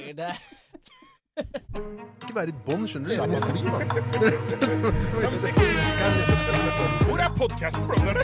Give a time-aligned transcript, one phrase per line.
[0.00, 0.34] dager, det
[2.22, 3.14] Ikke være i bånd, skjønner du.
[7.06, 8.14] Hvor er podkasten, brother?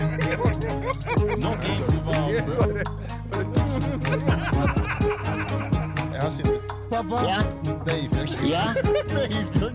[6.12, 6.60] Jeg har sittet.
[6.92, 7.16] Pappa!
[7.24, 7.38] Ja.
[7.86, 8.30] Beifjøk.
[8.50, 8.62] Ja.
[9.14, 9.72] Beifjøk.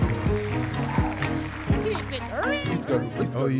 [2.94, 3.00] Oi,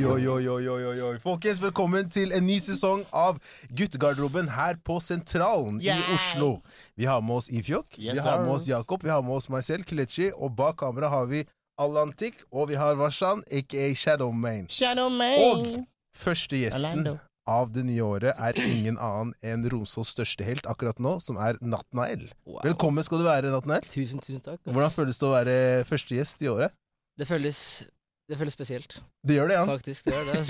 [0.07, 1.15] oi, oi, oi, oi, oi, oi.
[1.19, 3.41] Folkens, velkommen til en ny sesong av
[3.75, 5.99] Guttegarderoben her på Sentralen Yeah.
[5.99, 6.61] i Oslo.
[6.95, 9.49] Vi har med oss Ifjok, Yes, vi har med oss Jakob, vi har med oss
[9.51, 11.41] meg selv, Kelechi, og bak kamera har vi
[11.77, 14.69] Allantik, og vi har Vashan, aka Shadowman.
[14.71, 15.67] Shadow Og
[16.15, 17.19] første gjesten Orlando.
[17.49, 21.59] av det nye året er ingen annen enn Romsås største helt akkurat nå, som er
[21.61, 22.31] Natnael.
[22.47, 22.61] Wow.
[22.63, 23.83] Velkommen skal du være, Natnael.
[23.91, 24.61] Tusen, tusen takk.
[24.63, 24.71] ass.
[24.73, 26.71] Hvordan føles det å være første gjest i året?
[27.19, 27.83] Det føles
[28.25, 28.95] Det føles spesielt,
[29.29, 29.65] Det gjør det, ja.
[29.69, 30.05] faktisk.
[30.07, 30.39] Det gjør det.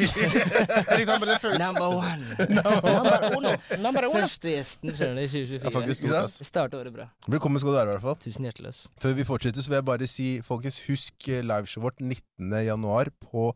[0.94, 1.58] Altså.
[1.58, 3.54] Number one.
[3.82, 4.20] Number one.
[4.22, 5.72] Første gjesten skjønner du i Ja, 2024.
[5.74, 6.46] faktisk Ikke stort, sant?
[6.52, 7.08] starter året bra.
[7.34, 8.16] Velkommen skal du være, i hvert fall.
[8.22, 8.72] Tusen hjertelig.
[9.02, 12.54] Før vi fortsetter, så vil jeg bare si, folkens, husk eh, liveshowet vårt 19.
[12.68, 13.50] januar på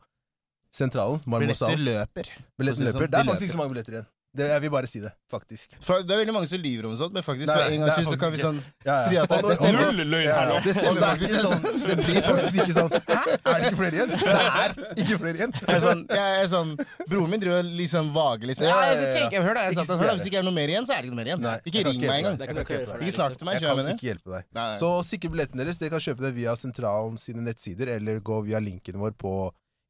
[0.75, 1.23] Sentralen.
[1.25, 2.29] Billetter løper.
[2.59, 2.91] Det løper.
[2.91, 4.09] sånn, Det er faktisk ikke så mange billetter igjen.
[4.37, 5.73] Det, jeg vil bare si det, faktisk.
[5.81, 7.95] For det er veldig mange som lyver om sånt, men faktisk for en gang gangs
[7.97, 8.97] skyld så kan vi sånn Ja, ja.
[9.09, 9.87] si at det, det stemmer.
[9.89, 10.59] Null løgn her nå.
[10.67, 11.87] det stemmer er faktisk faktisk sånn.
[11.89, 13.23] Det blir faktisk ikke sånn Hæ?
[13.39, 14.13] Er det ikke flere igjen?
[14.19, 15.55] Det er ikke flere igjen.
[15.59, 16.75] Jeg er sånn, jeg er sånn
[17.09, 19.13] Broren min driver liksom vager litt sånn, Ja, jeg ja.
[19.17, 20.17] tenker, hør da, jeg Ikke sa sånn, hør da.
[20.19, 21.45] Hvis ikke er noe mer igjen, så er det ikke noe mer igjen.
[21.49, 22.99] Nei, Ikke ring meg engang.
[23.01, 24.61] Ikke snakk til meg, Jeg kan ikke hjelpe deg.
[24.83, 25.81] Så sikre billettene deres.
[25.81, 29.35] Dere kan kjøpe det via Sentralen sine nettsider, eller gå via linken vår på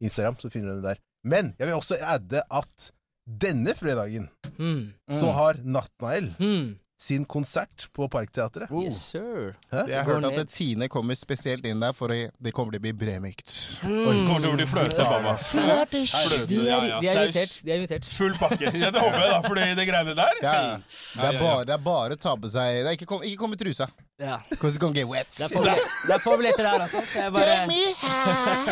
[0.04, 1.02] Instagram, så finner dere det der.
[1.28, 2.90] Men jeg vil også adde at
[3.28, 4.92] denne fredagen mm.
[5.12, 6.78] så har Natnael mm.
[7.00, 8.70] sin konsert på Parkteatret.
[8.84, 9.52] Yes, sir.
[9.70, 10.48] Jeg har hørt at ned.
[10.48, 13.54] Tine kommer spesielt inn der, for det kommer til å bli bremykt.
[13.84, 15.36] Kommer til å bli fløte, mamma.
[15.36, 17.54] Fløte, De ja, er, ja, de er invitert.
[17.60, 18.10] De er invitert.
[18.16, 18.72] Full pakke.
[18.82, 21.82] Ja, det håper jeg, da, for det greiene der Ja, Det er bare, det er
[21.84, 23.90] bare å ta på seg det er Ikke kom, ikke kom med trusa.
[24.20, 24.42] Ja.
[24.50, 25.26] Because it's gonna get wet.
[25.30, 27.02] Det er få der, altså.
[27.32, 28.66] Bare Take me high,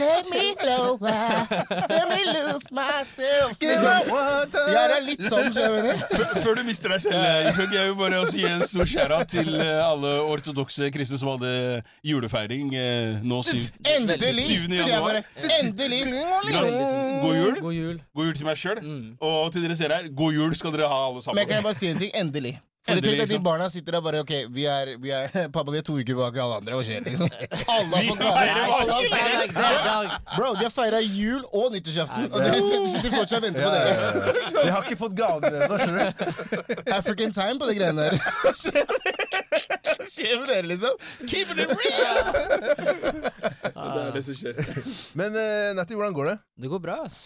[0.00, 1.44] take me lower,
[1.92, 3.52] let me lose myself.
[3.60, 6.06] Ja, det er litt sånn, skjønner du.
[6.40, 9.60] Før- du mister deg selv, eh, jeg vil bare også gi en stor skjæra til
[9.60, 13.42] eh, alle ortodokse kristne som hadde julefeiring eh, nå
[13.98, 14.46] Endelig!
[14.46, 14.72] 7.
[14.72, 15.20] januar.
[15.60, 16.00] Endelig!
[16.08, 17.60] God jul.
[17.60, 18.00] God jul.
[18.40, 18.80] Til meg sjøl.
[18.80, 19.12] Mm.
[19.20, 21.42] Og til dere ser her, god jul skal dere ha, alle sammen.
[21.42, 22.16] Men kan jeg bare si en ting?
[22.16, 22.56] Endelig.
[22.88, 23.42] Endelig, tenk at De liksom.
[23.44, 26.36] barna sitter der bare Ok, vi er, vi er, pappa, vi er to uker bak
[26.40, 26.78] alle andre.
[26.78, 27.28] Hva skjer, liksom?
[27.74, 28.20] Alle har fått
[29.84, 30.14] dag.
[30.36, 33.90] Bro, de har feira jul og nyttårsaften, og dere sitter fortsatt og venter på dere.
[34.64, 36.14] Vi har ikke fått gavene ennå, skjønner du.
[36.96, 38.16] African time på de greiene der.
[38.44, 38.84] Hva skjer
[39.88, 40.94] Hva skjer med dere, liksom?
[41.28, 42.24] Keep it real!
[43.78, 44.62] Det er det som skjer.
[45.18, 46.38] Men uh, Natti, hvordan går det?
[46.64, 47.20] Det går bra, ass.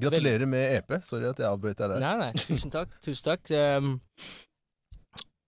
[0.00, 0.96] Gratulerer med EP.
[1.04, 2.02] Sorry at jeg avbrøt deg der.
[2.02, 2.32] Nei, nei.
[2.48, 2.94] Tusen takk.
[3.04, 3.52] Tusen takk.
[3.52, 3.96] Um,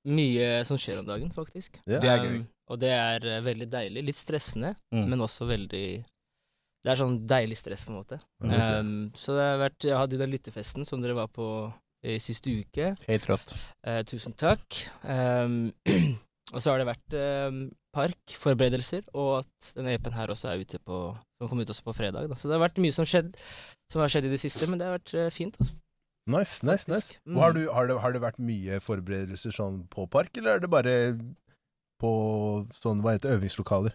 [0.07, 1.81] mye som skjer om dagen, faktisk.
[1.87, 1.99] Ja.
[2.03, 2.37] Det er gøy.
[2.41, 4.05] Um, og det er eh, veldig deilig.
[4.09, 5.09] Litt stressende, Mm.
[5.11, 5.87] men også veldig
[6.87, 8.19] Det er sånn deilig stress, på en måte.
[8.43, 11.47] Um, så det har vært Jeg hadde jo den lyttefesten som dere var på
[12.07, 12.93] i siste uke.
[13.09, 13.57] Helt rått.
[13.83, 14.63] Uh, tusen takk.
[15.03, 15.73] Um,
[16.55, 17.17] og så har det vært
[17.51, 17.59] um,
[17.97, 21.01] parkforberedelser, og at denne EP-en her også er ute på
[21.41, 22.29] Som kom ut også på fredag.
[22.31, 22.37] Da.
[22.39, 23.35] Så det har vært mye som, skjedd,
[23.93, 25.59] som har skjedd i det siste, men det har vært uh, fint.
[25.61, 25.75] Altså.
[26.27, 27.15] Nice, nice, nice.
[27.27, 27.37] Mm.
[27.39, 30.71] Har, du, har, det, har det vært mye forberedelser sånn på park, eller er det
[30.73, 30.95] bare
[32.03, 32.11] på
[32.75, 33.95] sånn, hva heter øvingslokaler?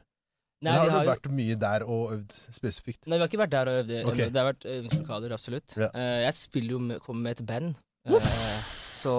[0.62, 3.08] Nei, eller har har du vært jo- mye der og øvd spesifikt?
[3.08, 4.30] Nei, vi har ikke vært der og øvd Okay.
[4.30, 5.76] Det har vært øvingslokaler, absolutt.
[5.76, 5.90] Ja.
[5.96, 7.76] Uh, jeg spiller jo med, kommer med et band,
[8.08, 8.32] uh,
[8.94, 9.14] så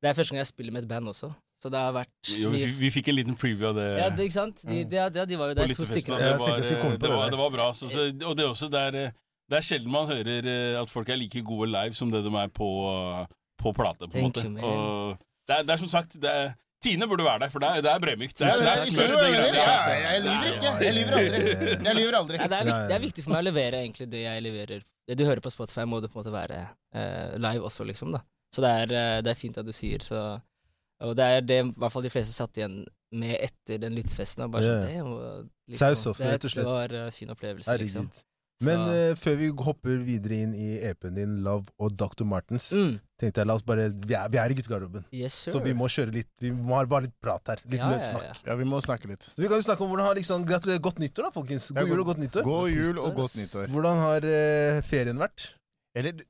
[0.00, 1.32] det er første gang jeg spiller med et band også.
[1.58, 3.86] Så det har vært Jo, vi, vi fikk en liten preview av det.
[3.98, 4.60] Ja, det, ikke sant?
[4.62, 6.14] De, de, de, de var jo der, to stykker.
[6.14, 7.72] Det var, det, det var, det var bra.
[7.74, 9.16] Så, så, og det er også der er,
[9.48, 12.32] det er sjelden man hører eh, at folk er like gode live som det de
[12.36, 13.26] er på, eh,
[13.60, 14.08] på plate.
[14.08, 14.44] på en måte.
[14.44, 14.64] you.
[14.64, 17.68] Og det, er, det er som sagt det er, Tine burde være der, for det
[17.68, 18.38] er, det er bremykt.
[18.38, 20.74] Det er, det er jeg, det lyver ikke.
[20.84, 21.40] Jeg lyver aldri.
[21.88, 22.38] Jeg lyver aldri.
[22.38, 24.84] Nei, det, er viktig, det er viktig for meg å levere egentlig det jeg leverer.
[25.08, 26.60] Det du hører på Spotify, må det på en måte være
[26.94, 28.14] eh, live også, liksom.
[28.14, 28.22] da
[28.54, 30.20] Så det er, eh, det er fint at du sier så
[31.02, 34.46] Og det er det i hvert fall de fleste satt igjen med etter den lyttefesten.
[34.52, 36.64] Bare sånn, det var liksom, Saus også, det, rett og slett.
[36.64, 38.10] Det var en fin opplevelse, liksom.
[38.66, 42.24] Men eh, før vi hopper videre inn i EP-en din, Love og Dr.
[42.26, 42.96] Martens, mm.
[43.20, 45.86] tenkte jeg la oss bare Vi er, vi er i guttegarderoben, Yes, så vi må
[45.92, 47.62] kjøre litt Vi må ha bare litt prat her.
[47.70, 48.34] Litt ja, mer ja, ja.
[48.50, 49.28] Ja, vi må snakke litt.
[49.30, 50.82] Så vi kan jo snakke om hvordan har liksom Gratulerer.
[50.82, 51.68] Godt nyttår, da, folkens.
[51.70, 52.48] Ja, God jul og godt nyttår.
[52.48, 53.68] God jul og godt nyttår.
[53.74, 55.52] Hvordan har uh, ferien vært?
[55.98, 56.24] Eller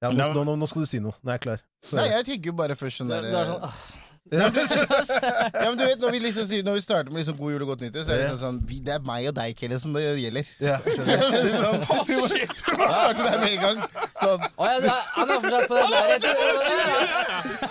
[0.00, 1.16] Ja, nå, nå, nå, skal du si noe.
[1.20, 1.66] Nå er jeg klar.
[1.96, 3.99] Nei, jeg tenker jo bare først sånn Du, der er- du er sånn, ah,
[4.30, 7.68] Ja, men du vet, Når vi liksom Når vi starter med liksom god jul og
[7.72, 9.94] godt nyttår, så er det liksom sånn vi, Det er meg og deg, Kelle, som
[9.96, 10.44] det gjelder.
[10.60, 11.40] Ja, skjønner.
[11.46, 12.52] liksom, oh, shit!
[12.68, 13.78] vi må starte der med en gang.
[14.20, 14.44] Sånn.
[14.60, 16.04] Oh, ja, da- han er fortsatt på den der.
[16.10, 16.20] Jeg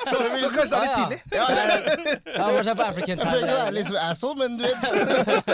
[0.10, 0.98] Så, så kanskje det er litt Ja, ja.
[0.98, 1.20] tidlig?
[1.32, 1.54] Ja, Ja,
[2.34, 4.82] Han var fortsatt på African jeg prøver ikke å være liksom asshole, men du vet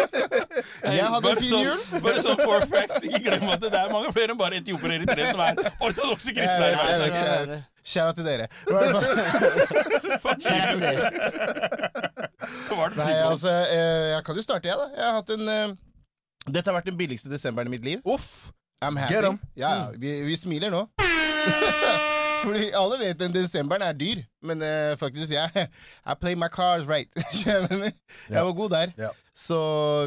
[0.96, 2.02] Jeg hadde en fin sånn- jul.
[2.08, 5.08] Bare sånn for fact, ikke glem at det er mange flere enn bare etiopiere i
[5.12, 5.54] tre som er
[5.86, 7.64] ortodokse kristne her i Ja, jeg verden.
[7.86, 8.48] Kjære til dere.
[10.42, 11.12] Kjære til dere.
[12.96, 14.88] Nei, altså, eh, jeg kan jo starte, jeg, da.
[14.98, 15.76] Jeg har hatt en eh,
[16.50, 18.02] Dette har vært den billigste desemberen i mitt liv.
[18.06, 18.52] Uff.
[18.84, 19.14] I'm happy.
[19.16, 19.32] Ja.
[19.56, 20.86] Ja, vi, vi smiler nå.
[22.46, 25.68] Fordi alle vet at desemberen er dyr, men uh, faktisk, jeg
[26.12, 27.10] I play my cars right.
[27.46, 28.92] Jeg var god der.
[28.98, 29.12] Ja.
[29.36, 29.58] Så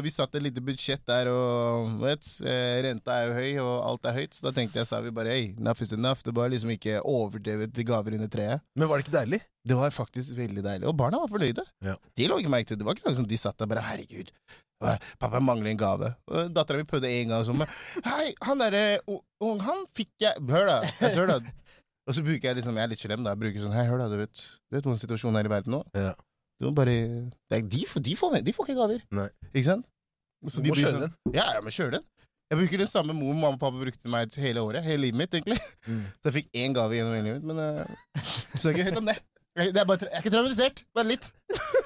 [0.01, 4.07] vi satte et lite budsjett der, og vet, eh, renta er jo høy, og alt
[4.09, 6.23] er høyt, så da tenkte jeg, sa vi bare hey, enough is enough.
[6.25, 8.65] Det var liksom ikke overdrevet til gaver under treet.
[8.73, 9.39] Men var det ikke deilig?
[9.69, 11.67] Det var faktisk veldig deilig, og barna var fornøyde.
[11.85, 11.93] Ja.
[12.17, 12.89] De lå ikke merke til det.
[12.89, 14.33] Var ikke noe som de satt der bare herregud.
[15.19, 16.09] Pappa mangler en gave.
[16.55, 17.65] Dattera mi prøvde en gang sånn.
[18.05, 21.09] Hei, han derre ung, han fikk jeg Hør, da.
[21.17, 21.39] Hør da.
[22.09, 23.35] Og så bruker jeg liksom, jeg er litt slem, da.
[23.35, 24.07] Jeg bruker sånn Hei, hør, da.
[24.09, 25.83] Du vet, du vet hvordan situasjonen er i verden nå?
[25.93, 26.15] Ja.
[26.59, 29.03] Du må bare det er, de, får, de, får, de får ikke gaver.
[29.15, 29.27] Nei.
[29.53, 29.85] Ikke sant?
[30.49, 32.07] Så Du de må kjøre sånn, Ja, ja, men kjør den.
[32.49, 34.81] Jeg bruker den samme mor mamma og pappa brukte meg til hele året.
[34.81, 35.59] Hele livet mitt, egentlig.
[35.85, 36.01] Mm.
[36.17, 38.23] Så jeg fikk én gave gjennom hele livet mitt, men uh,
[38.57, 39.17] så er det ikke høyt om det.
[39.59, 41.29] Jeg, det er bare, jeg er ikke traumatisert, bare litt.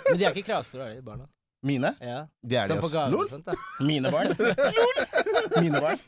[0.07, 1.27] Men de er ikke kravstore, er de barna?
[1.67, 1.91] Mine?
[1.99, 2.23] Ja.
[2.43, 3.57] De er de, altså.
[3.83, 4.31] Mine barn.
[5.63, 5.99] Mine barn.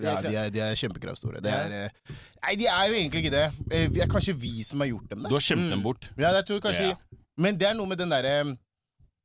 [0.00, 1.40] Ja, de er, de er kjempekravstore.
[1.42, 2.14] Det er, eh,
[2.46, 3.46] nei, de er jo egentlig ikke det.
[3.72, 5.70] Eh, Det er kanskje vi som har gjort dem Du har skjemt Mm.
[5.70, 6.08] dem bort.
[6.16, 6.94] Ja, jeg tror kanskje Ja.
[7.36, 8.56] Men det er noe med den derre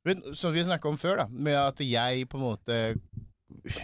[0.04, 1.26] vet, Som vi snakka om før, da.
[1.30, 2.94] Med at jeg på en måte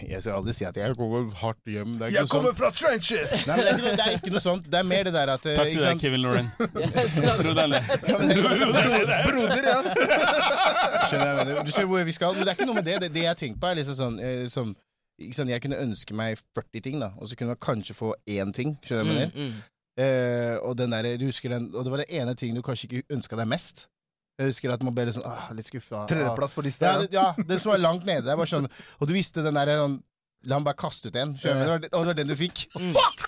[0.07, 1.97] Jeg skal aldri si at jeg kommer hardt hjem.
[1.97, 2.57] Det er ikke Jeg noe kommer sånt.
[2.57, 3.47] fra trenches!
[3.47, 4.69] Nei, men det, er ikke noe, det er ikke noe sånt.
[4.71, 6.01] Det er mer det der at eh, Takk ikke til deg, sant?
[6.01, 6.47] Kevin Lauren.
[7.47, 7.83] Ro deg ned.
[8.07, 8.37] Ja, men det-
[9.27, 9.79] Broder, ja.
[11.07, 11.63] Skjønner jeg, hva mener.
[11.67, 12.99] Du ser hvor vi skal, men det er ikke noe med det.
[13.01, 14.79] Det, det jeg tenker på, er liksom sånn, eh, som ikke
[15.31, 18.53] sant, Jeg kunne ønske meg 40 ting, da, og så kunne jeg kanskje få én
[18.53, 18.77] ting.
[18.83, 19.31] Skjønner du hva jeg mener?
[19.35, 19.69] Mm, mm.
[20.03, 23.13] Eh, og, den der, du den, og det var det ene ting du kanskje ikke
[23.13, 23.87] ønska deg mest.
[24.39, 26.07] Jeg husker at man ble litt sånn, ah, litt skuffa.
[26.09, 26.85] Tredjeplass på lista.
[26.85, 28.35] Ja, Ja, det- den som var langt nede.
[28.37, 28.65] Var sånn,
[28.99, 30.01] og du visste den der sånn,
[30.49, 31.31] La meg bare kaste ut en.
[31.39, 31.85] skjønner du?
[31.95, 32.65] Og det var den du fikk.
[32.73, 33.21] Fuck!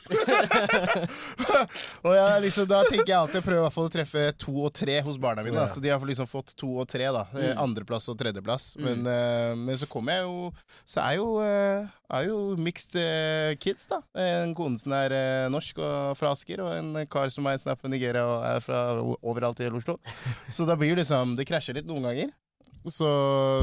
[2.05, 4.55] og jeg, liksom, Da tenker jeg alltid å prøve i hvert fall å treffe to
[4.67, 5.55] og tre hos barna mine.
[5.55, 5.69] Ja.
[5.71, 7.07] Så de har liksom fått to og tre.
[7.15, 8.73] da Eh, Andreplass og tredjeplass.
[8.83, 10.51] Men, uh, men så kommer jeg jo
[10.83, 11.87] Så er jo, uh,
[12.19, 14.01] er jo mixed uh, kids, da.
[14.19, 15.15] En kone som er
[15.53, 18.79] norsk og fra Asker, og en kar som er er fra Nigeria og er fra
[19.23, 19.97] overalt i Oslo.
[20.51, 22.33] Så da blir jo liksom Det krasjer litt noen ganger.
[22.85, 23.07] Så,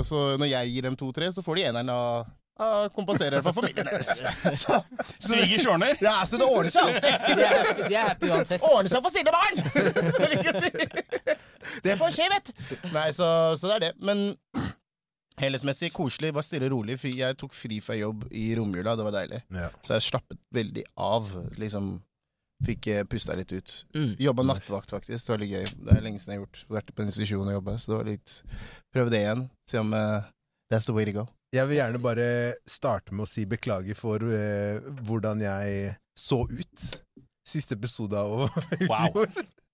[0.02, 2.30] så når jeg gir dem to-tre, så får de eneren av
[2.62, 4.22] av kompenserer for familien deres.
[5.26, 5.96] Svigers ordner.
[6.00, 7.26] ja, så det ordner seg alltid.
[7.38, 8.68] De er happy, de er happy uansett.
[8.68, 9.64] Ordner seg for stille barn!
[10.22, 10.70] Vil ikke si.
[11.86, 12.62] Det får skje, vet du.
[12.94, 13.26] Nei, så,
[13.58, 13.92] så det er det.
[14.04, 14.22] Men
[15.42, 16.98] helhetsmessig koselig, bare stille og rolig.
[17.08, 19.42] Jeg tok fri fra jobb i romjula, det var deilig.
[19.54, 19.68] Ja.
[19.82, 21.30] Så jeg slappet veldig av.
[21.60, 21.94] Liksom
[22.62, 23.72] Fikk eh, pusta litt ut.
[23.96, 24.12] Mm.
[24.22, 25.26] Jobba nattvakt, faktisk.
[25.26, 25.64] Det var litt gøy.
[25.82, 26.60] Det er lenge siden jeg har gjort.
[26.76, 28.34] Vært på en institusjon og jobba, så det var litt
[28.94, 29.46] Prøv det igjen.
[29.70, 30.28] Se om uh,
[30.70, 31.24] that's the way to go.
[31.52, 32.26] Jeg vil gjerne bare
[32.68, 36.86] starte med å si beklager for eh, hvordan jeg så ut.
[37.44, 38.46] Siste episode av
[38.80, 39.10] i Wow.
[39.12, 39.28] fjor.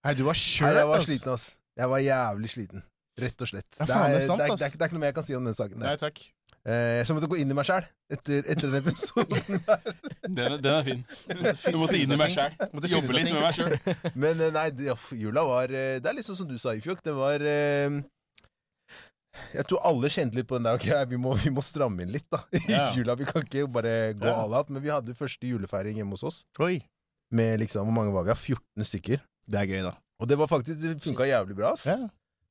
[0.06, 1.44] Nei, du var Nei, sjøl, jeg var sliten, ass.
[1.78, 2.82] Jeg var jævlig sliten.
[3.18, 3.68] Rett og slett.
[3.78, 4.60] Ja, faen, det er sant, det, er, ass.
[4.60, 5.78] det, er, det er ikke noe mer jeg kan si om den saken.
[5.82, 6.02] Nei, Der.
[6.02, 6.20] takk.
[6.68, 9.62] Eh, jeg måtte gå inn i meg sjæl etter, etter den episoden.
[10.28, 11.02] Den, er- den er fin.
[11.72, 12.52] Du måtte inn i meg sjæl.
[12.74, 13.38] Måtte finne Jobbe av litt ting.
[13.38, 14.12] med meg sjøl.
[14.20, 16.74] Men eh, nei, det, ja, jula var eh, Det er litt sånn som du sa,
[16.76, 17.00] Ifjok.
[17.06, 17.98] Det var eh,
[19.54, 22.12] Jeg tror alle kjente litt på den der Ok, vi må, vi må stramme inn
[22.12, 22.40] litt, da.
[22.58, 22.84] I Ja.
[22.96, 23.14] jula.
[23.18, 24.68] Vi kan ikke bare gå all out.
[24.70, 26.38] Men vi hadde første julefeiring hjemme hos oss.
[26.60, 26.80] Oi.
[27.30, 28.32] Med liksom, Hvor mange var vi?
[28.34, 29.20] Ja, 14 stykker.
[29.48, 29.94] Det er gøy, da.
[30.20, 31.72] Og det var faktisk Det funka jævlig bra.
[31.72, 31.86] ass.
[31.86, 32.08] Ja.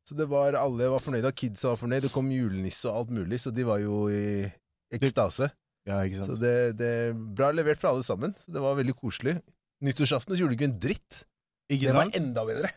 [0.08, 2.06] Så det var, alle var fornøyde, kidsa var fornøyd.
[2.08, 4.48] Det kom julenisse og alt mulig, så de var jo i
[4.96, 5.50] ekstase.
[5.88, 6.92] ja, ikke Så det, det
[7.36, 8.34] Bra levert fra alle sammen.
[8.40, 9.36] Så det var veldig koselig.
[9.84, 11.26] Nyttårsaften gjorde du ikke en dritt.
[11.68, 12.16] Ikke Det var sant?
[12.16, 12.70] enda bedre.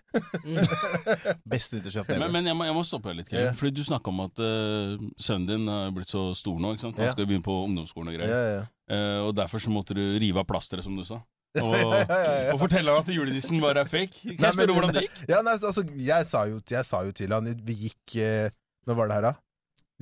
[1.52, 2.32] Beste nyttårsaften Men, ever.
[2.34, 3.44] men jeg, må, jeg må stoppe deg litt, Kevin.
[3.44, 3.58] Yeah.
[3.60, 6.72] Fordi du snakka om at uh, sønnen din er blitt så stor nå.
[6.74, 6.98] ikke sant?
[6.98, 7.14] Han yeah.
[7.14, 8.32] skal begynne på ungdomsskolen og greier.
[8.34, 8.64] Yeah, ja.
[8.90, 11.20] Eh, og derfor så måtte du rive av plasteret, som du sa.
[11.60, 12.50] Og, ja, ja, ja.
[12.54, 14.20] og fortelle han at julenissen bare er fake.
[14.22, 15.16] Kan Nei, jeg spørre hvordan det gikk?
[15.26, 18.52] Ja, nei, altså, jeg sa, jo, jeg sa jo til han Vi gikk uh,
[18.86, 19.32] Når var det her, da?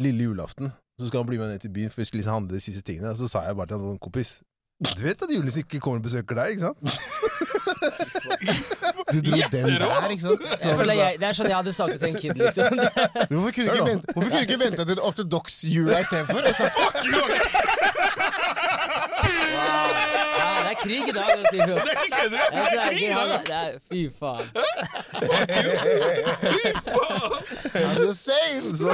[0.04, 0.68] Lille julaften.
[1.00, 2.84] Så skal han bli med ned til byen, for vi skulle liksom handle de siste
[2.84, 3.14] tingene.
[3.16, 4.42] Så sa jeg bare til han kompis
[4.78, 6.78] Du vet at Julius ikke kommer og besøker deg, ikke sant?
[9.08, 10.42] Du dro den der, ikke sant?
[10.62, 12.78] Jeg, det er sånn jeg hadde sagt det til en kid, liksom.
[13.32, 16.40] Hvorfor kunne du ikke vente, hvorfor kunne du ikke vente til ortodoks-jula istedenfor?
[16.44, 17.22] Og så, fuck you!
[20.88, 21.28] Krig i dag.
[21.44, 22.38] Det er ikke kødder!
[22.52, 23.28] Jeg Det er krig i dag!
[23.48, 24.46] det Fy faen.
[27.78, 28.74] I'm the same!
[28.74, 28.88] Så,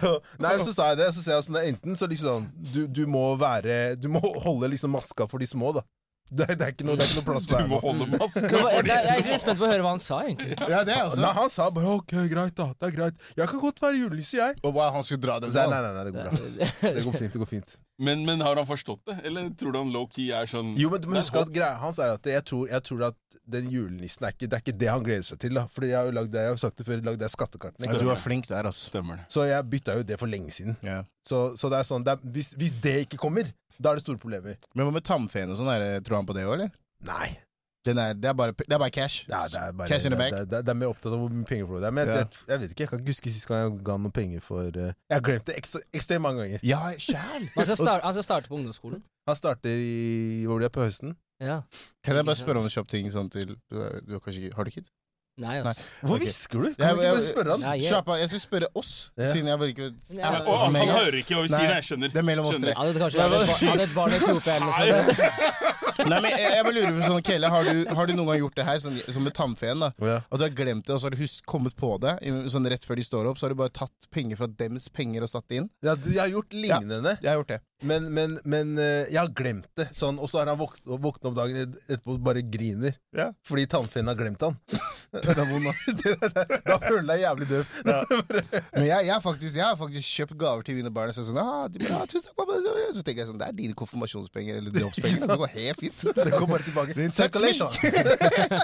[0.00, 1.08] så, nei, så sa jeg det.
[1.14, 4.94] Så ser jeg sånn, enten så liksom du, du må være Du må holde liksom
[4.96, 5.84] maska for de små, da.
[6.28, 8.06] Det, det, er, ikke noe, det er ikke noe plass Du for deg må holde
[8.12, 10.58] maska Jeg, jeg, jeg er litt spent på å høre hva han sa, egentlig.
[10.68, 11.22] Ja, det er også.
[11.24, 12.68] Nei, han sa bare ok, greit, da.
[12.76, 13.28] Det er greit.
[13.38, 14.58] Jeg kan godt være julelyset, jeg.
[14.60, 16.56] Og hva, han skulle dra den Så nei, nei, nei, det går bra.
[16.98, 17.32] Det går fint.
[17.32, 19.16] det går fint men, men har han forstått det?
[19.26, 21.98] Eller tror du han low-key er sånn Jo, men du må huske at greia hans
[21.98, 24.90] er at jeg tror, jeg tror at den julenissen er ikke, det er ikke det
[24.92, 25.58] han gleder seg til.
[25.58, 27.88] da Fordi jeg har jo lagd det, jeg har sagt det før, lagd det skattekartene.
[27.90, 28.86] Ja, du er flink der, altså.
[28.92, 29.26] Stemmer det.
[29.34, 30.78] Så jeg bytta jo det for lenge siden.
[30.86, 31.00] Ja.
[31.26, 34.04] Så, så det er sånn, det er, hvis, hvis det ikke kommer, da er det
[34.06, 34.56] store problemer.
[34.74, 35.70] Men hva med tannfeen og sånn?
[35.74, 36.70] er det- Tror han på det òg, eller?
[37.06, 37.38] Nei.
[37.86, 39.24] Den er, det, er bare, det er bare cash.
[39.30, 40.40] Ja, det er bare cash in the bag bank.
[40.42, 41.94] det, det, det er mer opptatt av hvor mye penger det er.
[41.94, 42.16] Men Ja.
[42.18, 44.66] jeg, jeg vet ikke, jeg kan ikke huske sist gang jeg ga noen penger for
[44.66, 46.60] eh, Jeg har glemt det ekstra- ekstremt mange ganger.
[46.66, 47.46] Ja, sjæl!
[47.54, 49.02] Han skal, starte, han skal starte på ungdomsskolen.
[49.30, 51.16] Han starter i Hvor blir det på høsten?
[51.40, 51.60] Ja.
[52.04, 54.42] Kan jeg bare spørre om en kjapp ting sånn til du, er- du har kanskje
[54.50, 54.90] ikke Har du kid?
[55.38, 55.82] Nei, altså.
[56.02, 56.74] Hvorfor hvisker du?
[56.74, 57.60] Kan du ikke bare spørre han?
[57.60, 59.26] Nei, jeg- Slapp av, jeg skulle spørre oss, Ja.
[59.32, 60.30] siden jeg bare ikke Ja.
[60.42, 61.74] Og han, han hører ikke hva vi sier, Nei.
[61.78, 62.08] jeg skjønner.
[62.12, 62.72] Det er mellom oss Skjønner.
[62.72, 62.74] tre.
[62.74, 65.86] Han hadde kanskje bar- hadde et barn i Etiopia eller noe sånt.
[66.06, 68.40] Nei, men jeg, jeg bare lurer på sånn, Kelle, har du, har du noen gang
[68.44, 69.82] gjort det her, sånn, som med tannfeen?
[69.82, 70.18] da Ja.
[70.28, 72.16] At du har glemt det, og så har du husk, kommet på det
[72.52, 75.26] sånn rett før de står opp, så har du bare tatt penger fra dems penger
[75.26, 75.70] og satt det inn?
[75.84, 77.60] Ja, jeg har gjort lignende, Ja, Jeg har gjort det.
[77.86, 79.88] men, men, men eh, jeg har glemt det.
[79.94, 82.96] Sånn, og så har han våknet, våknet opp dagen etterpå og bare griner.
[83.14, 83.28] Ja.
[83.46, 84.56] Fordi tannfeen har glemt han.
[85.08, 85.86] Det er vond, ass.
[86.68, 87.70] Da føler du deg jævlig døv.
[88.76, 91.08] Men jeg, jeg, faktisk, jeg har faktisk kjøpt gaver til mine barn.
[91.08, 92.58] Og så, sånn, ah, de ah, tusen takk, pappa.
[92.60, 95.24] så tenker jeg sånn, det er dine konfirmasjonspenger eller dåpspenger.
[95.24, 95.87] Det går helt fint.
[96.18, 97.08] Det går bare tilbake.
[97.14, 97.70] Circulation.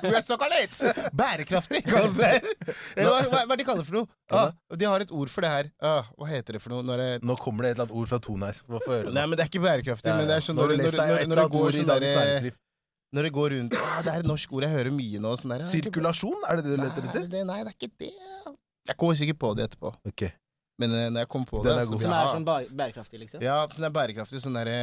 [0.04, 0.80] Vi er såkalt
[1.16, 2.32] bærekraftig, kalles det.
[2.98, 4.08] Hva, hva, hva det de kaller det for noe?
[4.34, 5.70] Ah, de har et ord for det her.
[5.84, 6.84] Ah, hva heter det for noe?
[6.86, 8.60] Når det, Nå kommer det et eller annet ord fra Ton her.
[8.68, 9.14] Hva får jeg høre?
[9.16, 10.12] nei, men det er ikke bærekraftig.
[10.12, 12.54] Ja, Men det er sånn når, du når, når, når, det går i sånn derre.
[13.14, 15.34] Når det går rundt ah, Det er et norsk ord jeg hører mye nå.
[15.38, 17.28] Sånn der, Sirkulasjon, er det det du leter etter?
[17.30, 18.14] Nei, nei, det er ikke det.
[18.90, 19.92] Jeg kommer sikkert på det etterpå.
[20.10, 20.26] Ok.
[20.82, 23.44] Men eh, når jeg kommer på Den det er så Som er sånn bærekraftig, liksom.
[23.44, 24.42] Ja, sånn er bærekraftig.
[24.42, 24.78] Sånn derre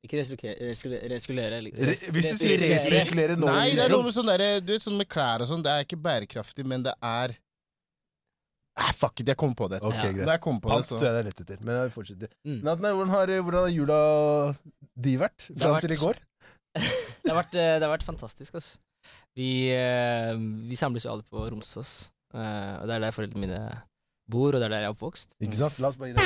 [0.00, 3.92] Ikke resirkulere, Re hvis du sier resirkulere nå Nei, det er liksom.
[3.98, 6.64] noe med sånn derre Du vet sånn med klær og sånn, det er ikke bærekraftig,
[6.64, 7.34] men det er
[8.80, 9.80] Nei, fuck it, jeg kom på det.
[9.84, 10.12] Ok, Ja.
[10.14, 10.40] greit.
[10.62, 11.58] På det, tror jeg det er rett etter.
[11.66, 12.30] Men jeg fortsetter.
[12.46, 12.60] Mm.
[12.64, 13.98] Nathan, hvordan har, hvordan har jula
[14.96, 15.42] di vært?
[15.58, 16.16] Fram vært- til i går?
[17.20, 18.78] Det har vært, eh, det har vært fantastisk, ass.
[19.36, 22.08] Vi, eh, vi samles jo alle på Romsås.
[22.32, 23.60] eh, og det er der foreldrene mine
[24.30, 25.34] bor, og det er der jeg er oppvokst.
[25.42, 25.78] Ikke sant?
[25.82, 26.24] La oss bare gi deg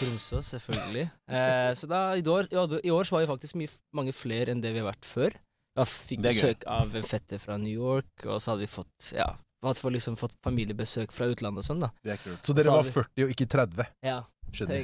[0.00, 1.06] Vi Romsås, selvfølgelig.
[1.28, 4.54] Eh, så da, i, år, ja, i år så var vi faktisk mye, mange flere
[4.54, 5.36] enn det vi har vært før.
[5.76, 9.28] Da fikk besøk av en fetter fra New York, og så hadde vi fått ja,
[9.60, 11.92] vi hadde fått liksom fått familiebesøk fra utlandet og sånn, da.
[12.02, 12.42] Det er kult.
[12.46, 13.90] Så dere Så var vi- 40 og ikke 30?
[14.08, 14.18] Ja,
[14.50, 14.82] Skjønner.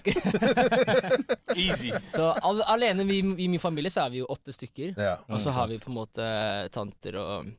[1.57, 1.91] Easy.
[2.15, 4.93] så al alene vi, i min familie så er vi jo åtte stykker.
[4.95, 5.17] Ja.
[5.27, 6.27] Og så har vi på en måte
[6.75, 7.55] tanter og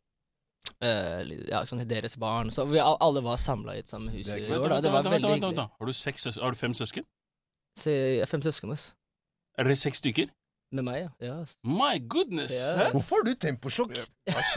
[0.84, 2.50] Uh, ja, sånn deres barn.
[2.52, 4.66] Så vi alle var samla i et samme hus i år.
[4.68, 4.82] Da.
[4.84, 5.72] Det var vent, vent, veldig vent, vent, vent.
[5.80, 6.44] Har du, seks, søsken?
[6.44, 7.06] har du fem søsken?
[7.78, 7.94] Se,
[8.30, 8.90] fem søsken ass.
[9.58, 10.34] Er dere seks stykker?
[10.72, 11.10] med meg, ja.
[11.28, 11.36] ja.
[11.44, 11.56] ass.
[11.64, 12.56] My goodness!
[12.56, 12.76] Ja.
[12.78, 12.90] Hæ?
[12.92, 13.96] Hvorfor har du temposjokk?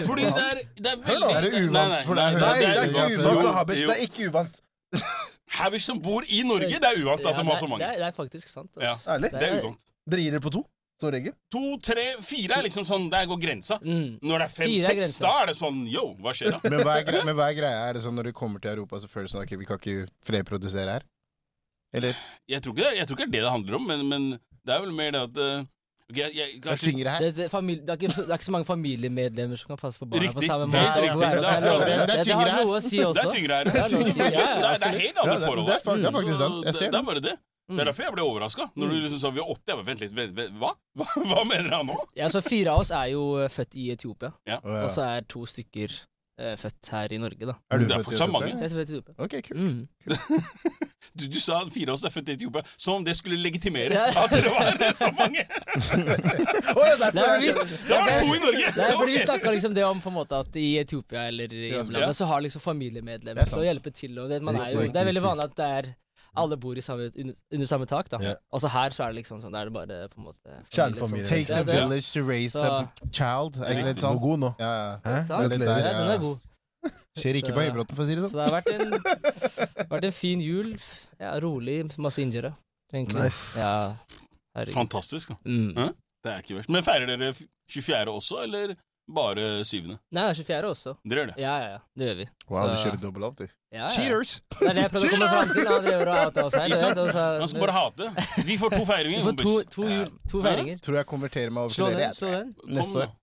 [0.06, 2.70] Fordi det er, det er Hør nå, veldig er det uvant for deg nei, det
[2.70, 3.84] er ikke uvant, for så Habesh.
[3.84, 4.60] Det er ikke uvant.
[5.60, 7.86] Havish som bor i Norge, det er uvant at de har så det, mange.
[7.86, 8.70] er, det er faktisk sant.
[8.80, 8.96] Ja.
[8.96, 9.06] Ass.
[9.10, 9.32] Ærlig.
[9.36, 9.88] Det er uvant.
[10.10, 10.64] Dere gir dere på to,
[11.00, 11.36] som regel?
[11.54, 13.78] To, tre, fire er liksom sånn Der går grensa.
[13.84, 14.18] Mm.
[14.24, 15.22] Når det er Fire er fem-seks, grensa.
[15.28, 16.60] da er det sånn yo, hva skjer da?
[16.66, 17.86] Men hva, er greia, men hva er greia?
[17.86, 19.78] Er det sånn når du kommer til Europa, så føles det sånn at vi kan
[19.78, 21.06] ikke flerprodusere her?
[21.92, 22.14] Eller?
[22.48, 24.26] Jeg tror ikke, jeg tror ikke det er det det handler om, men, men
[24.66, 25.66] det er vel mer det at okay,
[26.10, 27.24] ok, jeg, jeg, Jeg kanskje, det her.
[27.24, 29.98] Det, det, familie, det, er ikke, det er ikke så mange familiemedlemmer som kan passe
[29.98, 30.78] på barna på samme måte.
[30.78, 31.20] riktig.
[31.20, 32.00] Det er seg det.
[32.10, 32.80] Det er tyngre her.
[32.80, 33.70] si Det er tyngre her.
[33.70, 35.66] Det er helt andre Ja, det, forhold.
[35.66, 36.58] det, er, det er faktisk sant.
[36.64, 37.00] Jeg det, ser det det.
[37.00, 37.36] er bare det.
[37.70, 38.64] Det er derfor jeg ble overraska.
[38.74, 39.68] Når du liksom sa vi er åtte.
[39.70, 40.72] Jeg bare, vent litt, vent, vent, hva?
[40.98, 41.06] hva?
[41.30, 41.98] Hva mener han nå?
[42.18, 44.58] Ja, så Fire av oss er jo eh, født i Etiopia, ja.
[44.58, 46.06] og så er to stykker eh,
[46.60, 47.54] født her i Norge, da.
[47.70, 48.48] Er du Det er født i Etiopia?
[48.50, 49.14] Jeg er født i Etiopia.
[49.26, 49.60] Ok, kult.
[49.60, 49.88] Mm.
[51.20, 53.96] Du, du sa fire av oss er født i Etiopia, som om det skulle legitimere
[53.96, 54.04] Ja.
[54.22, 55.42] at dere var så mange!
[56.76, 58.70] oh, ja, derfor Nei, vi, det- Da var det to i Norge!
[58.76, 61.64] Nei, fordi Vi snakka liksom det om på en måte at i Etiopia eller i
[61.68, 62.18] Ja, hjemlandet ja.
[62.20, 64.18] så har liksom er familiemedlemmer til å hjelpe til.
[64.22, 65.90] Og det, man er jo, det er veldig vanlig at det er
[66.36, 68.10] alle bor i samme, under, under samme tak.
[68.10, 68.34] da yeah.
[68.52, 70.60] Og så her så er det liksom sånn Da er det bare på en måte
[70.70, 71.26] Kjernefamilie.
[71.26, 73.56] Takes a village to raise a child.
[73.62, 74.20] Er ikke det sånn?
[74.22, 74.52] god nå.
[74.60, 74.96] Ja, ja.
[75.02, 76.04] Det er litt der, ja.
[76.14, 76.38] er god.
[77.18, 78.38] Skjer ikke Så- på Høybråten, for å si det Så sånn.
[78.38, 80.76] det har vært en, vært en fin jul.
[81.18, 82.22] Ja, rolig, masse
[82.94, 83.24] egentlig.
[83.24, 83.58] Nice.
[83.58, 83.96] Ja.
[84.74, 85.28] Fantastisk.
[85.28, 85.74] da Mm.
[86.22, 86.68] Det er ikke verst.
[86.70, 87.32] Men feirer dere
[87.70, 88.12] 24.
[88.12, 88.74] også, eller
[89.10, 89.96] Bare syvende.
[90.14, 90.70] Nei, det er 24.
[90.70, 90.92] også.
[91.10, 91.36] Dere gjør det.
[91.42, 91.78] Ja, ja, ja.
[91.98, 92.26] Det gjør vi.
[92.50, 93.44] Wow, du Så- kjører dobbel opp, du.
[93.70, 93.88] Ja, ja.
[93.94, 94.40] Cheaters!
[94.58, 95.68] Det er det jeg prøvde å komme fram til.
[95.70, 96.66] Han driver og outer oss her.
[96.68, 96.96] Ikke sant?
[96.96, 98.44] vet, og så- skal bare hate.
[98.50, 99.18] Vi får to feiringer.
[99.18, 99.74] Vi får to, kompis.
[99.74, 100.80] to, jul, to feiringer.
[100.86, 102.12] Tror jeg konverterer meg over til dere.
[102.18, 102.54] slå den.
[102.66, 103.16] Neste år.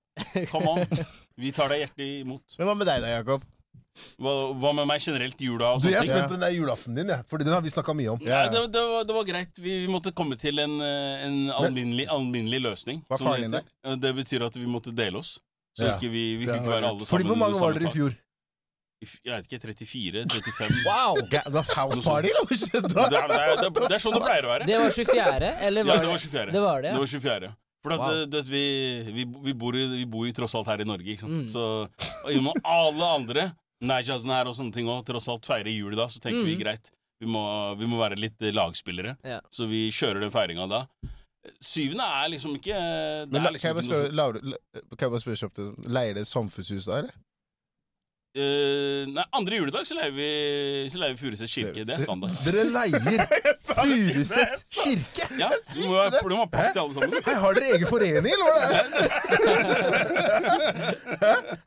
[0.51, 1.05] Kom an.
[1.37, 2.57] Vi tar deg hjertelig imot.
[2.57, 3.43] Men hva med deg da, Jakob?
[4.21, 5.71] Hva, hva med meg generelt i jula?
[5.73, 7.23] og Du, jeg er spent på den der julaften din, jeg.
[7.29, 8.19] Fordi den har vi snakka mye om.
[8.21, 8.43] Ja.
[8.53, 9.57] Det, det, var, det var greit.
[9.57, 13.01] Vi, måtte komme til en, eh, en alminnelig, alminnelig løsning.
[13.09, 13.95] Hva er faren det din der?
[14.05, 15.39] Det betyr at vi måtte dele oss.
[15.77, 15.95] Så Ja.
[15.97, 18.15] ikke vi, vi var være alle Fordi Hvor mange var dere i fjor?
[18.97, 20.23] Jeg vet ikke, 34?
[20.25, 20.77] 35?
[20.89, 21.19] Wow!
[21.29, 24.15] Det var house party, eller hva skjedde Det er, det, er, det, er, er sånn
[24.17, 24.65] det pleier å være.
[24.65, 26.51] Det var 24., eller Ja, det var 24.
[26.55, 27.51] Det var det, Det var 24.
[27.85, 28.09] For at, Wow.
[28.17, 28.63] det, det, vi,
[29.13, 31.43] vi, vi, bor i, vi bor jo tross alt her i Norge, ikke sant.
[31.43, 31.47] Mm.
[31.53, 31.63] Så
[32.25, 33.45] og gjennom alle andre
[33.85, 36.63] Najazen her og sånne ting òg, tross alt feirer jul da, så tenker vi Mm.
[36.65, 36.89] greit.
[37.21, 37.43] Vi må,
[37.77, 39.13] vi må være litt eh, lagspillere.
[39.25, 39.37] Ja.
[39.53, 40.81] Så vi kjører den feiringa da.
[41.61, 45.05] Syvende er liksom ikke Det Men er liksom kan jeg bare spørre, Laure, la- kan
[45.07, 45.59] jeg bare spørre kjapt,
[45.97, 47.11] Leier dere samfunnshus da, eller?
[48.37, 50.27] Eh, Nei, andre juledag så leier vi,
[50.91, 51.81] så leier vi Furuset kirke.
[51.87, 52.29] Det er standard.
[52.45, 53.01] Dere leier
[53.71, 55.25] Furuset kirke!
[55.39, 57.17] Ja, Du må ha, du må ha plass til alle sammen.
[57.25, 59.05] Hei, har dere egen forening, eller hva er det?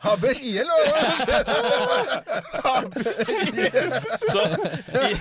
[0.05, 1.01] Habesh IL, eller hva?
[2.69, 3.91] Habesh IL.
[4.31, 4.43] Så
[5.01, 5.13] i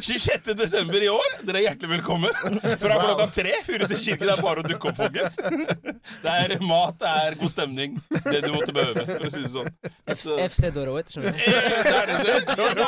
[0.00, 0.54] 26.
[0.62, 2.32] desember i år, dere er hjertelig velkommen.
[2.80, 3.52] Fra klokka tre.
[3.68, 4.24] Furuset kirke.
[4.24, 5.36] Det er bare å dukke opp, folkens.
[6.24, 7.90] Det er mat, det er god stemning.
[8.24, 9.70] Det du måtte behøve, for å si det sånn.
[10.20, 10.34] Så,
[10.70, 11.38] FC Dorowet, skjønner du.
[11.50, 12.86] Eh,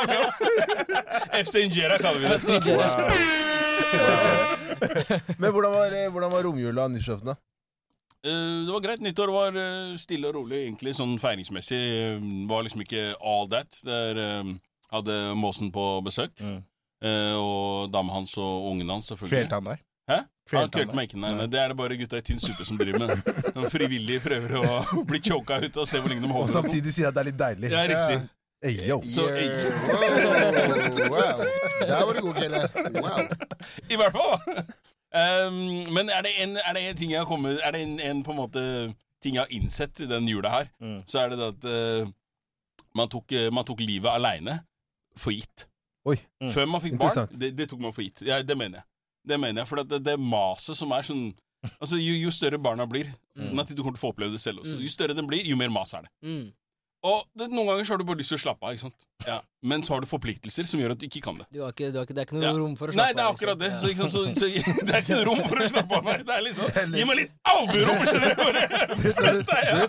[0.87, 1.43] det.
[1.43, 2.39] FC Injera kaller vi det.
[5.41, 7.35] Men hvordan var, hvordan var romjula nyttårsaften, da?
[8.23, 9.01] Uh, Det var greit.
[9.03, 10.95] Nyttår var uh, stille og rolig, egentlig.
[10.97, 13.79] Sånn feiringsmessig Uh, var liksom ikke all that.
[13.85, 14.53] Der eh,
[14.93, 16.39] hadde Måsen på besøk.
[16.39, 16.61] Mm.
[17.03, 19.43] Eh, og dama hans og ungen hans, selvfølgelig.
[19.43, 19.81] Kvelte han deg?
[20.11, 20.19] Hæ?
[20.51, 21.45] Han Kvelte meg ikke, nei, nei.
[21.47, 23.21] Det er det bare gutta i tynn suppe som driver med.
[23.55, 26.49] De frivillige prøver å bli choka ut og se hvor lenge de holder.
[26.49, 27.69] og samtidig sier at det er litt deilig.
[27.71, 28.29] Ja, riktig.
[28.87, 28.97] Yo.
[29.03, 31.09] Så, Yeah.
[31.09, 31.39] Wow, wow.
[31.87, 32.61] Der var du god, Kelle.
[33.01, 33.25] Wow.
[33.91, 34.63] I hvert fall.
[35.13, 35.57] Um,
[35.93, 38.23] men er det en, er det en ting jeg har kommet Er det en, en
[38.25, 38.61] på en måte
[39.21, 41.03] ting jeg har innsett i den jula her, Mm.
[41.07, 42.07] så er det det at uh,
[42.97, 44.57] man, tok, eh, man tok livet aleine
[45.15, 45.67] for gitt.
[46.05, 46.17] Oi.
[46.43, 46.49] Mm.
[46.51, 48.21] Før man fikk barn, det, det tok man for gitt.
[48.27, 48.87] Ja, det mener jeg.
[49.27, 51.29] Det mener jeg, For det, det maset som er sånn
[51.79, 53.55] Altså, jo, jo større barna blir Mm.
[53.57, 54.75] Natti, Du kommer til å få oppleve det selv også.
[54.75, 54.81] Mm.
[54.83, 56.11] Jo større den blir, jo mer mas er det.
[56.21, 56.51] Mm.
[57.03, 59.05] Og det, Noen ganger så har du bare lyst til å slappe av, ikke sant?
[59.25, 59.39] Ja.
[59.71, 61.47] men så har du forpliktelser som gjør at du ikke kan det.
[61.51, 62.53] Du har ikke, du har ikke, det er ikke noe Ja.
[62.59, 63.09] rom for å slappe av.
[63.09, 63.71] Nei, det er akkurat det.
[63.81, 64.37] Så, ikke sant?
[64.37, 66.07] Så, så, det er ikke noe rom for å slappe av.
[66.11, 66.17] Nei.
[66.29, 67.99] Det er liksom Gi meg litt albuerom!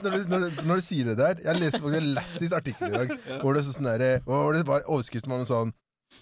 [0.05, 3.13] Når, når, når, du, sier det der Jeg leste faktisk en lættis artikkel i dag.
[3.43, 5.73] Hvor det, så sånn der, hva var det var overskriften noe sånn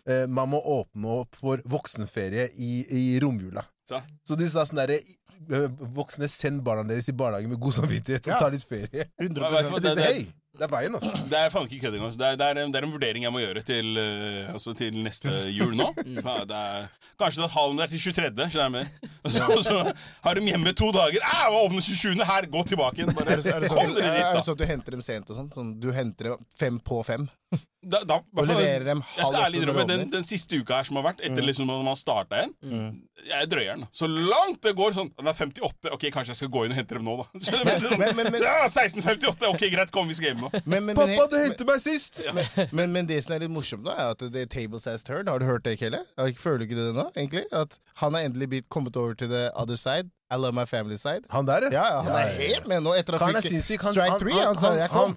[0.06, 3.64] eh, Man må åpne opp for voksenferie i, i romjula.
[3.88, 3.98] Så.
[4.24, 5.64] Så de sa sånn derre eh,
[5.96, 8.38] Voksne, send barna deres i barnehagen med god samvittighet og Ja.
[8.38, 9.08] ta litt ferie.
[9.20, 10.22] 100 Vet du hva, Jeg det, det, hey,
[10.60, 11.10] det er veien, altså.
[11.32, 12.12] det er faen ikke kødd engang.
[12.20, 14.74] Det, er- det, er en- det er en vurdering jeg må gjøre til, uh, altså
[14.78, 15.88] til neste jul nå.
[16.22, 16.86] Ja, det er,
[17.22, 19.10] kanskje at hallen er til 23., skjønner jeg med.
[19.26, 19.76] Og så, så
[20.28, 21.18] har de hjemme to dager.
[21.26, 23.12] Æ, åpne 27., her, gå tilbake igjen.
[23.18, 25.30] Bare, Er det, er, det kom sånn, er det sånn at du henter dem sent
[25.34, 25.50] og sånn?
[25.58, 25.74] sånn?
[25.82, 27.26] Du henter dem fem på fem?
[27.82, 31.04] Da, da Og leverer dem halv åtte når den, den siste uka her som har
[31.12, 31.46] vært, etter Mm.
[31.48, 33.00] liksom når man starta igjen, Mm.
[33.26, 33.86] jeg drøyer den.
[33.92, 35.90] Så langt det går sånn Det er 58.
[35.92, 37.26] Ok, kanskje jeg skal gå inn og hente dem nå, da.
[37.98, 39.48] Men- men- men- Ja, 1658.
[39.48, 40.50] Ok, greit, kom, vi skal hjem nå.
[40.66, 42.22] Men, men, Pappa, du hentet meg sist!
[42.72, 45.28] men, men det som er litt morsomt, da, er at det er tables has turned.
[45.28, 46.04] Har du hørt det, Kelle?
[46.16, 47.44] Føler du ikke det nå, egentlig?
[47.52, 50.10] At han har endelig blitt kommet over til the other side.
[50.30, 51.26] I love my family side.
[51.30, 52.54] Han der, Ja, ja, han Ja, er ja, ja.
[52.54, 53.82] helt med nå etter at Han fikk.
[53.82, 54.32] Han, strike three.
[54.32, 55.16] han, Han han, han, han, han, han, han,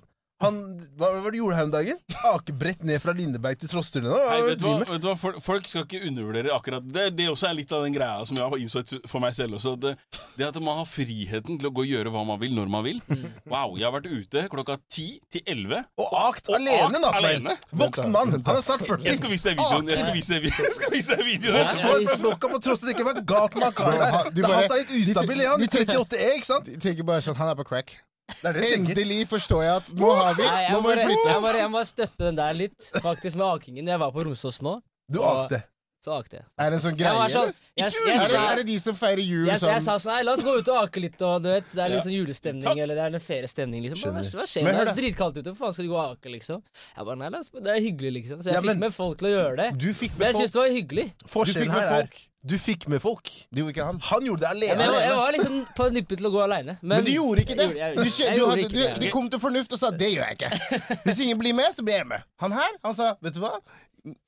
[1.00, 2.00] hva var det du gjorde her om dagen?
[2.28, 5.15] Akebrett ned fra Lindeberg til Nei, vet du du hva, vet du hva?
[5.41, 7.06] Folk- skal ikke undervurdere akkurat det.
[7.15, 9.78] Det også er litt av den greia som jeg har innsett for meg selv også.
[9.80, 9.93] Det,
[10.36, 12.84] det at man har friheten til å gå og gjøre hva man vil, når man
[12.84, 13.00] vil.
[13.48, 15.86] Wow, jeg har vært ute klokka ti til elleve.
[16.04, 17.56] Og akt Og alene, akt alene.
[17.71, 18.36] Voksen mann.
[18.36, 19.06] Han er snart 40.
[19.08, 19.91] Jeg skal vise deg videoen.
[19.93, 20.67] Jeg skal vise deg videoen.
[20.67, 21.62] Jeg skal vise deg videoen.
[21.62, 24.34] Ja, Står på flokka på det ikke var galt med han karen der.
[24.36, 25.63] Du er Han er litt ustabil, han.
[25.63, 26.67] I 38E, ikke sant?
[26.67, 27.95] De tenker bare sånn, han er på crack.
[28.28, 28.80] Det er det jeg.
[28.80, 31.30] Endelig forstår jeg at nå har vi Nei, Nå må, må vi flytte.
[31.30, 33.88] jeg, må, jeg må støtte den der litt, faktisk, med akingen.
[33.94, 34.80] Jeg var på Romsås nå,
[35.12, 35.62] Du akte.
[36.06, 36.46] Så akte jeg.
[36.62, 37.54] Er det en sånn greie, sånn, eller?
[37.82, 40.13] jeg, Ikke Er det, er det de som feirer jul jeg, sånn jeg sa sånn
[40.13, 42.13] Nei, la oss gå ut og ake litt, og du vet, det er litt sånn
[42.15, 42.78] julestemning, Takk.
[42.86, 44.04] eller det er en feriestemning, liksom.
[44.06, 44.63] Hva, hva skjer?
[44.70, 46.62] Men Det er dritkaldt ute, hvorfor faen skal du gå og ake, liksom?
[46.96, 48.39] Jeg bare, nei, la oss, det er hyggelig, liksom.
[48.46, 49.70] Så jeg Ja, fikk med folk til å gjøre det.
[49.82, 50.44] Du fikk Men med jeg folk.
[50.46, 51.08] syns det var hyggelig.
[51.36, 52.22] Forskjellen Du fikk med her er folk.
[52.46, 53.32] du fikk med folk.
[53.50, 54.00] Det gjorde ikke han.
[54.12, 54.78] Han gjorde det Ja, alene.
[54.78, 56.78] men jeg, jeg var liksom på nippet til å gå aleine.
[56.82, 57.68] Men, Men du gjorde ikke det!
[57.76, 59.00] Jeg, Du, du, hadde, du, det.
[59.02, 60.54] du kom til fornuft og sa 'det gjør jeg ikke'.
[61.10, 62.22] Hvis ingen blir med, så blir jeg med.
[62.39, 63.58] Han her, han sa 'vet du hva,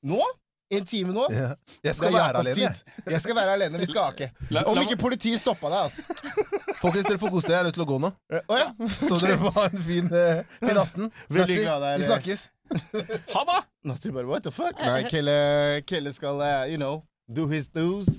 [0.04, 0.22] nå
[0.70, 1.24] En time nå?
[1.32, 1.54] Ja.
[1.84, 2.70] Jeg skal være alene.
[3.08, 3.22] jeg.
[3.24, 3.80] skal være alene.
[3.80, 4.32] Vi skal ake.
[4.68, 6.04] Om ikke politiet stoppa deg, altså.
[6.82, 7.56] Folkens, dere får kose dere.
[7.56, 8.12] Jeg er nødt til å gå nå.
[8.42, 8.68] Å ja.
[9.00, 11.12] Så dere får ha en fin, uh, fin aften.
[11.32, 12.46] Veldig glad det er- Vi snakkes.
[13.34, 13.62] Ha det!
[13.88, 14.76] Natti bare what the fuck?
[14.84, 17.00] Nei, Kelle, Kelle skal, uh, you know,
[17.32, 18.10] do his news.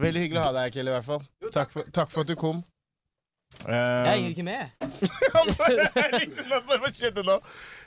[0.00, 1.26] Veldig hyggelig å ha deg her, Kelle, i hvert fall.
[1.52, 2.62] Takk for, takk for at du kom.
[3.62, 4.62] Jeg Eh, henger ikke med.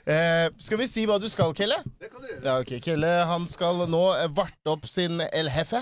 [0.06, 1.74] Eh, skal vi si hva du skal, Kelle?
[2.00, 2.42] Det kan du gjøre.
[2.46, 2.70] Ja, ok.
[2.84, 5.80] Kelle han skal nå eh, varte opp sin El Hefe.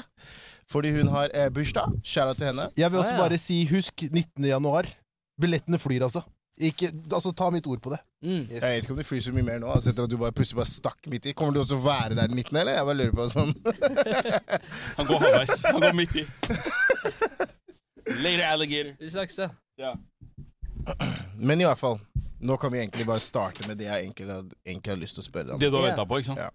[0.70, 1.92] Fordi hun har eh, bursdag.
[2.02, 2.70] Skjæra til henne.
[2.80, 3.22] Jeg vil også Ah, ja.
[3.26, 4.44] bare si husk 19.
[4.48, 4.84] januar.
[5.40, 6.22] Billettene flyr, altså.
[6.62, 7.98] Ikke, altså Ta mitt ord på det.
[8.24, 8.46] Mm.
[8.48, 9.68] Jeg vet ikke om det flyr så mye mer nå.
[9.74, 11.32] Altså etter at du bare plutselig bare stakk midt i.
[11.36, 12.72] Kommer du også å være der den 19., eller?
[12.78, 13.52] Jeg bare lurer på sånn.
[14.96, 15.54] Han går halvveis.
[15.68, 16.24] Han går midt i.
[18.24, 18.90] Later, alligator.
[19.00, 19.48] Vi snakkes, da.
[19.80, 19.94] Ja.
[21.38, 21.98] Men i hvert fall.
[22.44, 24.26] Nå kan vi egentlig bare starte med det jeg egentlig,
[24.66, 25.60] egentlig har lyst til å spørre deg om.
[25.62, 26.42] Det du har venta på, ikke sant?
[26.44, 26.50] Ja.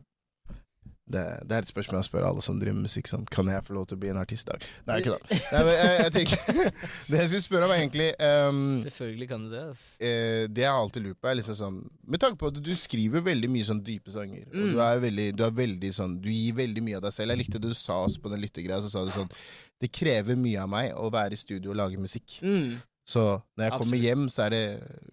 [1.09, 3.07] Det, det er et spørsmål jeg spør alle som driver med musikk.
[3.09, 4.65] Sånn, kan jeg få lov til å bli en artist i dag?
[4.85, 5.37] Nei, ikke da.
[5.55, 6.43] Nei, men jeg, jeg tenker,
[7.09, 9.63] det jeg skulle spørre om, er egentlig um, Selvfølgelig kan du det.
[9.71, 9.87] Altså.
[10.05, 11.79] eh, Det jeg har alltid lurt på, er liksom sånn
[12.13, 14.69] Med tanke på at du skriver veldig mye sånn dype sanger, og Mm.
[14.75, 17.33] du er veldig, du er veldig sånn Du gir veldig mye av deg selv.
[17.33, 19.33] Jeg likte det du sa også på den lyttegreia, Så sa du sånn
[19.81, 22.37] Det krever mye av meg å være i studio og lage musikk.
[22.45, 22.77] Mm.
[23.09, 23.23] Så
[23.57, 24.05] når jeg kommer Absolutt.
[24.05, 24.63] hjem, så er det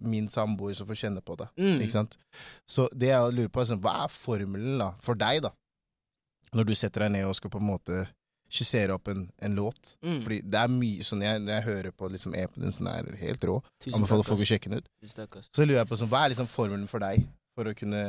[0.05, 1.47] min samboer som får kjenne på det.
[1.57, 1.79] Mm.
[1.81, 2.17] Ikke sant?
[2.69, 5.53] Så det jeg lurer på, er sånn, hva er formelen da, for deg, da?
[6.55, 8.05] Når du setter deg ned og skal på en måte
[8.47, 9.95] skissere opp en, en låt.
[10.05, 10.19] Mm.
[10.23, 13.09] Fordi det er mye sånn jeg, Når jeg hører på liksom e-posten din, sånn er
[13.19, 13.57] helt rå.
[13.91, 14.87] Anbefaler folk å sjekke den ut.
[15.49, 17.25] Så lurer jeg på sånn, hva er liksom formelen for deg
[17.57, 18.03] for å kunne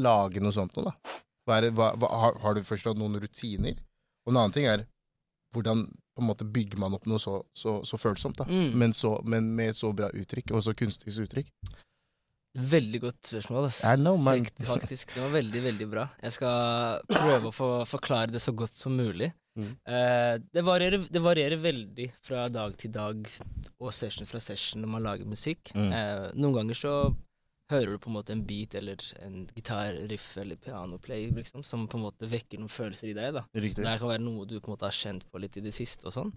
[0.00, 1.20] lage noe sånt noe, da?
[1.46, 3.78] Hva er hva, hva, har, har du først noen rutiner?
[4.24, 4.86] Og en annen ting er
[5.52, 8.46] hvordan på en måte bygger man opp noe så, så, så følsomt, da?
[8.48, 8.76] Mm.
[8.78, 11.52] Men, så, men med et så bra uttrykk, og så kunstnerisk uttrykk?
[12.52, 13.70] Veldig godt spørsmål.
[13.70, 13.80] ass.
[13.88, 14.44] I know, man.
[14.44, 15.14] Faktisk.
[15.14, 16.08] Det var veldig, veldig bra.
[16.20, 19.30] Jeg skal prøve å få forklare det så godt som mulig.
[19.56, 19.72] Mm.
[19.88, 23.24] Eh, det, varierer, det varierer veldig fra dag til dag
[23.80, 25.72] og session fra session når man lager musikk.
[25.76, 25.90] Mm.
[25.96, 26.94] Eh, noen ganger så
[27.70, 31.98] hører du på en måte en beat eller en gitarriff eller pianoplay liksom, som på
[31.98, 33.32] en måte vekker noen følelser i deg.
[33.38, 33.44] da.
[33.54, 33.84] Riktig.
[33.84, 36.08] Det kan være noe du på en måte har kjent på litt i det siste
[36.10, 36.34] og sånn.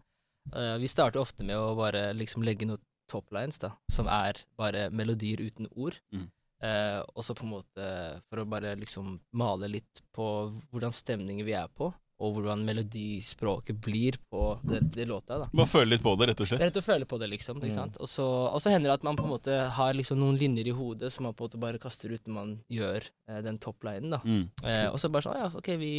[0.53, 4.89] Uh, vi starter ofte med å bare liksom legge noen toplines, da, som er bare
[4.93, 5.97] melodier uten ord.
[6.13, 6.27] Mm.
[6.63, 7.87] Uh, og så på en måte
[8.29, 10.27] for å bare liksom male litt på
[10.71, 15.37] hvordan stemningen vi er på, og hvordan melodispråket blir på det, det låta.
[15.39, 15.49] da.
[15.53, 16.61] Bare føle litt på det, rett og Det er slett.
[16.69, 17.57] rett å føle på det, liksom.
[17.59, 17.65] Mm.
[17.67, 17.97] Ikke sant?
[17.99, 20.67] Og så, og så hender det at man på en måte har liksom noen linjer
[20.71, 23.57] i hodet som man på en måte bare kaster ut når man gjør eh, den
[23.59, 24.15] toplinen.
[24.15, 24.21] da.
[24.23, 24.45] Mm.
[24.63, 25.91] Eh, og så bare sånn, ja, ok, vi,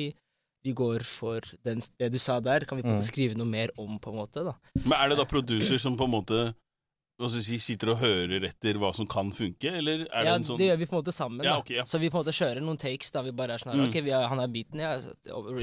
[0.65, 3.13] vi går for den, det du sa der, kan vi på en måte Mm.
[3.13, 4.57] skrive noe mer om, på en måte, da.
[4.85, 6.55] Men er det da producer som på en måte
[7.17, 10.45] hva skal si, sitter og hører etter hva som kan funke, eller er det en
[10.45, 11.85] sånn det gjør vi på en måte sammen, Ja, okay, ja.
[11.89, 13.23] Så vi på en måte kjører noen takes, da.
[13.25, 13.89] Vi bare er sånn her, Mm.
[13.89, 14.91] ok, vi har, han er beaten, ja,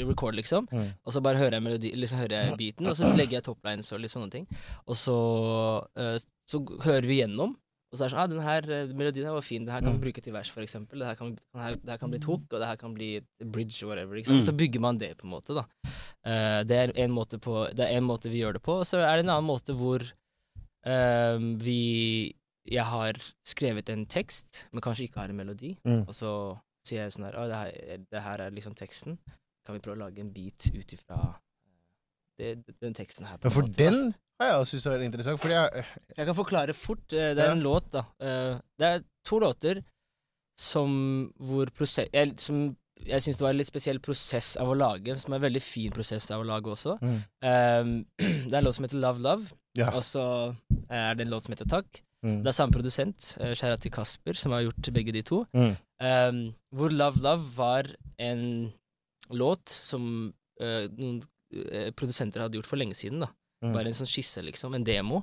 [0.10, 0.68] record, liksom.
[0.72, 0.94] Mm.
[1.06, 3.92] Og så bare hører jeg melodi, liksom hører jeg beaten, og så legger jeg toplines
[3.94, 4.48] og litt sånne ting.
[4.88, 5.18] Og så,
[6.00, 6.18] uh,
[6.50, 7.54] så hører vi gjennom,
[7.94, 9.84] og så er det sånn, ah, den her eh, melodien her var fin, det her
[9.86, 10.98] kan vi bruke til vers, for eksempel.
[10.98, 12.96] Det her kan, det her, det her kan bli et hook, og det her kan
[12.98, 13.10] bli
[13.46, 14.18] bridge, whatever.
[14.18, 14.42] Ikke sant?
[14.42, 14.48] Mm.
[14.50, 15.68] Så bygger man det, på en måte, da.
[16.26, 18.90] Uh, det, er en måte på, det er en måte vi gjør det på, og
[18.90, 20.02] så er det en annen måte hvor
[20.86, 23.14] eh, vi Jeg har
[23.46, 25.74] skrevet en tekst, men kanskje ikke har en melodi.
[25.84, 26.06] Mm.
[26.08, 26.30] Og så
[26.86, 29.18] sier jeg sånn her Å, det her, det her er liksom teksten.
[29.66, 31.18] Kan vi prøve å lage en beat ut ifra
[32.40, 33.38] den teksten her?
[33.44, 35.84] Men for måte, den har jeg også syntes er interessant, fordi jeg
[36.18, 37.14] Jeg kan forklare fort.
[37.14, 37.52] eh, Det er Ja.
[37.52, 38.06] en låt, da.
[38.20, 39.84] Eh, Det er to låter
[40.58, 42.08] som hvor prosess...
[42.14, 45.38] Jeg, som jeg syns det var en litt spesiell prosess av å lage, som er
[45.38, 46.98] en veldig fin prosess av å lage også.
[47.02, 47.20] Mm.
[47.44, 48.06] Um,
[48.50, 49.90] det er en låt som heter Love Love, Ja.
[49.90, 50.24] og så
[50.90, 52.02] er det en låt som heter Takk.
[52.24, 52.40] Mm.
[52.44, 55.42] Det er samme produsent, skjæra Kjære til Kasper, som har gjort begge de to.
[55.52, 55.74] Mm.
[56.04, 57.90] Um, hvor Love Love var
[58.22, 58.44] en
[59.34, 60.06] låt som
[60.62, 61.20] uh, noen
[61.58, 63.26] uh, produsenter hadde gjort for lenge siden.
[63.26, 63.32] da
[63.64, 63.72] Mm.
[63.72, 64.76] Bare en sånn skisse, liksom.
[64.76, 65.22] En demo.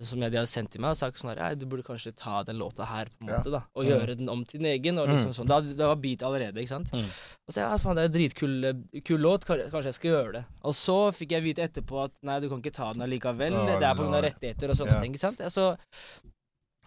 [0.00, 2.42] Som jeg, de hadde sendt til meg og sagt sånn her Du burde kanskje ta
[2.42, 3.38] den låta her, på en Ja.
[3.38, 3.60] måte, da.
[3.76, 3.90] Og Mm.
[3.90, 4.98] gjøre den om til din egen.
[4.98, 5.36] Og liksom Mm.
[5.38, 5.46] sånn.
[5.46, 6.90] Da, det var beat allerede, ikke sant.
[6.92, 7.04] Mm.
[7.48, 10.32] Og så ja, faen, det er en dritkul eh, kul låt, kanskje, jeg skal gjøre
[10.32, 10.44] det.
[10.64, 13.52] Og så fikk jeg vite etterpå at nei, du kan ikke ta den allikevel.
[13.54, 15.02] oh, det er på grunn av rettigheter og sånne yeah.
[15.02, 15.12] ting.
[15.14, 15.38] ikke sant?
[15.38, 15.76] Ja, Så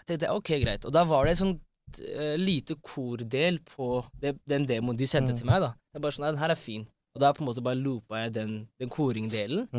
[0.08, 0.86] tenkte jeg ok, greit.
[0.86, 1.60] Og da var det en sånn
[2.20, 5.38] uh, lite kordel på det, den demoen de sendte Mm.
[5.38, 5.60] til meg.
[5.62, 6.88] da Jeg bare sånn, nei, den her er fin.
[7.16, 9.70] Og da på en måte bare loopa jeg den, den koringdelen.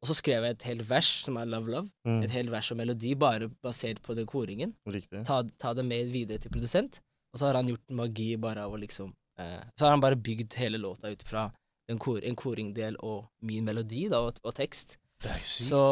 [0.00, 0.06] Mm.
[0.06, 1.90] Og så skrev jeg et helt vers som er Love Love.
[2.08, 2.22] Mm.
[2.24, 4.72] Et helt vers og melodi bare basert på den koringen.
[5.28, 7.02] Ta, ta det med videre til produsent.
[7.34, 10.18] Og så har han gjort magi bare av å liksom eh, Så har han bare
[10.18, 11.50] bygd hele låta ut fra
[11.90, 14.96] en, kor, en koringdel og min melodi da, og, og tekst.
[15.20, 15.68] Det er sykt.
[15.68, 15.82] Så,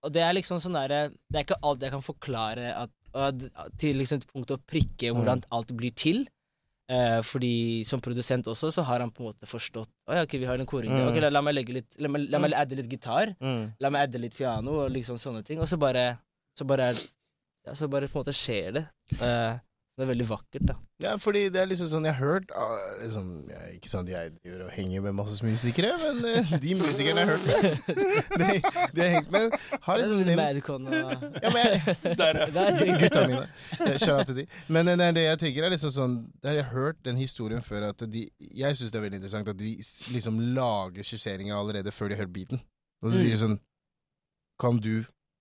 [0.00, 3.44] og det er liksom sånn derre Det er ikke alt jeg kan forklare at, at,
[3.80, 6.24] til liksom et punkt å prikke hvordan alt blir til.
[6.90, 10.32] Eh, fordi som produsent også, så har han på en måte forstått Å ja, ok,
[10.42, 10.90] vi har en koring.
[10.90, 11.04] Mm.
[11.12, 13.30] Ok, la, la meg legge litt La meg, la meg adde litt gitar.
[13.38, 13.62] Mm.
[13.78, 15.62] La meg adde litt piano og liksom sånne ting.
[15.62, 16.16] Og så bare
[16.58, 18.84] Så bare ja, Så bare på en måte skjer det.
[19.20, 19.60] Eh,
[20.00, 20.74] det er veldig vakkert, da.
[21.04, 24.10] Ja, fordi det er liksom sånn jeg har hørt ah, liksom, jeg, Ikke sånn at
[24.12, 27.94] jeg driver og henger med masse musikere, men eh, de musikerne jeg har hørt med,
[28.40, 28.48] de,
[28.96, 29.54] de har hengt med,
[29.86, 33.22] har Det er liksom sånn nevnt Madcon og ja, men jeg, Der, Det er Gutta
[33.30, 33.46] mine.
[34.00, 34.46] Kjære til de.
[34.76, 37.64] Men det nei, det jeg tenker er liksom sånn Det har jeg hørt den historien
[37.64, 39.74] før at de Jeg syns det er veldig interessant at de
[40.16, 42.60] liksom lager skisseringa allerede før de hørt beaten.
[43.04, 43.20] Og så Mm.
[43.24, 43.58] sier de sånn
[44.60, 44.92] Kan du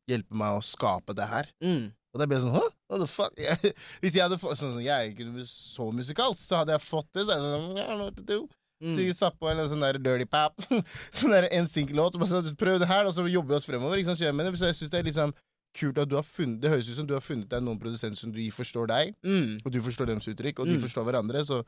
[0.10, 1.50] hjelpe meg å skape det her?
[1.62, 1.90] mm.
[2.20, 2.62] Og da ble sånn Hå?
[2.92, 3.34] What the fuck?
[3.48, 6.84] Jeg, hvis jeg hadde fått sånn, sånn, Jeg er ikke så musikalsk, så hadde jeg
[6.84, 7.24] fått det.
[7.24, 8.40] Så jeg sånn, I know what to do.
[8.84, 8.94] Mm.
[8.96, 10.56] Så jeg satt på en sånn der dirty pap,
[11.20, 12.20] sånn der NSYNC-låt.
[12.28, 14.00] sånn, Prøv det her, og så jobber vi oss fremover.
[14.00, 14.20] Ikke sant?
[14.20, 15.34] Så jeg, synes det er liksom
[15.80, 18.18] kult at du har funnet Det høres ut som du har funnet deg noen produsenter
[18.18, 19.60] som de forstår deg, Mm.
[19.64, 20.82] og du forstår deres uttrykk, og de Mm.
[20.82, 21.44] forstår hverandre.
[21.46, 21.60] Så,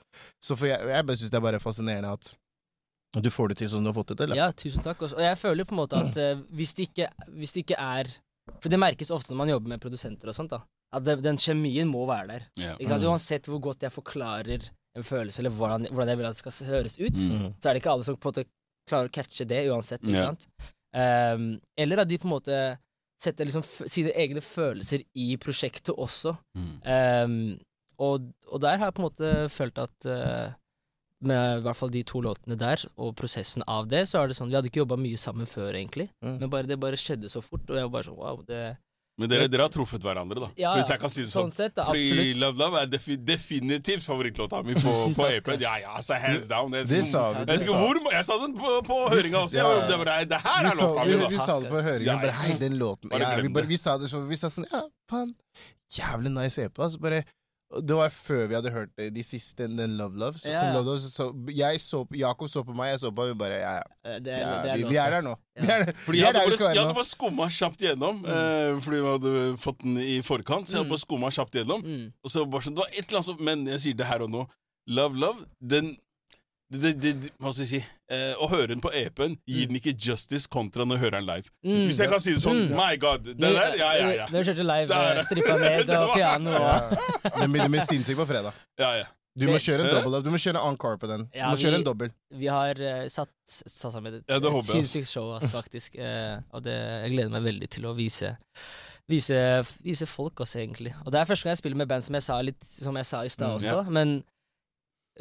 [0.41, 2.33] så jeg, jeg bare syns det er bare fascinerende at
[3.13, 4.31] at du får det til sånn du har fått det til.
[4.31, 4.35] da.
[4.39, 5.01] Ja, tusen takk.
[5.03, 5.17] også.
[5.19, 8.07] Og jeg føler på en måte at uh, hvis, det ikke, hvis det ikke er
[8.59, 10.61] For det merkes ofte når man jobber med produsenter og sånt, da.
[10.93, 12.45] At det, den kjemien må være der.
[12.59, 12.75] Yeah.
[12.77, 13.03] Ikke sant?
[13.05, 13.09] Mm.
[13.13, 14.67] Uansett hvor godt jeg forklarer
[14.99, 17.53] en følelse, eller hvordan, hvordan jeg vil at det skal høres ut, Mm.
[17.61, 18.47] så er det ikke alle som på en måte
[18.89, 20.03] klarer å catche det uansett.
[20.03, 20.47] Ikke sant?
[20.91, 21.45] Um,
[21.79, 22.57] eller at de på en måte
[23.21, 26.33] setter liksom sine egne følelser i prosjektet også.
[26.57, 26.73] Mm.
[26.83, 27.59] Um,
[28.01, 30.53] og, og der har jeg på en måte følt at eh,
[31.21, 34.35] med i hvert fall de to låtene der, og prosessen av det, så er det
[34.37, 36.39] sånn Vi hadde ikke jobba mye sammen før, egentlig, Mm.
[36.39, 38.77] men bare, det bare skjedde så fort, og jeg var bare sånn wow, det
[39.19, 40.47] Men dere, dere har truffet hverandre, da.
[40.57, 41.51] Ja, Hvis jeg kan si det sånn.
[41.51, 42.33] Sånn sett, da, Fordi.
[42.39, 45.59] Love Love er defi definitivt favorittlåta mi på, på EP-en.
[45.61, 46.71] Ja, ja, altså, hands down.
[46.71, 47.43] Det, Det sa vi.
[47.45, 49.57] jeg hvor Jeg sa den på, på høringa også.
[49.59, 49.85] Ja, ja.
[49.91, 51.45] Det, var, det her er låta vi, mi, vi da.
[51.45, 52.15] sa det på ja.
[52.23, 53.09] Bare hei, den låten.
[53.11, 54.81] Bare Ja, vi, bare, vi sa det så Vi sa sånn Ja,
[55.11, 55.35] faen.
[55.91, 56.79] Jævlig nice EP.
[56.79, 57.21] Altså, bare
[57.87, 60.39] det var før vi hadde hørt det, de siste, den Love Love.
[60.39, 60.73] Så Ja, ja.
[60.75, 63.37] Love Love, så, så jeg så Jakob så på meg, jeg så på ham, vi
[63.39, 63.85] bare Ja, ja.
[64.03, 65.35] Eh, det, er- ja det er vi, vi er der nå.
[65.61, 68.99] Vi er, Fordi vi jeg hadde bare, jeg hadde bare skumma kjapt gjennom, eh, fordi
[68.99, 70.67] vi hadde fått den i forkant.
[70.67, 70.95] Så jeg hadde Mm.
[70.95, 71.81] bare skumma kjapt gjennom.
[71.85, 72.05] Mm.
[72.23, 74.21] Og så bare sånn, det var et eller annet som Men jeg sier det her
[74.27, 74.47] og nå.
[74.87, 75.93] Love Love, den
[76.71, 77.79] det, det, det, Hva skal jeg si?
[78.11, 81.27] Eh, å høre den på EP-en gir den ikke justice kontra når jeg hører den
[81.29, 81.51] live.
[81.67, 81.85] Mm.
[81.89, 82.61] Hvis jeg kan si det sånn.
[82.69, 82.75] Mm.
[82.79, 83.25] My God.
[83.31, 84.27] Det der, ja, ja, ja.
[84.31, 86.93] Når du kjørte live, eh, strippa ned og piano og.
[87.39, 88.61] Den begynner med sinnssyk på fredag.
[88.79, 89.09] ja, ja.
[89.31, 90.25] Du må kjøre en double up.
[90.25, 91.21] Du må kjøre encore på den.
[91.31, 92.09] Du må kjøre en dobbel.
[92.35, 95.95] Vi har uh, satt, satt sammen et, Ja, sinnssykt show, altså, faktisk.
[95.95, 96.73] Uh, og det,
[97.05, 98.33] jeg gleder meg veldig til å vise
[99.11, 99.37] Vise,
[99.83, 100.91] vise folk også, egentlig.
[101.05, 103.07] Og det er første gang jeg spiller med band, som jeg sa, litt, som jeg
[103.07, 103.71] sa i stad Mm, også.
[103.71, 103.81] ja.
[103.97, 104.13] Men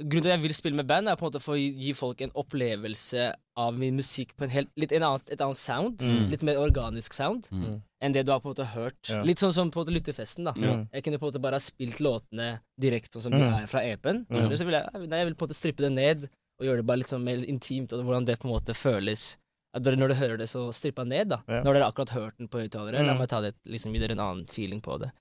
[0.03, 1.93] grunnen til at jeg vil spille med band, er på en måte for å gi,
[1.93, 5.99] folk en opplevelse av min musikk på en helt, litt en annen, et annet sound.
[6.01, 6.31] Mm.
[6.33, 7.83] Litt mer organisk sound Mm.
[8.03, 9.09] enn det du har på en måte hørt.
[9.09, 9.23] Ja.
[9.23, 10.53] Litt sånn som på en måte lyttefesten, da.
[10.57, 10.85] Ja.
[10.93, 13.63] Jeg kunne på en måte bare ha spilt låtene direkte sånn som de Mm.
[13.63, 14.27] er fra EP-en.
[14.31, 16.29] Eller så vil jeg, nei, jeg vil på en måte strippe det ned
[16.61, 19.37] og gjøre det bare litt sånn mer intimt, og hvordan det på en måte føles.
[19.73, 21.37] Når du hører det, så strippa ned, da.
[21.47, 21.61] Ja.
[21.63, 23.05] Når dere akkurat hørt den på høyttalere.
[23.07, 23.19] La Mm.
[23.19, 25.13] meg ta det, liksom, gi dere en annen feeling på det.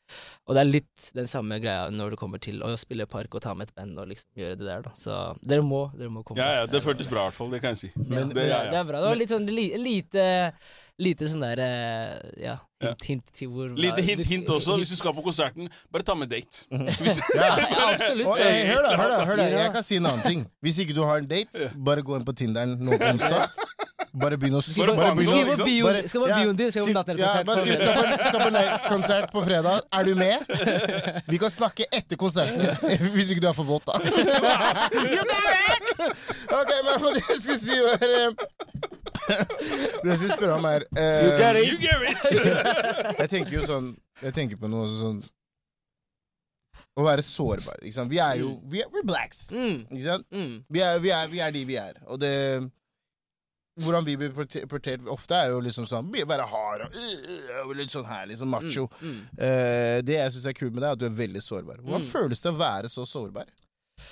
[0.48, 3.42] Og det er litt den samme greia når du kommer til å spille park og
[3.42, 4.90] ta med et band og liksom gjøre det der, da.
[4.98, 6.38] Så dere må, dere må komme.
[6.42, 7.52] ja, ja det føltes bra, i hvert fall.
[7.52, 7.92] Det kan jeg si.
[7.96, 9.02] Men- ja, det, ja, Det er bra.
[9.02, 10.54] Det var litt sånn li, lite
[11.00, 12.90] Lite sånn der eh, Ja, Ja.
[12.90, 14.76] hint, hint til hvor Lite hint, hint også.
[14.82, 16.66] Hvis du skal på konserten, bare ta med date.
[16.70, 18.28] Hvis, ja, ja, absolutt.
[18.28, 20.44] Og, hør da, hør da, hør da, jeg kan si en annen ting.
[20.62, 23.48] Hvis ikke du har en date, bare gå inn på Tinderen nå på onsdag.
[24.20, 25.70] Bare begynn å Skal Bare bare begynne å ikke sant?
[25.70, 27.84] bio- Bare- Skal bare ja, bioen din, skal vi på ja, nattkonsert.
[28.26, 28.52] skal på,
[28.90, 29.82] skal på på fredag.
[29.94, 31.24] Er du med?
[31.28, 32.64] Vi kan snakke etter konserten.
[33.16, 34.00] Hvis ikke du er for våt, da.
[34.94, 35.90] You er it!
[36.50, 38.30] Ok, men det jeg skulle si var eh,
[40.02, 42.24] Det jeg skulle spørre om, er uh, you get it!
[43.20, 43.92] Jeg tenker jo sånn
[44.24, 45.20] Jeg tenker på noe sånn
[47.00, 47.78] Å være sårbar.
[47.84, 48.12] Ikke sant?
[48.12, 49.46] Vi er jo vi er, we're blacks.
[49.54, 50.26] Mm, Ikke sant?
[50.34, 50.56] mm.
[50.68, 52.00] Vi er, vi, er, vi er de vi er.
[52.10, 52.34] Og det
[53.80, 57.76] Hvordan vi blir portrettert ofte, er jo liksom sånn bli- Være hard og, øh, og
[57.76, 58.88] litt sånn her, liksom macho.
[59.02, 59.20] Mm.
[59.38, 61.78] Eh, det jeg syns er kult med deg, er at du er veldig sårbar.
[61.84, 62.12] Hvordan Mm.
[62.12, 63.46] føles det å være så sårbar?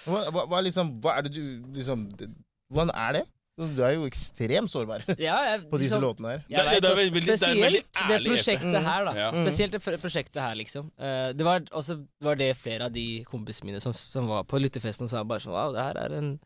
[0.06, 2.30] Hva, hva, hva, liksom, hva er det du liksom det-
[2.74, 3.26] Hvordan er det?
[3.58, 6.44] Du er jo ekstremt sårbar Ja, jeg, på disse liksom- låtene her.
[6.48, 9.14] Jeg Det- det er veldig, veldig- det er spesielt det prosjektet her, da.
[9.16, 9.32] Ja.
[9.32, 10.92] Spesielt det prosjektet her, liksom.
[11.00, 14.60] Uh, det var også var det flere av de kompisene mine som, som var på
[14.62, 16.40] lyttefesten og sa bare sånn Wow, det her er en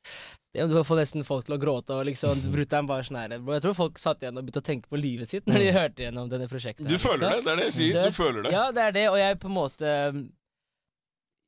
[0.52, 3.76] Du får nesten folk til å gråte, og liksom Brutter'n bare sånn her Jeg tror
[3.78, 6.50] folk satt igjen og begynte å tenke på livet sitt når de hørte gjennom denne
[6.52, 6.90] prosjektet.
[6.90, 7.38] Du føler liksom.
[7.38, 8.10] det, det er det jeg sier.
[8.10, 8.52] Du føler det.
[8.58, 9.94] Ja, det er det, og jeg på en måte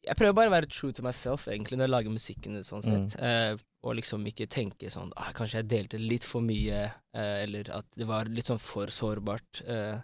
[0.08, 3.18] Jeg prøver bare å være true to myself, egentlig, når jeg lager musikken sånn sett.
[3.20, 6.86] Uh, og liksom ikke tenke sånn ah, Kanskje jeg delte litt for mye,
[7.18, 9.66] uh, eller at det var litt sånn for sårbart.
[9.68, 10.00] Uh,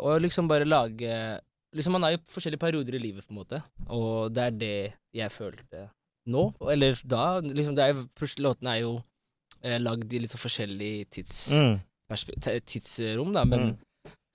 [0.00, 1.12] og liksom bare lage
[1.76, 3.60] Liksom Man er jo forskjellige perioder i livet, på en måte,
[3.94, 4.78] og det er det
[5.14, 5.84] jeg følte
[6.26, 7.40] nå, eller da.
[7.40, 9.02] Liksom, det er, jo- låtene er jo
[9.62, 11.80] eh, lagd i litt sånn forskjellig tids, Mm.
[12.66, 13.78] tidsrom, da, men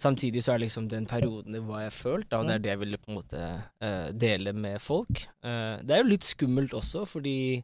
[0.02, 2.56] samtidig så er det liksom den perioden i hva jeg har følt, da, og det
[2.56, 3.42] er det jeg ville på en måte
[3.82, 5.26] eh, dele med folk.
[5.44, 7.64] Eh, det er jo litt skummelt også, fordi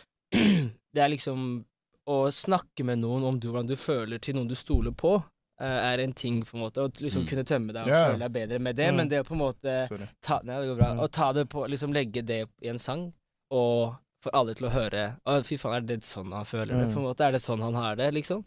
[0.94, 1.64] det er liksom
[2.10, 5.12] Å snakke med noen om du, hvordan du føler til noen du stoler på,
[5.60, 6.80] eh, er en ting, på en måte.
[6.82, 7.28] Å liksom Mm.
[7.28, 8.06] kunne tømme deg og yeah.
[8.10, 8.96] føle deg bedre med det, Mm.
[8.96, 9.74] men det å på en måte
[10.20, 10.88] ta, nei, det går bra.
[10.96, 11.00] Mm.
[11.04, 13.12] Å ta det på, liksom legge det i en sang,
[13.50, 16.86] og får alle til å høre Å, fy faen, er det sånn han føler det?
[16.90, 16.92] Mm.
[16.92, 18.42] På en måte Er det sånn han har det, liksom?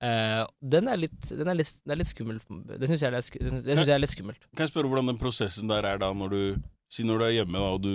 [0.00, 2.38] Uh, den er litt Den er litt, den er litt skummel.
[2.48, 4.40] Det syns jeg, litt det syns- jeg er litt skummelt.
[4.56, 6.42] Kan jeg spørre hvordan den prosessen der er da når du
[6.90, 7.92] Si når du er hjemme da, og du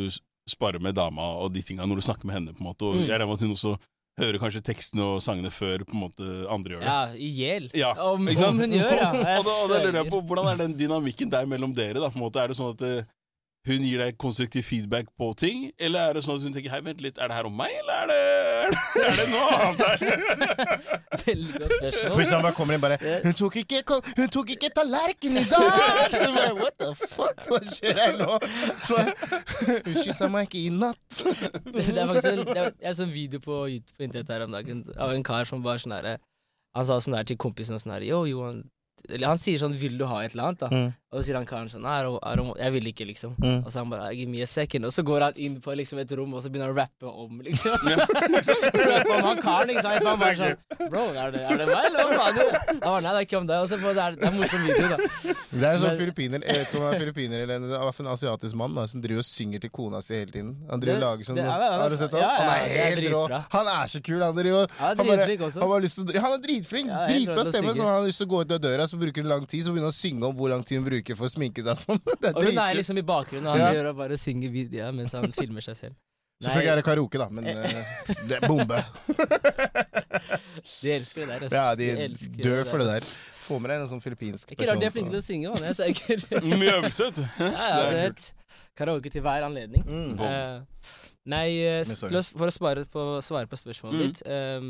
[0.48, 2.94] sparer med dama og de tinga, når du snakker med henne, på en måte, og
[2.96, 3.02] Mm.
[3.02, 3.74] jeg regner med at hun også
[4.22, 6.88] hører kanskje tekstene og sangene før på en måte andre gjør det.
[6.88, 7.66] Ja, i hjel.
[7.76, 9.10] Ja, om, om hun gjør, ja.
[9.12, 12.00] Jeg og da, og da lurer jeg på, Hvordan er den dynamikken der mellom dere?
[12.00, 12.40] da, på en måte?
[12.40, 13.04] Er det sånn at eh,
[13.66, 16.82] hun gir deg konstruktiv feedback på ting, eller er det sånn at hun tenker hei,
[16.86, 18.20] vent litt, er det her om meg, eller er det,
[19.06, 20.00] er det noe annet her?
[21.26, 22.16] Veldig godt spørsmål.
[22.20, 23.82] Hvis han bare kommer inn bare Hun tok ikke,
[24.20, 25.80] hun tok ikke tallerken i dag!
[26.14, 27.42] Jeg bare, What the fuck?
[27.48, 28.38] Hva skjer her nå?
[28.86, 31.22] Så Hun kyssa meg ikke i natt.
[31.76, 34.84] Det er faktisk en, det er, en video på, YouTube- på internett her om dagen
[35.02, 36.18] av en kar som bare sånn herre
[36.78, 38.62] Han sa sånn der til kompisen sånn herre Yo, Johan
[39.10, 40.94] Eller han sier sånn 'Vil du ha et eller annet?' da Mm.
[41.16, 43.36] Og så sier han karen sånn I don't- I don't- jeg vil ikke, liksom.
[43.40, 43.62] Mm.
[43.66, 44.86] Og så han bare 'Give me a second'.
[44.86, 47.08] Og så går han inn på liksom et rom, og så begynner han å rappe
[47.08, 47.72] om, liksom.
[48.36, 50.04] rappe om han karen, ikke sant.
[50.06, 52.36] Han bare sånn Bro, er det, er det meg, eller hva faen?
[52.36, 53.58] Han bare Nei, det er ikke om deg.
[53.64, 54.98] Og så på, det, er, det er en morsom video, da.
[55.56, 58.56] Det er sånn filippiner Jeg vet ikke om han er filippiner eller en, en asiatisk
[58.60, 60.52] mann da, som driver og synger til kona si hele tiden.
[60.70, 62.20] Han driver og lager sånn det Har du sett det?
[62.20, 63.22] ja, ja, Han er helt rå.
[63.56, 64.20] Han er så kul.
[64.22, 65.60] Han, driver, og- han, bare, dritflink også.
[65.62, 66.88] han, bare lyst til, han er dritflink.
[66.90, 67.72] Dritbra stemme.
[67.72, 67.76] synge.
[67.76, 69.62] Så han har lyst til å gå ut av døra, så bruker han lang tid.
[69.66, 71.78] Så begynner han å synge om hvor lang tid hun bruker for å sminke seg
[71.78, 72.00] sånn.
[72.22, 73.70] Det er Og hun er liksom i bakgrunnen, og han Ja.
[73.78, 75.96] gjør og bare synger videoer mens han filmer seg selv.
[76.44, 77.54] Selvfølgelig er det karaoke, da, men uh,
[78.28, 78.80] det er bombe.
[80.82, 81.46] De elsker det der.
[81.46, 81.54] ass.
[81.56, 83.08] Ja, de de dør for det der.
[83.46, 84.58] Få med deg en sånn filippinsk person.
[84.58, 85.64] Ikke rart de er flinke til å synge, man.
[85.64, 86.26] Jeg er sikker.
[86.60, 87.26] Mye øvelse, vet du.
[87.40, 88.30] Ja, ja, Det er kult.
[88.76, 89.84] Karaoke til hver anledning.
[89.88, 90.20] Mm.
[90.20, 90.96] uh,
[91.32, 94.06] nei, uh, å, for å spare på, svare på spørsmålet Mm.
[94.10, 94.66] ditt eh,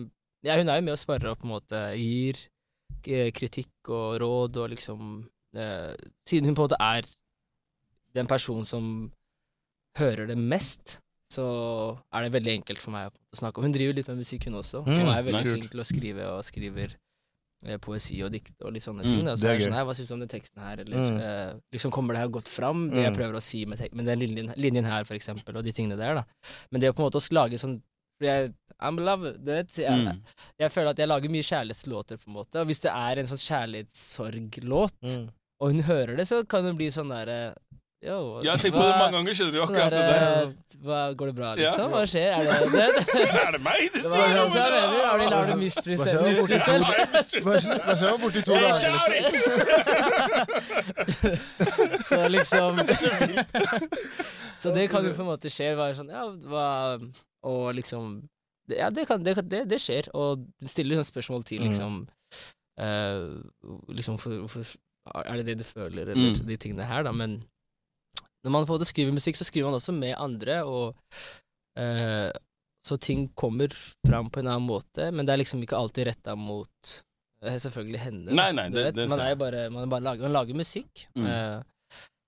[0.45, 2.37] Ja, hun er jo med og sparer og på en måte gir
[3.05, 5.15] kritikk og råd og liksom
[6.27, 7.07] Siden hun på en måte er
[8.15, 9.11] den personen som
[9.97, 10.97] hører det mest,
[11.31, 11.45] så
[12.13, 13.63] er det veldig enkelt for meg å snakke om.
[13.67, 14.83] Hun driver litt med musikk, hun også.
[14.85, 16.95] Mm, Hun er veldig flink til å skrive og skriver
[17.65, 19.23] eh, poesi og dikt og litt sånne Mm, ting.
[19.25, 19.33] Da.
[19.35, 21.19] Så sånn, «Hei, hva syns du om den teksten her, eller Mm.
[21.19, 23.17] eh, liksom kommer det her godt fram, det jeg Mm.
[23.17, 26.13] prøver å si med, med den linjen, linjen her, for eksempel, og de tingene der,
[26.15, 26.23] da.
[26.71, 27.81] Men det å på en måte å lage sånn
[28.19, 30.21] for jeg, I'm love, du jeg, Mm.
[30.59, 32.55] jeg føler at jeg lager mye kjærlighetslåter, på en måte.
[32.61, 35.29] Og hvis det er en sånn kjærlighetssorglåt, Mm.
[35.61, 37.39] Og hun hører det, så kan det bli sånn derre
[38.05, 39.57] Yo, Jeg har tenkt på det mange ganger, skjønner du.
[39.57, 40.49] Sånn akkurat det der.
[40.85, 41.89] hva, Går det bra, liksom?
[41.95, 42.29] Hva skjer?
[42.35, 42.89] Er det det?
[43.47, 44.29] Er det meg du sier?
[44.35, 44.61] sånn som.
[44.61, 46.21] Har de lagd mystery Hva skjer?
[47.41, 48.77] Hva skjer hva borti to dager?
[48.77, 49.19] shouty!
[52.09, 52.77] Så liksom
[54.61, 55.71] Så det kan jo på en måte skje.
[55.77, 56.67] Bare sånn, ja, hva
[57.49, 58.19] Og liksom
[58.71, 61.69] Ja, det, kan, det, det, det skjer, og stiller sånn spørsmål til Mm.
[61.71, 61.93] liksom
[62.81, 63.25] eh,
[63.97, 64.65] Liksom for, hvorfor
[65.13, 66.45] Er det det du føler, eller Mm.
[66.47, 67.43] de tingene her, da, men
[68.45, 70.95] når man på en måte skriver musikk, så skriver man også med andre, og
[71.77, 72.31] eh,
[72.85, 73.69] så ting kommer
[74.05, 76.69] fram på en annen måte, men det er liksom ikke alltid retta mot
[77.43, 78.31] eh, selvfølgelig henne.
[78.33, 81.25] Nei, nei, det- det man er bare, man, bare lager, man lager musikk, Mm.
[81.27, 81.63] eh,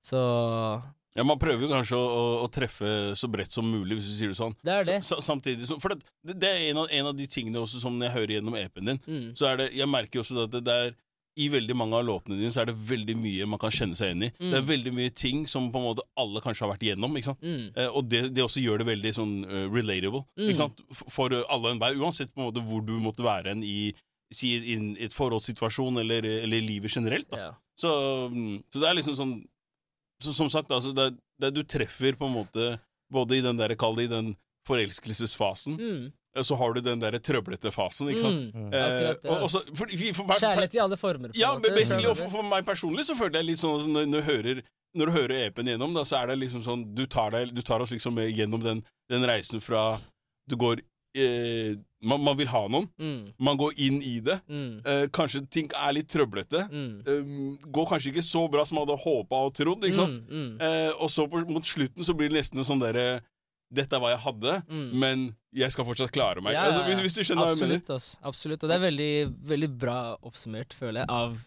[0.05, 0.83] så
[1.17, 4.13] Ja, Man prøver jo kanskje å, å, å treffe så bredt som mulig, hvis du
[4.19, 4.53] sier det sånn.
[4.63, 4.97] det er det.
[5.03, 6.03] S samtidig som, For det,
[6.37, 8.99] det er en av, en av de tingene også som jeg hører gjennom EP-en din.
[9.07, 9.33] Mm.
[9.35, 10.93] Så er det, Jeg merker også at det, det er
[11.37, 14.09] i veldig mange av låtene dine så er det veldig mye man kan kjenne seg
[14.09, 14.29] igjen i.
[14.39, 14.49] Mm.
[14.51, 17.13] Det er veldig mye ting som på en måte alle kanskje har vært igjennom.
[17.19, 17.43] ikke sant?
[17.45, 17.67] Mm.
[17.77, 20.47] Eh, og det, det også gjør det veldig sånn uh, relatable Mm.
[20.49, 20.81] ikke sant?
[21.13, 23.93] For alle og enhver, uansett på en måte hvor du måtte være en i
[24.33, 27.29] si, in, et forholdssituasjon eller, eller livet generelt.
[27.31, 27.37] da.
[27.45, 27.51] Ja.
[27.77, 27.91] Så,
[28.33, 29.35] mm, så det er liksom sånn
[30.23, 32.79] så, Som sagt, altså, det, det du treffer på en måte
[33.13, 34.33] både i den der, kall det i den
[34.67, 36.11] forelskelsesfasen, Mm.
[36.37, 38.55] Eh, så har du den der trøblete fasen, ikke sant?
[38.55, 38.67] Mm.
[38.71, 39.29] Eh, Akkurat det.
[39.29, 41.33] og, og så, for, for, for, Kjærlighet i alle former.
[41.37, 44.29] ja, basically, og for, for meg personlig så føler jeg litt sånn når, når, du
[44.31, 44.61] hører,
[44.97, 47.63] når du hører EP-en gjennom, da, så er det liksom sånn Du tar, deg, du
[47.65, 49.89] tar oss liksom med gjennom den, den reisen fra
[50.49, 50.81] Du går
[51.17, 52.85] eh, man, man vil ha noen.
[53.01, 53.31] Mm.
[53.41, 54.37] man går inn i det.
[54.49, 54.81] Mm.
[54.85, 56.67] Eh, kanskje ting er litt trøblete.
[56.69, 56.91] Mm.
[57.01, 57.31] Eh,
[57.73, 59.87] går kanskje ikke så bra som man hadde håpa og trodd.
[59.87, 60.21] ikke sant?
[60.29, 60.43] Mm.
[60.43, 60.51] Mm.
[60.67, 63.07] Eh, og så på, mot slutten så blir det nesten en sånn derre
[63.73, 64.91] dette er hva jeg hadde, Mm.
[64.99, 66.53] men jeg skal fortsatt klare meg.
[66.53, 67.79] Ja, altså, hvis, hvis du skjønner hva jeg mener.
[67.81, 68.19] Absolutt, ass.
[68.23, 68.63] Absolutt.
[68.63, 69.09] Og det er veldig,
[69.49, 71.37] veldig bra oppsummert, føler jeg, av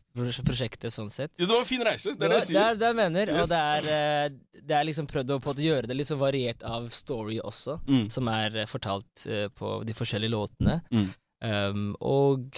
[0.45, 1.31] prosjektet sånn sett.
[1.39, 2.13] Ja, det var en fin reise.
[2.19, 2.59] Det er det jeg sier.
[2.59, 3.41] det er det jeg mener, Yes.
[3.41, 6.91] og det er, eh, det er liksom prøvd å gjøre det litt sånn variert av
[6.91, 8.11] story også, Mm.
[8.11, 10.83] som er eh, fortalt eh, på de forskjellige låtene.
[10.93, 11.09] Mm.
[11.43, 12.53] Um, og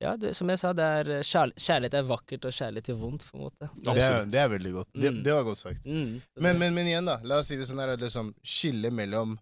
[0.00, 3.00] ja, det, som jeg sa, det er eh, kjærl kjærlighet er vakkert, og kjærlighet gjør
[3.02, 3.70] vondt, på en måte.
[3.82, 4.88] Det er, det er veldig godt.
[4.94, 5.22] Det, Mm.
[5.26, 5.86] det var godt sagt.
[5.86, 7.18] Mm, Men, men, men igjen, da.
[7.24, 9.36] La oss si det sånn her, at liksom skillet mellom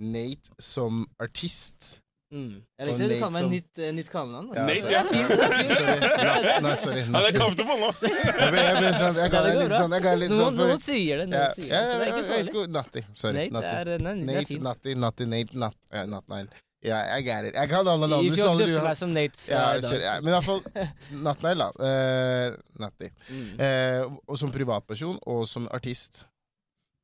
[0.00, 1.98] Nate som artist
[2.32, 2.54] mm.
[2.80, 4.48] Jeg og likte det du Nate kaller meg som- nytt, eh, nytt kallenavn.
[4.56, 5.02] Ja, Nate, ja.
[5.02, 5.74] det fint, det fint.
[5.76, 6.62] Sorry.
[6.64, 7.02] Nei, sorry.
[7.10, 7.90] Han er comfortable nå.
[8.40, 10.56] Jeg ble, jeg ble sånn, jeg ga deg litt sånn, jeg ga litt Noen, sånn
[10.62, 12.54] for, noen sier det, noen ja, sier det, så det er ikke farlig.
[12.56, 13.02] ja, Natti.
[13.22, 13.36] Sorry.
[13.36, 13.76] Nate Natti.
[13.76, 14.64] er, nei, det Nate, fint.
[14.66, 16.48] Natti, Natti, Nate, Nat, ja, Natnail.
[16.80, 17.56] Ja, jeg get it.
[17.58, 18.32] Jeg kan alle navnene.
[18.32, 20.62] If you døpte meg som Nate ja, kjør, ja, Men i hvert fall
[21.26, 21.68] Natnail, da.
[21.76, 23.10] Uh, Natti.
[23.28, 23.50] Mm.
[23.60, 26.24] Uh, og som privatperson og som artist,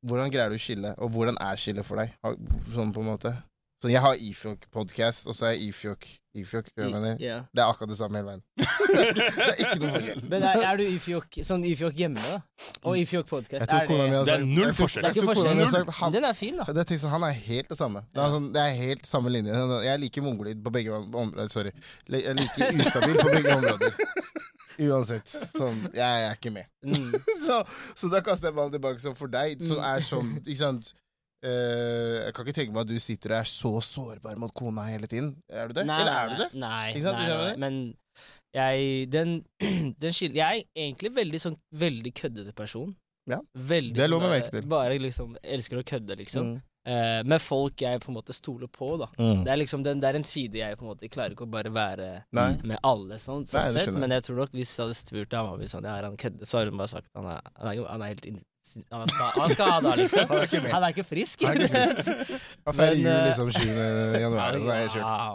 [0.07, 0.95] hvordan greier du å skille?
[1.05, 2.15] Og hvordan er skillet for deg?
[2.73, 3.35] Sånn på en måte.
[3.83, 6.07] Så jeg har Ifjok-podkast, og så er jeg Ifjok
[6.37, 7.17] Ifjok, jeg mener?
[7.21, 7.37] Ja.
[7.53, 8.43] Det er akkurat det samme hele veien.
[8.57, 10.23] det er ikke noe forskjell.
[10.33, 12.39] Men er, er du Ifjok, sånn Ifjok hjemme, da?
[12.89, 13.33] Og Ifjok?
[13.53, 15.05] Jeg er kona mi det, Det er null jeg tror- forskjell.
[15.07, 15.71] det er jeg mi har forskjell.
[15.77, 16.65] sagt han- Den er fin, da.
[16.73, 18.03] Det er ting han er helt det samme.
[18.13, 19.61] Det er, sånn, det er helt samme linje.
[19.85, 21.49] Jeg liker mongolid på begge områder.
[21.53, 21.73] Sorry.
[22.09, 23.97] Jeg liker ustabil på begge områder.
[24.89, 25.37] Uansett.
[25.57, 26.69] Sånn, jeg er ikke med.
[26.85, 27.13] Mm.
[27.47, 27.63] Så,
[27.97, 29.01] så da kaster jeg ballen tilbake.
[29.01, 30.93] Så for deg, som er sånn Ikke sant
[31.45, 35.09] Jeg kan ikke tenke meg at du sitter og er så sårbar mot kona hele
[35.11, 35.35] tiden.
[35.51, 35.85] Er du det?
[35.87, 36.51] Nei, Eller er du det?
[36.59, 37.81] Nei, Ikke sant, nei, nei, men
[38.57, 39.35] jeg den,
[40.03, 42.95] den skil, Jeg er egentlig veldig sånn veldig køddete person.
[43.29, 43.41] Ja.
[43.53, 44.71] Veldig Det er lov å sånn, merke til.
[44.71, 46.57] Bare liksom elsker å kødde, liksom.
[46.57, 46.65] Mm.
[46.87, 49.09] Uh, med folk jeg på en måte stoler på, da.
[49.19, 49.41] Mm.
[49.43, 51.51] Det er liksom det, det er en side jeg på en måte klarer ikke å
[51.51, 52.53] bare være Nei.
[52.63, 53.99] med alle, sånn, sånn Nei, sett.
[53.99, 56.61] Men jeg tror nok hvis jeg hadde spurt mi sånn Ja, er han kødde, Så
[56.61, 58.29] hadde hun bare sagt han er, han er, han er helt
[58.93, 60.29] han er, ska, han er skada, liksom.
[60.31, 60.61] Han er ikke.
[60.73, 61.43] Han er ikke frisk.
[61.47, 63.67] Han er ikke Han feirer jul eh, liksom 7.
[64.25, 65.07] januar, og så er jeg kjørt.
[65.07, 65.35] Wow.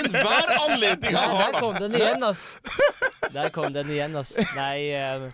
[0.00, 1.60] Enhver anledning han har, da!
[1.60, 2.44] der kom den igjen, ass.
[3.34, 4.34] Der kom den igjen, ass.
[4.56, 5.26] Nei, eh,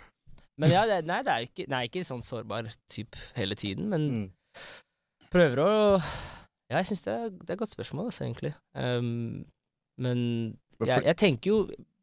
[0.56, 4.06] men ja, det, nei, det er ikke, nei, ikke sånn sårbar type hele tiden, men
[4.06, 4.30] Mm.
[5.32, 5.72] prøver å
[6.70, 8.54] Ja, jeg syns det, det er et godt spørsmål, altså, egentlig.
[8.74, 9.44] Um,
[10.00, 10.22] men
[10.80, 11.58] Men jeg, jeg tenker jo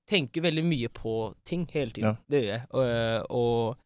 [0.09, 1.11] tenker veldig mye på
[1.47, 2.13] ting hele tiden.
[2.13, 2.15] Ja.
[2.29, 2.63] Det gjør jeg.
[2.69, 2.85] Og,
[3.39, 3.77] og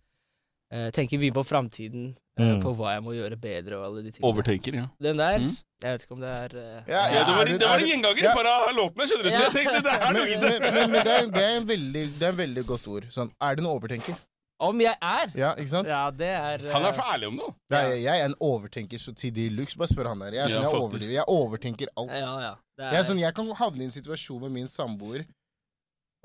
[0.72, 2.61] eh, tenker mye på framtiden, eh, Mm.
[2.61, 4.30] på hva jeg må gjøre bedre og alle de tingene.
[4.30, 4.88] Overtenker, ja.
[5.01, 5.57] Den der, Mm.
[5.84, 8.24] jeg vet ikke om det er uh, Ja, ja det var, det var en gjenganger
[8.24, 8.32] Ja.
[8.32, 9.32] i par av låtene, skjønner du.
[9.32, 10.59] Så jeg tenkte det er noe i det.
[10.61, 13.07] men, men, men det, er, det, er en veldig, det er en veldig godt ord.
[13.11, 14.15] Sånn, er du en overtenker?
[14.59, 15.28] Om jeg er!
[15.38, 15.88] Ja, ikke sant?
[15.88, 17.49] Ja, det er Han eh, er for ærlig om det.
[17.70, 19.78] Ja, jeg, jeg er en overtenker så til de luxe.
[19.78, 20.34] Bare spør han der.
[20.34, 21.11] Jeg, er Ja, sånn, jeg, faktisk.
[21.13, 22.09] jeg overtenker alt.
[22.09, 22.53] Ja, ja.
[22.80, 25.26] Er, Jeg, er sånn, jeg kan havne i en situasjon med min samboer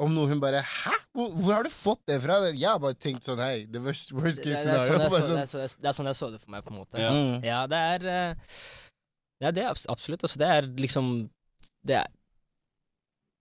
[0.01, 0.93] om noe hun bare Hæ?
[1.13, 2.39] Hvor, hvor har du fått det fra?
[2.49, 5.11] Jeg har bare tenkt sånn Hei, the worst, worst det, det, det, er sånn jeg
[5.11, 6.79] så, det, sånn, er så, det er sånn jeg så det for meg, på en
[6.81, 7.03] måte.
[7.03, 7.11] Ja.
[7.13, 7.35] Mm.
[7.47, 8.57] Ja, det er eh,
[9.43, 10.23] Ja, det er absolutt.
[10.25, 11.13] Altså, det er liksom
[11.87, 12.09] Det er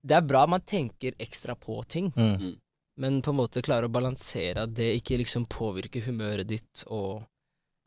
[0.03, 2.55] Det er bra man tenker ekstra på ting, Mm.
[2.97, 7.21] men på en måte klarer å balansere at det ikke liksom påvirker humøret ditt og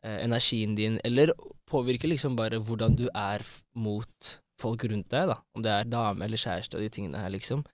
[0.03, 1.33] eh, energien din, eller
[1.69, 3.43] påvirker liksom bare hvordan du er
[3.75, 5.37] mot folk rundt deg, da.
[5.55, 7.65] Om det er dame eller kjæreste og de tingene her, liksom.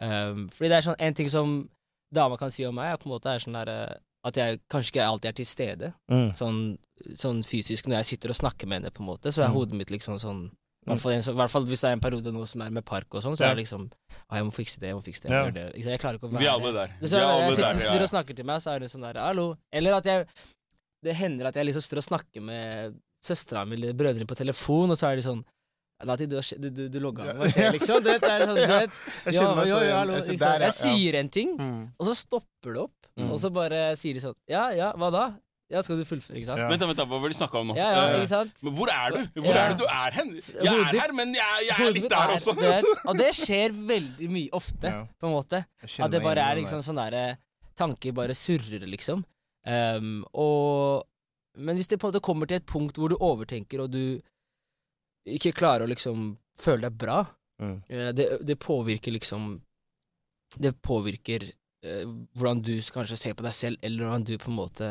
[0.00, 1.68] Um, fordi det er sånn en ting som
[2.12, 4.92] dama kan si om meg, er på en måte er sånn der, at jeg kanskje
[4.92, 6.30] ikke alltid er til stede, Mm.
[6.34, 6.78] sånn,
[7.14, 9.54] sånn fysisk, når jeg sitter og snakker med henne, på en måte, så er Mm.
[9.54, 10.50] hodet mitt liksom sånn
[10.86, 12.84] i hvert, fall, i hvert fall hvis det er en periode nå som er med
[12.84, 13.50] park og sånn, så Ja.
[13.50, 13.90] er det liksom
[14.28, 15.50] ah, 'Jeg må fikse det, jeg må fikse det.' Ja.
[15.50, 15.76] Det.
[15.76, 16.88] Jeg klarer ikke å være Vi er alle der.
[17.08, 18.02] Så er jeg, alle jeg sitter, der, ja.
[18.02, 19.56] og snakker til meg, så er hun sånn der 'hallo'.
[19.72, 20.26] Eller at jeg
[21.02, 24.90] Det hender at jeg liksom står og snakker med søstera mi eller brødrene på telefon,
[24.90, 25.44] og så er de sånn
[26.02, 28.02] Lati, du, har du, du, du logga av, liksom?
[28.02, 28.90] Du vet, det er sånn, du vet,
[29.24, 30.60] Jeg kjenner meg så igjen.
[30.66, 31.92] Jeg sier en ting, Mm.
[31.98, 33.28] og så stopper det opp, Mm.
[33.30, 35.24] og så bare sier de sånn Ja, ja, hva da?
[35.70, 36.58] Ja, skal du fullføre, ikke sant?
[36.58, 36.66] Ja.
[36.68, 37.76] Vent, vent, hva var det de snakka om nå?
[37.78, 38.58] Ja, ja, Eh, ikke sant?
[38.66, 39.40] Men hvor er du?
[39.40, 39.62] Hvor Ja.
[39.62, 40.32] er det du er hen?
[40.34, 42.56] Jeg er her, men jeg, jeg er litt der er- også.
[42.58, 45.06] Er, og det skjer veldig mye ofte, Ja.
[45.22, 45.64] på en måte.
[45.98, 47.38] At det bare er liksom sånn derre
[47.76, 49.24] Tanker bare surrer, liksom.
[49.66, 51.04] Um, og
[51.56, 54.20] Men hvis det på en måte kommer til et punkt hvor du overtenker, og du
[55.26, 57.24] ikke klarer å liksom føle deg bra,
[57.62, 57.76] Mm.
[57.88, 59.60] eh, det, det påvirker liksom
[60.58, 61.44] Det påvirker
[61.84, 62.04] eh,
[62.34, 64.88] hvordan du kanskje ser på deg selv, eller hvordan du på en måte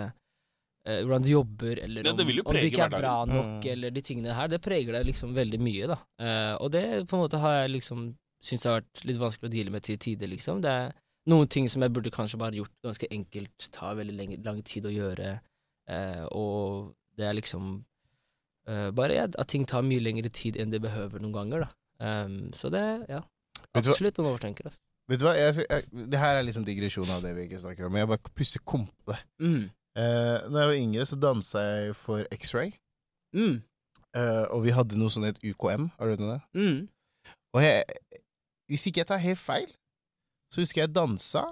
[0.87, 3.71] eh, Hvordan du jobber, eller om, ja, jo om du ikke er bra nok, Mm.
[3.73, 4.47] eller de tingene her.
[4.47, 5.97] Det preger deg liksom veldig mye, da.
[6.19, 9.53] Eh, og det på en måte har jeg liksom syntes har vært litt vanskelig å
[9.53, 10.61] deale med til tider, liksom.
[10.61, 10.93] Det er
[11.31, 14.83] noen ting som jeg burde kanskje bare gjort ganske enkelt, tar veldig lenge, lang tid
[14.87, 15.39] å gjøre,
[15.87, 17.83] eh, og det er liksom
[18.69, 21.69] eh, bare ja, at ting tar mye lengre tid enn det behøver noen ganger, da.
[22.03, 23.21] Um, så det, ja.
[23.73, 24.81] Absolutt noen overtenker, altså.
[25.11, 27.59] Vet du hva, jeg, jeg, det her er litt sånn digresjon av det vi ikke
[27.59, 29.19] snakker om, men jeg bare pusser komp på det.
[29.43, 29.63] Mm.
[29.99, 32.71] Uh, når jeg var yngre, så dansa jeg for X-Ray.
[33.35, 33.57] Mm.
[34.15, 35.89] Uh, og vi hadde noe sånn et UKM.
[35.97, 36.39] Har du hørt om det?
[36.55, 36.79] Mm.
[37.53, 38.21] Og jeg,
[38.71, 39.67] hvis ikke jeg tar helt feil,
[40.53, 41.43] så husker jeg dansa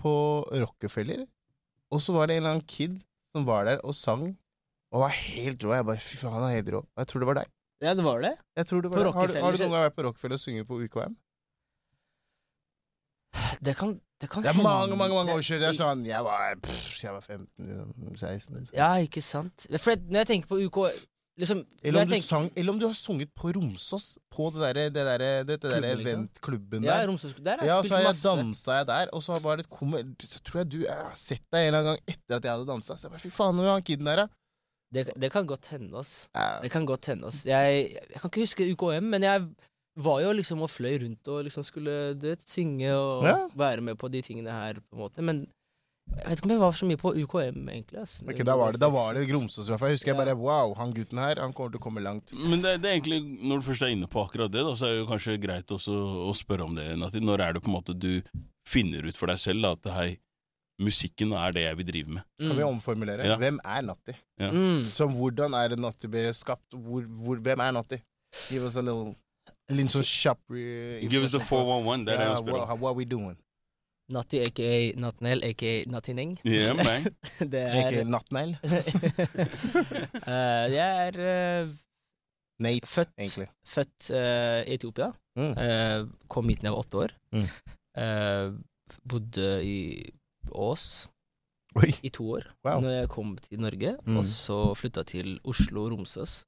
[0.00, 0.14] på
[0.52, 1.24] Rockefeller,
[1.92, 2.98] og så var det en eller annen kid
[3.34, 4.34] som var der og sang,
[4.94, 5.74] og var helt rå.
[5.74, 6.80] Jeg bare fy faen, han er helt rå.
[6.86, 7.48] Og jeg tror det var deg.
[7.82, 8.34] Ja, det var det.
[8.56, 9.14] Jeg tror det var deg.
[9.18, 11.16] Har, du- har du noen gang vært på Rockefeller og sunget på UKM?
[13.64, 14.62] Det kan, det kan Det er hende.
[14.68, 15.62] mange mange, mange år siden.
[15.66, 19.66] Jeg, sånn, jeg, var, pff, jeg var 15, 16 Ja, ikke sant.
[19.82, 20.78] For når jeg tenker på UK
[21.42, 24.46] liksom, eller, når om du tenker, sang, eller om du har sunget på Romsås, på
[24.54, 26.06] det derre det der, det, det der Klubben, liksom.
[26.06, 27.08] eventklubben Ja, der.
[27.10, 28.36] Romsås, der har Ja, jeg så spilt har jeg masse.
[28.44, 31.42] dansa jeg der, og så har et kommer, så tror jeg du jeg har sett
[31.50, 32.94] deg en eller annen gang etter at jeg hadde dansa.
[32.96, 34.28] Så jeg bare, fy faen, hvor er han kiden der, da?
[34.94, 36.14] Det, det kan godt hende, ass.
[36.34, 36.60] Ja.
[36.62, 37.42] Det kan godt hende, ass.
[37.48, 39.48] Jeg, jeg kan ikke huske UKM, men jeg
[39.96, 43.36] var jo liksom og fløy rundt og liksom skulle du vet, synge og Ja.
[43.54, 45.22] være med på de tingene her, på en måte.
[45.22, 45.44] Men
[46.14, 48.00] jeg vet ikke om jeg var så mye på UKM, egentlig.
[48.02, 48.18] ass.
[48.28, 49.88] Ok, da var det, da var det Gromsås i hvert fall.
[49.94, 52.34] Jeg husker jeg bare wow, han gutten her, han kommer til å komme langt.
[52.36, 54.86] Men det, det er egentlig, når du først er inne på akkurat det, da, så
[54.90, 55.94] er det jo kanskje greit også
[56.28, 57.22] å spørre om det, Nati.
[57.24, 58.20] Når er det på en måte du
[58.68, 60.10] finner ut for deg selv da, at hei,
[60.82, 62.22] musikken er det jeg vil drive med?
[62.40, 63.26] Kan vi omformulere?
[63.28, 63.36] Ja.
[63.38, 64.14] Hvem er Natti?
[64.40, 64.50] Ja.
[64.50, 64.82] Mm.
[64.84, 66.74] Som hvordan er det Natti ble skapt?
[66.74, 68.00] Hvor, hvor, hvem er Natti?
[68.48, 69.14] Give us a little
[69.72, 72.80] Litt sånn kjapp uh, Give us the 411, det er det jeg spør om.
[72.82, 73.36] what, we doing?
[74.12, 76.34] Natti aka Natnel aka Natineng.
[76.44, 76.76] Yeah.
[77.54, 78.52] Det Ikke er Nattnegl?
[80.24, 81.16] Eh, Jeg er
[81.64, 81.70] uh,
[82.60, 83.10] Nate, Født.
[83.18, 83.48] egentlig.
[83.66, 85.08] født eh, i Etiopia.
[85.36, 85.54] Mm.
[85.58, 87.14] Eh, kom hit da jeg var åtte år.
[87.34, 87.48] Mm.
[88.04, 88.52] Eh,
[89.10, 89.78] bodde i
[90.52, 91.08] Ås
[91.76, 91.90] Oi.
[92.02, 92.80] i to år Wow.
[92.80, 94.16] når jeg kom til Norge, Mm.
[94.18, 96.44] og så flytta til Oslo Romsås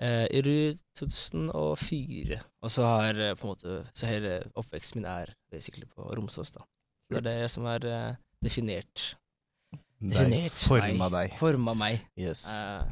[0.00, 2.40] eh, i rundt 2004.
[2.62, 6.52] Og så har eh, på en måte Så hele oppveksten min er basically på Romsås,
[6.52, 6.60] da.
[7.10, 9.16] Det er det som er eh, definert.
[10.00, 11.38] Definert Forma deg.
[11.38, 12.00] Forma meg.
[12.18, 12.44] Yes.
[12.48, 12.84] Eh,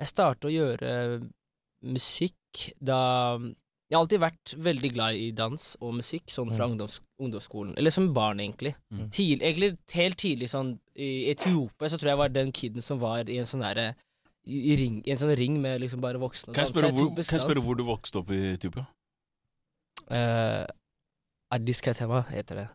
[0.00, 0.92] jeg startet å gjøre
[1.84, 3.38] musikk da
[3.88, 6.72] Jeg har alltid vært veldig glad i dans og musikk, sånn fra Mm.
[6.74, 7.74] ungdoms, ungdomsskolen.
[7.78, 8.74] Eller som barn, egentlig.
[8.92, 9.08] Mm.
[9.10, 13.24] Tidlig, egentlig helt tidlig sånn I Etiopia så tror jeg var den kiden som var
[13.30, 13.94] i en sånn derre
[14.44, 16.52] i, i ring, i en sånn ring med liksom bare voksne.
[16.52, 18.86] Kan jeg spørre hvor, kan jeg spørre hvor du vokste opp i Etiopia?
[20.10, 20.64] Uh,
[21.52, 22.68] Addis Katema heter det.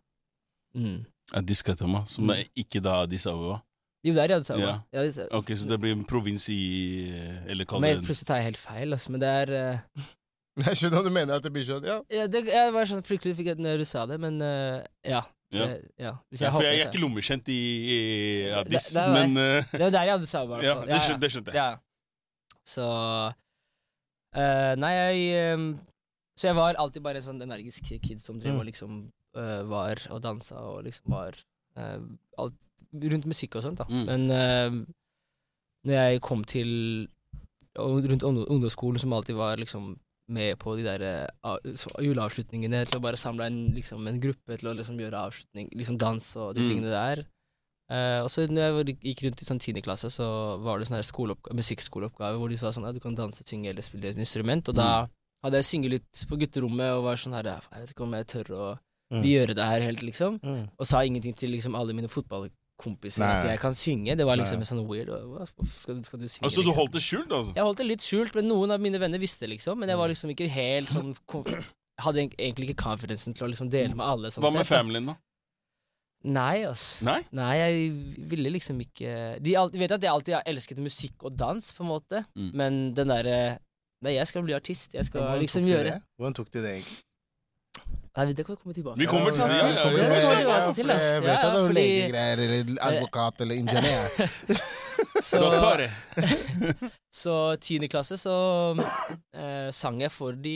[0.77, 1.05] Mm.
[1.33, 3.61] Addis Katama, som er ikke da Addis Ababa.
[4.03, 4.81] Jo, der i Addis Ababa.
[4.93, 5.03] Ja.
[5.05, 6.59] Ja, Ok, så det blir en provins i
[7.47, 9.13] Eller kall Men det plutselig tar jeg helt feil, altså.
[9.13, 10.07] Men det er eh,
[10.67, 11.95] Jeg skjønner hva du mener, at det blir sånn Ja.
[12.13, 15.23] ja, det, Jeg var sånn fryktelig fikk når du sa det, men uh, ja.
[15.49, 15.65] ja.
[15.65, 16.11] Det, ja.
[16.29, 17.61] Hvis ja, jeg For jeg, er ikke lommekjent i,
[17.95, 17.97] i
[18.59, 20.59] Addis, Det- det er men uh, Det var der jeg hadde Saba.
[20.65, 21.57] Ja, det skjønte, det skjønte jeg.
[21.57, 22.61] Ja.
[22.63, 22.85] Så
[24.37, 25.65] uh, Nei, jeg um,
[26.37, 28.59] Så jeg var alltid bare en sånn energisk kid som drev Mm.
[28.61, 28.93] og liksom
[29.37, 31.35] uh, var og dansa og liksom var
[31.77, 31.99] eh,
[32.41, 32.55] alt,
[32.93, 33.85] rundt musikk og sånt, da.
[33.89, 34.05] Mm.
[34.09, 34.85] Men uh,
[35.89, 36.69] når jeg kom til
[37.81, 39.95] og rundt ungdomsskolen, som alltid var liksom
[40.29, 41.27] med på de der eh,
[42.03, 45.97] juleavslutningene, til å bare samle en, liksom, en gruppe til å liksom gjøre avslutning, liksom
[45.99, 46.69] dans og de Mm.
[46.69, 47.25] tingene der.
[47.91, 51.03] Uh, og så når jeg gikk rundt i sånn tiende klasse, så var det sånn
[51.53, 54.69] musikkskoleoppgave hvor de sa sånn at du kan danse, synge eller spille et instrument.
[54.71, 55.05] Og da
[55.43, 58.27] hadde jeg synget litt på gutterommet og var sånn her Jeg vet ikke om jeg
[58.27, 58.65] tør å
[59.13, 59.21] Mm.
[59.21, 60.39] gjøre det her helt, liksom.
[60.41, 60.69] Mm.
[60.79, 62.07] Og sa ingenting til liksom alle mine
[62.77, 63.37] fotballkompiser Nei.
[63.39, 64.15] at jeg kan synge.
[64.17, 64.65] Det var liksom Nei.
[64.65, 65.09] en sånn weird
[65.77, 66.43] skal, du- skal du synge?
[66.43, 66.75] Altså, du liksom?
[66.75, 67.53] holdt det skjult, altså?
[67.55, 69.77] Jeg holdt det litt skjult, men noen av mine venner visste, liksom.
[69.79, 71.15] Men jeg var liksom ikke helt sånn
[71.99, 74.27] hadde egentlig ikke confidencen til å liksom dele med alle.
[74.31, 75.15] Sånn Hva med familien, da?
[76.25, 77.01] Nei, ass.
[77.03, 77.21] Nei?
[77.33, 77.91] Nei, jeg
[78.29, 81.83] ville liksom ikke De alltid, vet at jeg alltid har elsket musikk og dans, på
[81.83, 82.53] en måte, Mm.
[82.53, 83.59] men den derre
[84.03, 84.91] Nei, jeg skal bli artist.
[84.93, 86.01] Jeg skal Hvordan liksom gjøre det?
[86.19, 87.03] Hvordan tok de det, egentlig?
[88.13, 90.57] Nei, det kan vi komme tilbake Vi kommer til Ja, det, ja, ja, ja, ja,
[90.67, 90.91] ja, for.
[90.93, 94.61] Jeg vet at det er legegreier eller advokat eller ingeniør.
[95.23, 95.87] Så, Dottore.
[97.23, 98.35] så tiende klasse så
[98.77, 100.53] eh, sang jeg for de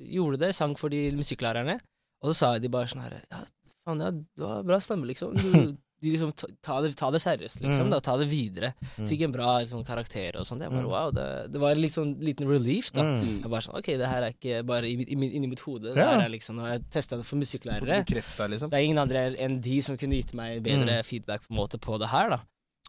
[0.00, 1.78] Gjorde det, sang for de musikklærerne.
[2.22, 3.42] Og så sa de bare sånn her Ja,
[3.86, 5.36] faen, ja, du har bra stemme, liksom.
[5.36, 6.30] Du, de liksom
[6.62, 7.88] ta, det, ta det seriøst, liksom.
[7.88, 7.90] Mm.
[7.90, 8.72] da, Ta det videre.
[9.08, 10.62] Fikk en bra liksom, karakter og sånt.
[10.62, 10.90] Jeg bare, Mm.
[10.92, 13.02] wow, det, det var en sånn liten relief, da.
[13.02, 13.40] Mm.
[13.42, 15.92] Jeg bare sånn, ok, det her er ikke bare i, mitt- i, inni mitt hode.
[15.94, 16.12] Det Ja.
[16.18, 18.04] her er liksom, og jeg testa det for musikklærere.
[18.50, 18.70] liksom.
[18.70, 21.78] Det er ingen andre enn de som kunne gitt meg bedre feedback på en måte
[21.80, 22.40] på det her, da.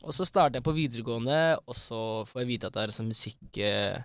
[0.04, 3.08] Og så starter jeg på videregående, og så får jeg vite at det er sånn
[3.10, 3.58] musikk...
[3.58, 3.98] Eh,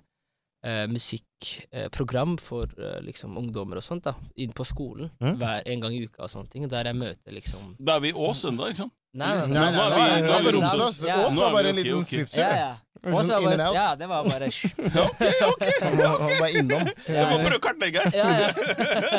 [0.65, 4.15] eh, musikkprogram for eh, liksom ungdommer og sånt, da.
[4.41, 5.11] Inn på skolen.
[5.21, 5.37] Mm.
[5.41, 6.67] Hver, en gang i uka og sånne ting.
[6.73, 8.95] Der jeg møter liksom Da er vi i Ås ennå, ikke sant?
[9.15, 10.81] Nei, Nei, nei, nei, vi- nei, nei, Romsås.
[10.81, 11.05] Romsås.
[11.07, 11.21] Ja.
[11.29, 12.35] Ås var bare en liten ok.
[12.35, 12.73] Ja, ja.
[13.05, 13.75] Sånn in var and out.
[13.77, 14.47] ja, det var bare
[15.05, 15.65] Ok, ok!
[16.25, 16.89] han var innom.
[17.07, 18.17] Jeg må prøve å kartlegge her.
[18.17, 18.49] Ja, ja.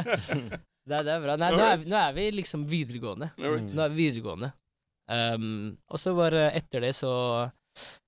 [0.89, 1.35] det, det er bra.
[1.39, 3.29] Nei, nå er, vi, nå er vi liksom videregående.
[3.37, 3.53] Nå
[3.85, 4.51] er vi videregående.
[5.05, 7.13] Um, og så bare etter det så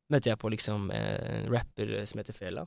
[0.10, 2.66] møtte jeg på liksom en rapper som heter Fela.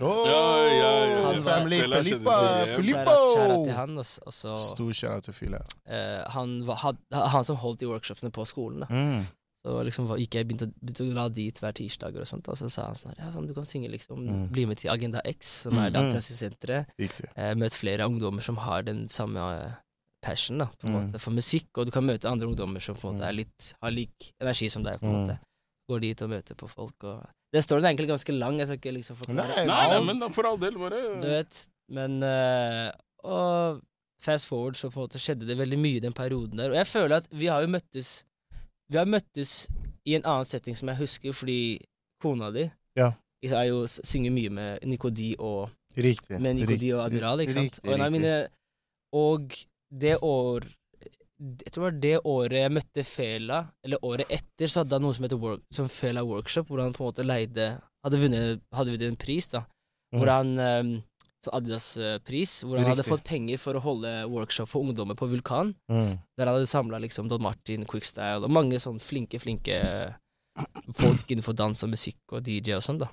[0.00, 1.22] Oh, Ja, ja, ja.
[1.26, 2.64] Han var- Family Filippa!
[2.76, 3.10] Filippo!
[3.10, 3.90] Shout- shout out til han.
[3.98, 5.58] Og, og så Stor shout-out til Fila.
[5.86, 8.80] eh, han, var, had, han som holdt de workshopsene på skolen.
[8.80, 9.24] da Mm.
[9.64, 12.68] Så liksom gikk jeg begynte, begynte å dra dit hver tirsdag, og sånt, og så
[12.68, 14.48] sa han sånn ja, sånn, du kan synge liksom, Mm.
[14.50, 16.86] bli med til Agenda X, som er det dansesenteret.
[16.98, 17.28] Riktig.
[17.36, 19.72] Eh, møt flere ungdommer som har den samme eh,
[20.20, 21.12] passion da, på en Mm.
[21.12, 23.28] måte, for musikk, og du kan møte andre ungdommer som på en måte Mm.
[23.28, 24.98] er litt, har lik energi som deg.
[24.98, 25.26] på en Mm.
[25.28, 25.38] måte.
[25.88, 27.04] Går dit og møter på folk.
[27.04, 30.02] Og den står det egentlig ganske lang, jeg skal ikke liksom forklare Nei, Nei, nei,
[30.08, 31.58] men for all del, bare Du vet,
[31.92, 32.88] men uh,
[33.28, 33.82] Og
[34.22, 36.70] fast forward så på en måte skjedde det veldig mye i den perioden der.
[36.70, 38.22] Og jeg føler at vi har jo møttes
[38.88, 39.66] Vi har møttes
[40.06, 41.60] i en annen setting som jeg husker, fordi
[42.22, 43.12] kona di Ja.
[43.42, 46.40] er jo, synger mye med Nikodi og Riktig.
[46.40, 47.78] med Nikodi og Admiral, ikke sant?
[47.78, 48.34] Riktig, og, nei, mine,
[49.12, 49.54] og
[49.90, 50.66] det år
[51.42, 55.02] Jeg tror det var det året jeg møtte Fela, eller året etter, så hadde han
[55.02, 58.60] noe som heter work, som Fela Workshop, hvor han på en måte leide Hadde vunnet,
[58.74, 59.60] hadde vunnet en pris, da.
[60.14, 60.32] Hvor Mm.
[60.58, 61.02] han um,
[61.52, 65.72] Adidas-pris, hvor han hadde fått penger for å holde workshop for ungdommer på Vulkan.
[65.90, 66.18] Mm.
[66.38, 69.78] Der han hadde samla liksom Don Martin, Quickstyle og mange sånn flinke, flinke
[70.98, 73.08] folk innenfor dans og musikk og DJ og sånn, da.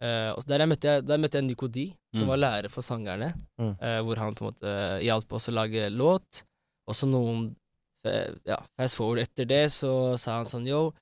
[0.00, 2.28] Uh, og der, møtte jeg, der møtte jeg Nico D, som Mm.
[2.32, 3.76] var lærer for sangerne, Mm.
[3.80, 6.42] uh, hvor han på en måte hjalp oss å lage låt.
[6.88, 7.59] Og så noen eh,
[8.04, 10.92] Ja, fast forward etter det, så sa han sånn Yo,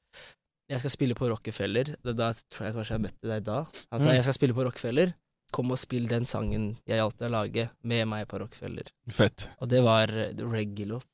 [0.69, 1.95] jeg skal spille på Rockefeller.
[2.03, 3.63] Det, da tror jeg kanskje jeg møtte deg da.
[3.93, 4.15] Han sa Mm.
[4.19, 5.15] jeg skal spille på Rockefeller.
[5.53, 8.85] Kom og spill den sangen jeg hjalp deg å lage, med meg på Rockefeller.
[9.09, 9.49] Fett.
[9.63, 11.07] Og det var eh, reggae-låt.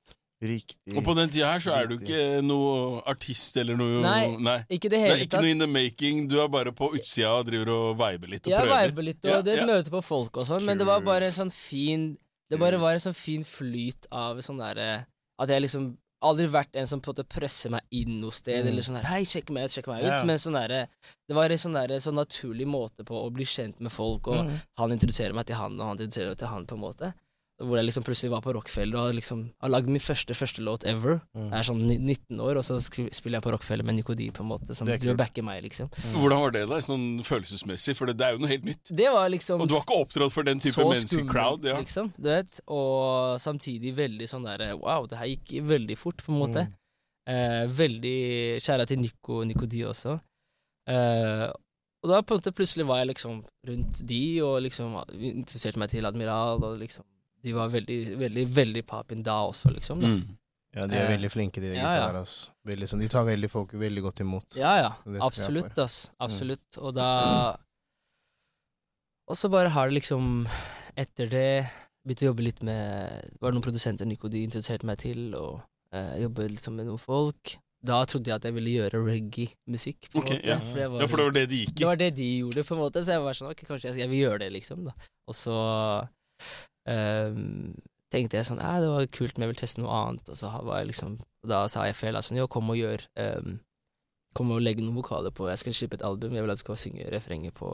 [0.43, 0.97] Riktig.
[0.99, 4.57] Og på den tida her så er du ikke noe artist eller noe Nei, Nei.
[4.77, 5.45] Ikke det hele er ikke tatt.
[5.47, 8.53] noe in the making, du er bare på utsida og driver og viber litt og
[8.53, 8.91] Jeg prøver.
[8.91, 9.67] viber litt, og Ja, det ja.
[9.71, 12.19] møter på folk og sånn, men det var bare en sånn fin
[12.51, 15.07] Det bare var en sånn fin flyt av sånn derre
[15.39, 18.65] At jeg liksom aldri vært en som på en måte presser meg inn noe sted,
[18.65, 18.69] Mm.
[18.71, 20.09] eller sånn her Hei, sjekk meg ut, sjekk meg ut.
[20.09, 20.25] Ja.
[20.25, 20.87] Men sånn der,
[21.29, 24.47] Det var en sånn der, sånn naturlig måte på å bli kjent med folk, og
[24.47, 24.61] Mm.
[24.79, 27.15] han introduserer meg til han, og han introduserer meg til han, på en måte.
[27.63, 30.83] Hvor jeg liksom plutselig var på Rockefeller og liksom har lagd min første første låt
[30.91, 31.21] ever.
[31.39, 31.45] Mm.
[31.53, 34.43] Jeg er sånn 19 år, og så spiller jeg på Rockefeller med Nico D, på
[34.43, 35.93] en måte, som er backer meg, liksom.
[36.17, 37.95] Hvordan var det da, sånn følelsesmessig?
[37.95, 38.91] For det, det er jo noe helt nytt.
[38.91, 40.75] Det var liksom Og du har ikke opptrådt for den type
[41.07, 41.71] så crowd?
[41.71, 41.79] Ja.
[41.79, 42.59] liksom, du vet.
[42.67, 46.67] Og samtidig veldig sånn derre Wow, det her gikk veldig fort, på en måte.
[46.67, 46.79] Mm.
[47.31, 48.19] Eh, veldig
[48.61, 50.19] Kjære til Nico Nico D også.
[50.91, 51.49] Eh,
[52.05, 53.39] og da på en måte plutselig var jeg liksom
[53.71, 57.07] rundt de, og liksom interesserte meg til Admiral, og liksom
[57.45, 60.01] De var veldig, veldig, veldig papin da også, liksom.
[60.01, 60.09] Da.
[60.15, 60.39] Mm.
[60.75, 62.07] Ja, de er Eh, veldig flinke, de ja, ja.
[62.11, 62.51] Altså.
[62.67, 64.57] Veldig sånn, de tar veldig folk veldig godt imot.
[64.59, 64.91] Ja, ja.
[65.23, 66.11] Absolutt, ass.
[66.25, 66.81] Absolutt.
[66.81, 67.11] Og da
[69.31, 70.47] Og så bare har det liksom
[71.01, 71.47] Etter det
[72.05, 75.63] begynt å jobbe litt med Det var noen produsenter Nico de introduserte meg til, og
[75.95, 77.55] eh, jobbe liksom med noen folk.
[77.85, 80.11] Da trodde jeg at jeg ville gjøre reggae-musikk.
[80.13, 80.59] på en Ok, ja.
[80.61, 81.79] for var ja, for det var det de gikk i?
[81.81, 83.03] det var det de gjorde, på en måte.
[83.05, 84.85] Så jeg var sånn Ok, kanskje jeg, jeg vil gjøre det, liksom.
[84.89, 84.95] da
[85.29, 85.57] Og så
[86.85, 90.29] tenkte jeg sånn Ja, det var kult, men jeg vil teste noe annet.
[90.31, 91.17] Og så var jeg liksom
[91.47, 92.19] Da sa jeg feil.
[92.23, 93.59] Sånn, jo, kom og gjør ehm,
[94.35, 96.35] Kom og legg noen vokaler på Jeg skal slippe et album.
[96.35, 97.71] Jeg vil at du skal synge refrenget på,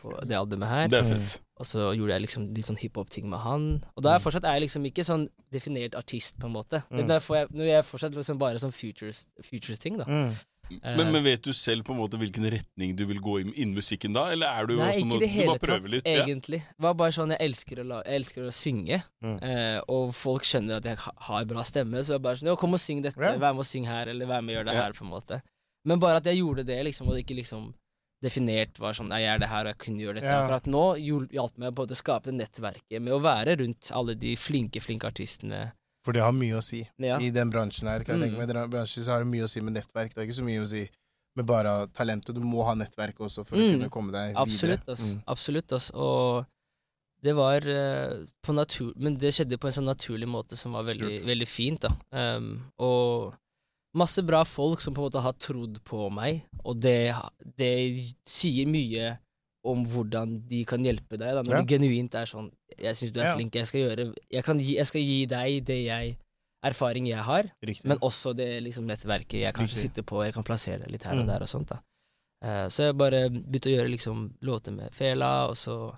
[0.00, 0.90] på det albumet her.
[0.92, 1.38] Det er fett.
[1.60, 3.66] Og så gjorde jeg liksom litt sånn hiphop-ting med han.
[3.94, 6.82] Og da er jeg fortsatt er jeg liksom ikke sånn definert artist, på en måte.
[6.88, 7.04] Mm.
[7.08, 10.06] Nå er jeg fortsatt liksom bare sånn futures-ting, futures da.
[10.08, 10.32] Mm.
[10.70, 13.50] Eh, Men, men vet du selv på en måte hvilken retning du vil gå inn
[13.54, 14.28] innen musikken da?
[14.34, 16.06] Eller er du Nei, også ikke noe det du hele bare prøver tatt, litt?
[16.06, 16.24] Ja?
[16.24, 16.60] egentlig.
[16.70, 19.36] Det var bare sånn, jeg elsker å, la, jeg elsker å synge, Mm.
[19.44, 20.96] eh, og folk skjønner at jeg
[21.28, 23.36] har bra stemme, så jeg bare sånn, jo, kom og syng dette, yeah.
[23.36, 24.84] vær med og syng her, eller vær med og gjør det yeah.
[24.86, 25.42] her, på en måte.
[25.84, 27.70] Men bare at jeg gjorde det, liksom, og det ikke liksom
[28.20, 30.28] definert var sånn, jeg er det her, og jeg kunne gjøre dette.
[30.28, 30.82] For Akkurat nå
[31.32, 35.72] hjalp meg på å skape nettverket med å være rundt alle de flinke, flinke artistene.
[36.04, 36.88] For det har mye å si.
[36.98, 37.18] Ja.
[37.20, 38.46] I den bransjen her, kan jeg tenke Mm.
[38.46, 38.48] meg.
[38.48, 40.14] I den bransjen så har det mye å si med nettverk.
[40.14, 40.88] Det er ikke så mye å si
[41.36, 42.34] med bare talentet.
[42.34, 43.72] Du må ha nettverk også for å Mm.
[43.78, 44.92] kunne komme deg Absolutt, videre.
[44.96, 45.00] ass.
[45.12, 45.22] Mm.
[45.28, 45.90] Absolutt, ass.
[45.94, 46.46] Og
[47.22, 48.94] det var uh, på natur...
[48.96, 51.92] Men det skjedde på en sånn naturlig måte som var veldig, veldig fint, da.
[52.38, 53.34] Um, og
[53.94, 57.12] masse bra folk som på en måte har trodd på meg, og det,
[57.58, 59.18] det sier mye
[59.66, 61.60] om hvordan de kan hjelpe deg, da, når Ja.
[61.60, 62.50] det genuint er sånn
[62.80, 63.34] Jeg syns du er Ja.
[63.36, 66.16] flink, jeg skal gjøre jeg, kan gi, jeg skal gi deg det jeg
[66.64, 67.86] erfaring jeg har, Riktig.
[67.88, 69.90] men også det liksom nettverket jeg kanskje Riktig.
[69.90, 71.28] sitter på, jeg kan plassere litt her og Mm.
[71.28, 71.68] der og sånt.
[71.68, 71.80] da
[72.42, 75.94] Uh, Så jeg bare begynte å gjøre liksom låter med Fela, og så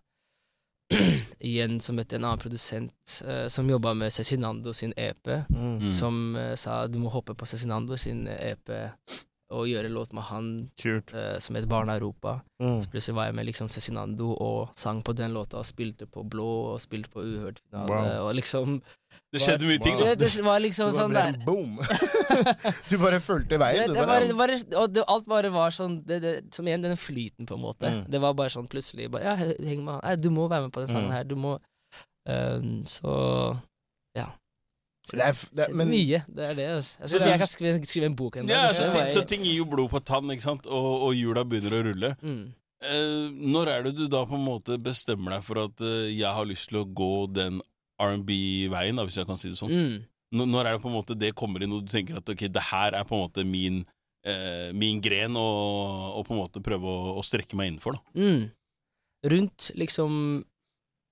[1.41, 5.31] igjen så møtte jeg en annen produsent uh, som jobba med Cezinando sin EP.
[5.51, 5.93] Mm.
[5.95, 8.69] som uh, sa du må hoppe på Cezinando sin EP
[9.53, 10.47] å gjøre låt med han
[10.81, 11.13] Kult.
[11.15, 12.39] eh, som het Barna Europa.
[12.63, 12.79] Mm.
[12.81, 16.25] Så plutselig var jeg med liksom Cezinando og sang på den låta og spilte på
[16.25, 17.89] Blå og spilte på Uhørt finale.
[17.91, 18.29] Wow.
[18.29, 18.81] Og liksom
[19.33, 20.15] Det skjedde mye ting, da.
[20.15, 21.77] det var liksom Du bare sånn der boom.
[22.91, 23.87] du bare fulgte veien.
[23.89, 26.67] Det, det bare, var, det var, og det, alt bare var sånn det, det, Som
[26.71, 27.91] igjen, den flyten, på en måte.
[27.93, 28.07] Mm.
[28.11, 30.03] Det var bare sånn plutselig bare, Ja, heng med han.
[30.07, 31.17] Nei, du må være med på den sangen Mm.
[31.19, 31.25] her.
[31.29, 31.59] Du må
[32.29, 33.13] um, Så
[35.13, 36.23] det er, det er, men Mye.
[36.27, 36.67] Det er det.
[36.79, 36.97] Altså.
[37.03, 38.57] Jeg, syns jeg kan skrive, skrive en bok en dag.
[38.57, 40.69] Ja, så ting, så ting gir jo blod på tann, ikke sant?
[40.71, 42.13] Og, og hjula begynner å rulle.
[42.23, 42.43] mm.
[42.83, 46.27] Eh, når er det du da på en måte bestemmer deg for at eh, jeg
[46.35, 47.61] har lyst til å gå den
[48.03, 49.71] R&B-veien, hvis jeg kan si det sånn?
[49.71, 50.01] Mm.
[50.43, 52.65] Når, er det på en måte det kommer inn, og du tenker at ok, det
[52.73, 53.85] her er på en måte min,
[54.27, 55.47] eh, min gren å
[56.17, 58.19] å på en måte prøve å, å strekke meg innenfor, da?
[58.19, 58.49] Mm.
[59.31, 60.43] Rundt liksom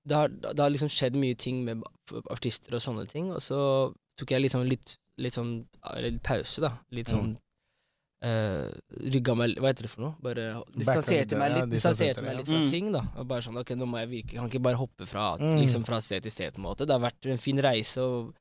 [0.09, 1.85] det har, det har liksom skjedd mye ting med
[2.31, 3.61] artister og sånne ting, og så
[4.19, 6.73] tok jeg liksom litt, litt sånn litt pause, da.
[6.93, 7.37] Litt sånn
[8.23, 8.69] eh,
[9.15, 10.15] Rygga meg Hva heter det for noe?
[10.25, 12.71] Bare distanserte meg litt, distanserte distanserte, meg litt fra Mm.
[12.71, 13.03] ting, da.
[13.17, 15.59] Og bare sånn Ok, nå må jeg virkelig Kan ikke bare hoppe fra, Mm.
[15.63, 16.87] liksom fra sted til sted, på en måte.
[16.87, 18.35] Det har vært en fin reise og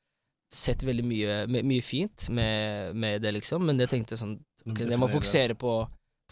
[0.52, 4.80] sett veldig mye, my- mye fint med, med det, liksom, men jeg tenkte sånn Ok,
[4.80, 5.88] jeg må fokusere på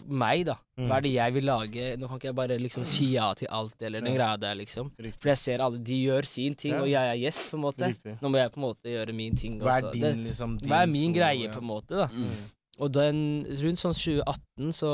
[0.05, 0.55] meg, da.
[0.77, 0.87] Mm.
[0.89, 1.85] Hva er det jeg vil lage?
[1.97, 4.91] Nå kan ikke jeg bare liksom si ja til alt, eller den greia der, liksom.
[4.97, 7.89] For jeg ser alle, de gjør sin ting, og jeg er gjest, på en måte.
[8.21, 10.69] Nå må jeg på en måte gjøre min ting Hva er din, Det, liksom, din
[10.69, 12.07] hva er min solo, greie, på en måte, da.
[12.13, 12.37] Mm.
[12.79, 13.19] Og den,
[13.63, 14.93] rundt sånn 2018, så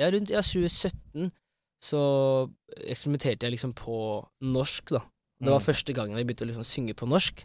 [0.00, 1.30] Ja, rundt ja, 2017
[1.80, 2.00] så
[2.88, 5.02] eksperimenterte jeg liksom på norsk, da.
[5.40, 5.64] Det var Mm.
[5.64, 7.44] første gangen jeg begynte å liksom synge på norsk.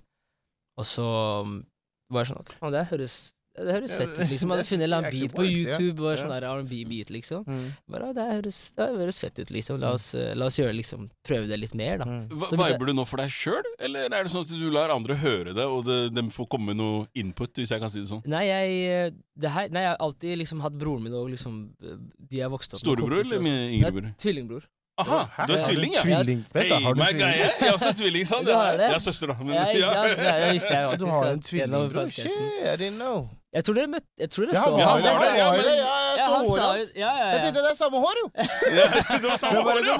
[0.78, 1.66] Og så um,
[2.11, 4.51] var det sånn at det høres det høres fett ut, liksom.
[4.51, 5.45] Jeg hadde funnet en eller annen beat på.
[5.47, 7.45] YouTube, og sånn der R&B-beat, liksom.
[7.47, 7.67] Mm.
[7.93, 9.79] Bare, det, høres, det høres fett ut, liksom.
[9.79, 12.09] La oss, eh, la oss gjøre liksom Prøve det litt mer, da.
[12.09, 12.45] Mm.
[12.51, 15.17] Så Viber du nå for deg sjøl, eller er det sånn at du lar andre
[15.21, 18.11] høre det, og det, de får komme med noe input, hvis jeg kan si det
[18.11, 18.23] sånn?
[18.29, 21.57] Nei, jeg eh, det her, Nei, jeg har alltid liksom hatt broren min og liksom
[21.83, 21.97] eh,
[22.31, 22.87] De jeg vokste opp med.
[22.87, 24.09] Storebror eller og min yngre bror?
[24.09, 24.71] Nei, Tvillingbror.
[24.95, 26.01] Aha, du er tvilling, ja?
[26.05, 26.43] Tvilling.
[26.55, 27.23] Vent da, har du tvilling?
[27.35, 28.45] jeg er også tvilling, sånn.
[28.47, 28.51] Du?
[28.53, 29.35] Jeg er søster, da.
[29.41, 30.35] Men, Ja, Ja, ja.
[30.39, 30.99] det visste jeg.
[31.01, 32.13] Du har en tvillingbror?
[32.15, 33.27] Shit, I didn't know.
[33.55, 35.75] Jeg tror dere møtte Jeg tror dere så Ja, han var der, ja, men- Ja,
[35.75, 36.89] jeg Ja, så håret hans.
[36.95, 38.25] Jeg tenkte det er samme hår, jo!
[38.77, 38.85] Ja,
[39.15, 39.95] det var samme hår, ja.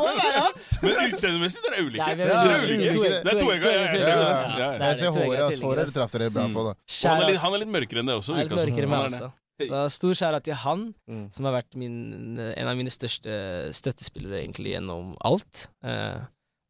[0.81, 2.03] Men utseendemessig dere er ulike.
[2.05, 2.91] Nei, vi Ja, Dere er ulike.
[3.23, 4.29] Det er to egg, ja, jeg ser det.
[4.83, 5.63] Jeg ser håret hans.
[5.65, 6.75] Håret traff dere bra på, da.
[7.07, 8.37] Han, er litt, han er litt mørkere enn det også.
[8.41, 9.31] Litt mørkere enn meg også.
[9.65, 11.25] Så stor skjæra til han, Mm.
[11.31, 11.95] som har vært min,
[12.43, 15.67] en av mine største støttespillere egentlig gjennom alt.
[15.85, 16.17] Eh,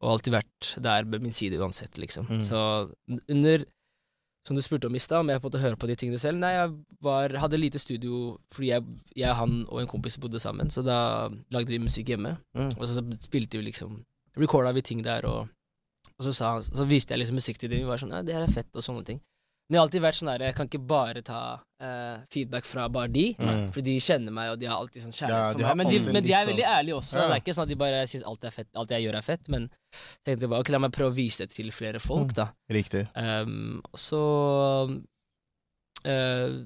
[0.04, 2.28] og alltid vært der ved min side uansett, liksom.
[2.30, 2.42] Mm.
[2.46, 2.60] Så
[3.32, 3.64] under
[4.46, 6.18] Som du spurte om i stad, om jeg på en måte hører på de tingene
[6.22, 6.38] selv.
[6.38, 8.84] Nei, jeg var, hadde lite studio fordi jeg,
[9.18, 10.98] jeg, han og en kompis bodde sammen, så da
[11.50, 12.36] lagde vi musikk hjemme.
[12.54, 12.70] Mm.
[12.76, 14.04] Og så spilte vi liksom
[14.36, 15.48] Recorda vi ting der, og,
[16.18, 17.80] og så, sa så viste jeg liksom musikk til dem.
[17.80, 19.22] Vi var sånn Ja, det her er fett, og sånne ting.
[19.66, 21.38] Men jeg har alltid vært sånn der Jeg kan ikke bare ta
[21.82, 23.24] eh, feedback fra bare de.
[23.34, 23.64] Mm.
[23.74, 25.80] For de kjenner meg, og de har alltid sånn kjærlighet ja, for meg.
[25.80, 27.16] Men de, men de er veldig sånn- ærlige også.
[27.18, 27.24] Ja.
[27.26, 29.26] Det er ikke sånn at de bare syns alt, er fett, alt jeg gjør er
[29.26, 29.50] fett.
[29.50, 32.36] Men jeg tenkte bare ok, la meg prøve å vise det til flere folk, Mm.
[32.38, 32.46] da.
[32.78, 33.02] Riktig.
[33.18, 34.22] Um, så
[36.06, 36.56] uh,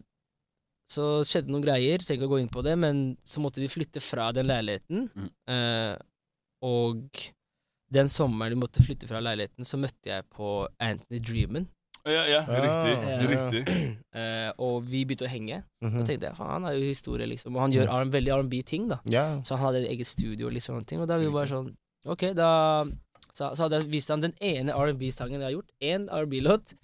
[0.90, 3.68] Så skjedde noen greier, trenger ikke å gå inn på det, men så måtte vi
[3.70, 5.08] flytte fra den leiligheten.
[5.14, 5.28] Mm.
[5.48, 5.96] uh,
[6.66, 7.06] og
[7.90, 11.68] den sommeren vi måtte flytte fra leiligheten, så møtte jeg på Anthony Dreamen.
[12.10, 12.94] Ja, ja, riktig.
[13.08, 13.18] Ja.
[13.34, 13.64] riktig.
[14.10, 15.60] Eh, og vi begynte å henge.
[15.84, 16.00] Mhm.
[16.00, 17.54] Da tenkte jeg faen, han har jo historie, liksom.
[17.54, 18.96] Og han gjør R- veldig R&B-ting, da.
[19.06, 19.22] Ja.
[19.46, 20.98] Så han hadde et eget studio og litt sånne ting.
[21.00, 21.68] Og da var vi bare sånn
[22.10, 22.84] Ok, da
[23.30, 25.70] Så, så hadde jeg vist han den ene R&B-sangen jeg har gjort.
[25.80, 26.74] Én R&B-låt.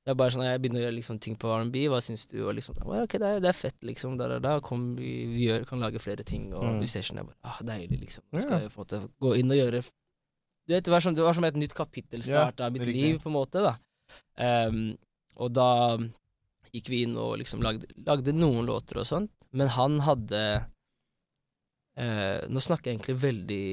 [0.00, 2.38] Det er bare sånn, Jeg begynner å gjøre liksom ting på R&B, hva syns du?
[2.46, 4.14] Og liksom, «Å, ok, det er, det er fett, liksom.
[4.16, 6.52] Da, da, da kom vi, vi gjør, kan lage flere ting.
[6.54, 6.82] Og Mm.
[6.86, 8.22] i session jeg bare ah, Deilig, liksom.
[8.32, 8.38] Ja.
[8.46, 11.24] skal jeg på en måte gå inn og gjøre Du vet, det var som, det
[11.26, 13.02] var som et nytt kapittel Ja, starta av mitt riktig.
[13.02, 13.74] liv, på en måte, da.
[14.40, 14.96] Ehm,
[15.40, 15.98] og da
[16.72, 20.42] gikk vi inn og liksom lagde, lagde noen låter og sånt, men han hadde
[21.98, 23.66] uh, Nå snakker jeg egentlig veldig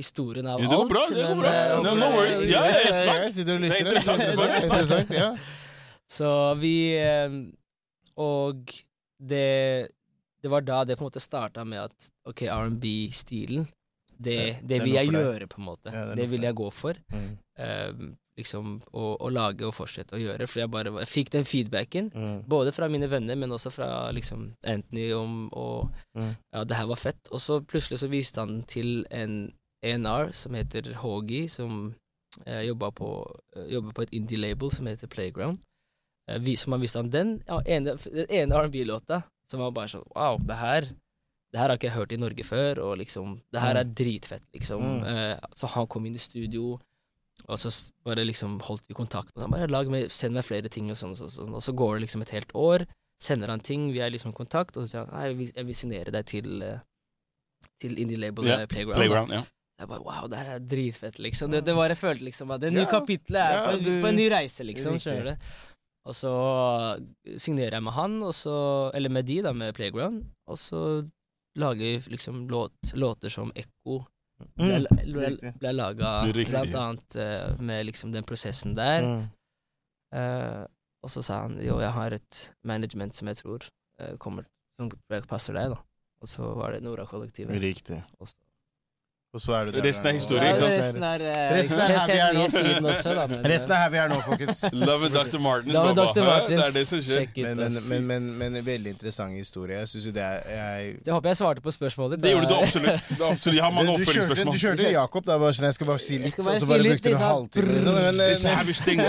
[0.00, 0.70] historien av alt.
[0.70, 1.52] det går bra, det går men, bra.
[1.52, 2.42] eh, No, no worries.
[2.48, 3.30] Ja, ja, snakk.
[3.36, 5.30] Det er interessant, Det er interessant, ja.
[6.16, 6.28] Så
[6.60, 7.38] vi uh,
[8.22, 8.70] Og
[9.18, 9.88] det
[10.42, 13.64] Det var da det på en måte starta med at ok, R&B-stilen,
[14.16, 15.90] det, det, det vil jeg gjøre, på en måte.
[15.92, 16.96] Ja, det det vil jeg gå for.
[17.12, 17.32] Mm.
[17.58, 17.90] Eh,
[18.36, 22.10] liksom å, å lage og fortsette å gjøre, for jeg bare jeg fikk den feedbacken.
[22.12, 22.38] Mm.
[22.48, 26.32] Både fra mine venner, men også fra liksom Anthony om og Mm.
[26.52, 27.28] Ja, det her var fett.
[27.30, 29.52] Og så plutselig så viste han til en
[29.84, 31.94] ENR som heter Hogi, som
[32.46, 33.10] eh, jobber, på,
[33.56, 35.60] eh, jobber på et indie-label som heter Playground.
[36.30, 39.92] Eh, vi, som han viste han den ja, ene, den ene R&B-låta, som var bare
[39.92, 40.88] sånn Wow, det her
[41.52, 44.44] det her har ikke jeg hørt i Norge før, og liksom Det her er dritfett,
[44.52, 44.82] liksom.
[44.82, 45.04] Mm.
[45.08, 46.74] Eh, så han kom inn i studio,
[47.48, 47.70] og så
[48.04, 49.30] bare liksom holdt vi kontakt.
[49.36, 51.52] Og han bare lag meg, send meg flere ting, og sånn, sånn, sånn.
[51.54, 52.86] Og så går det liksom et helt år.
[53.22, 55.52] sender han ting, vi er liksom i kontakt, og så sier han nei, jeg vil,
[55.56, 56.80] jeg vil signere deg til, eh,
[57.80, 58.96] til indie-label yeah, eh, Playground.
[58.98, 59.00] da.
[59.00, 59.42] Playground, ja.
[59.80, 61.50] Jeg bare, wow, det her er dritfett, liksom.
[61.50, 62.90] Det, det var jeg følte liksom at det nye Ja.
[62.90, 64.98] kapitlet er Ja, på, en, du- på en ny reise, liksom.
[65.00, 65.48] Skjønner du?
[66.06, 66.32] Og så
[67.40, 70.82] signerer jeg med han, så, eller med de, da, med Playground, og så
[71.56, 74.02] lager vi liksom låt, låter som Ekko.
[74.36, 79.04] Ble, Mm, ble, ble laga blant annet uh, med liksom den prosessen der.
[79.06, 79.22] Mm.
[80.12, 80.64] Uh,
[81.04, 83.64] og så sa han jo, jeg har et management som jeg tror
[84.02, 84.44] uh, kommer,
[84.76, 84.90] som
[85.28, 85.80] passer deg, da.
[86.20, 87.56] Og så var det Nora-kollektivet.
[87.62, 88.02] Riktig.
[88.20, 88.36] Og så-
[89.36, 90.78] Og så er det det Resten er historie, ikke sant?
[90.80, 92.44] Resten er, eh, Resten er her vi er nå.
[93.52, 94.60] Resten er her vi er nå, folkens.
[94.72, 95.38] Love Dr.
[95.44, 96.36] Martins, baba.
[96.48, 97.26] Det er det som skjer.
[97.36, 99.76] Men, men, men, men, men en veldig interessant historie.
[99.82, 102.22] Jeg synes jo det er jeg, Jeg håper jeg svarte på spørsmålet.
[102.22, 103.04] Det gjorde du absolutt.
[103.10, 103.56] Det er absolutt.
[103.58, 104.54] Jeg har mange oppfølgingsspørsmål.
[104.56, 105.36] du kjørte Jakob, da.
[105.44, 108.50] Bare sånn, jeg skal bare si litt, og så bare brukte du en liksom.
[108.56, 109.04] halvtime.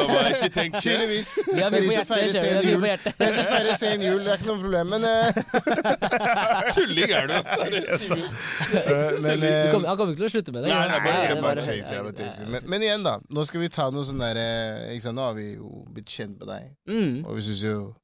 [0.83, 1.29] Tydeligvis.
[1.53, 3.15] Vi har mye på hjertet.
[3.23, 5.31] Jeg skal feire sen jul, det er ikke noe problem, men eh,
[6.75, 7.61] Tulling er du, altså.
[7.63, 9.71] eh, Men, Du eh,
[10.17, 10.73] kommer- til å slutte med det.
[10.73, 12.49] Nei, nei, bare- nei, det bare bare tøyser.
[12.49, 13.19] Men, men igjen, da.
[13.29, 16.75] Nå skal vi ta noe sånn derre Nå har vi jo blitt kjent med deg,
[16.89, 17.25] Mm.
[17.25, 17.95] og vi syns jo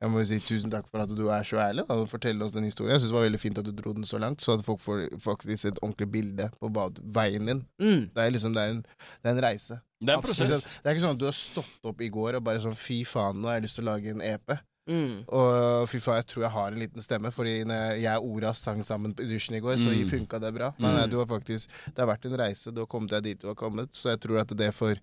[0.00, 2.44] jeg må jo si tusen takk for at du er så ærlig da, og forteller
[2.44, 2.92] oss den historien.
[2.94, 4.78] Jeg synes det var veldig fint at du dro den så langt, så at folk
[4.78, 6.70] får faktisk et ordentlig bilde på
[7.02, 7.66] veien din.
[7.82, 8.04] Mm.
[8.14, 8.82] Det er liksom, det er en,
[9.24, 9.80] det er en reise.
[10.00, 12.44] Det er en Det er ikke sånn at du har stått opp i går og
[12.44, 14.58] bare sånn fy faen, nå har jeg lyst til å lage en EP.
[14.88, 15.24] Mm.
[15.28, 18.58] Og fy faen, jeg tror jeg har en liten stemme, Fordi når jeg og Oras
[18.64, 20.08] sang sammen på dusjen i går, så Mm.
[20.10, 20.72] funka det bra.
[20.78, 21.10] Men mm.
[21.10, 23.54] du har faktisk, det har vært en reise, du har kommet deg dit du har
[23.54, 24.94] kommet, så jeg tror at det for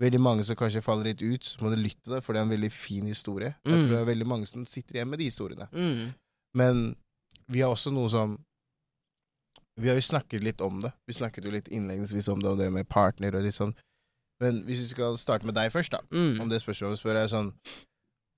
[0.00, 2.40] veldig mange som kanskje faller litt ut, så må du lytte til det, for det
[2.40, 3.54] er en veldig fin historie.
[3.64, 3.80] Jeg Mm.
[3.82, 5.68] tror det er veldig mange som sitter igjen med de historiene.
[5.72, 6.14] Mm.
[6.54, 6.96] Men
[7.48, 8.38] vi har også noe som
[9.78, 10.90] Vi har jo snakket litt om det.
[11.06, 13.74] Vi snakket jo litt innledningsvis om det, og det med partner og litt sånn.
[14.40, 16.00] Men hvis vi skal starte med deg først, da.
[16.10, 16.40] Mm.
[16.40, 17.52] Om det spørsmålet spør jeg sånn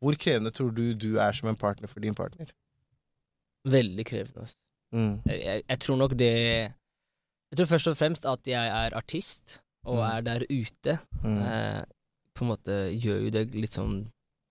[0.02, 2.50] Hvor krevende tror du du er som en partner for din partner?
[3.68, 4.40] Veldig krevende.
[4.44, 4.56] Altså.
[4.94, 5.14] Mm.
[5.26, 6.32] Jeg, jeg, tror nok det
[7.50, 10.04] Jeg tror først og fremst at jeg er artist, og Mm.
[10.10, 10.98] er der ute.
[11.24, 11.38] Mm.
[11.42, 11.82] eh,
[12.34, 14.06] på en måte gjør jo det litt sånn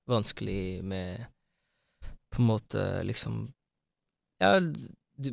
[0.09, 1.25] vanskelig med
[2.31, 3.53] På en måte liksom
[4.41, 4.59] Ja,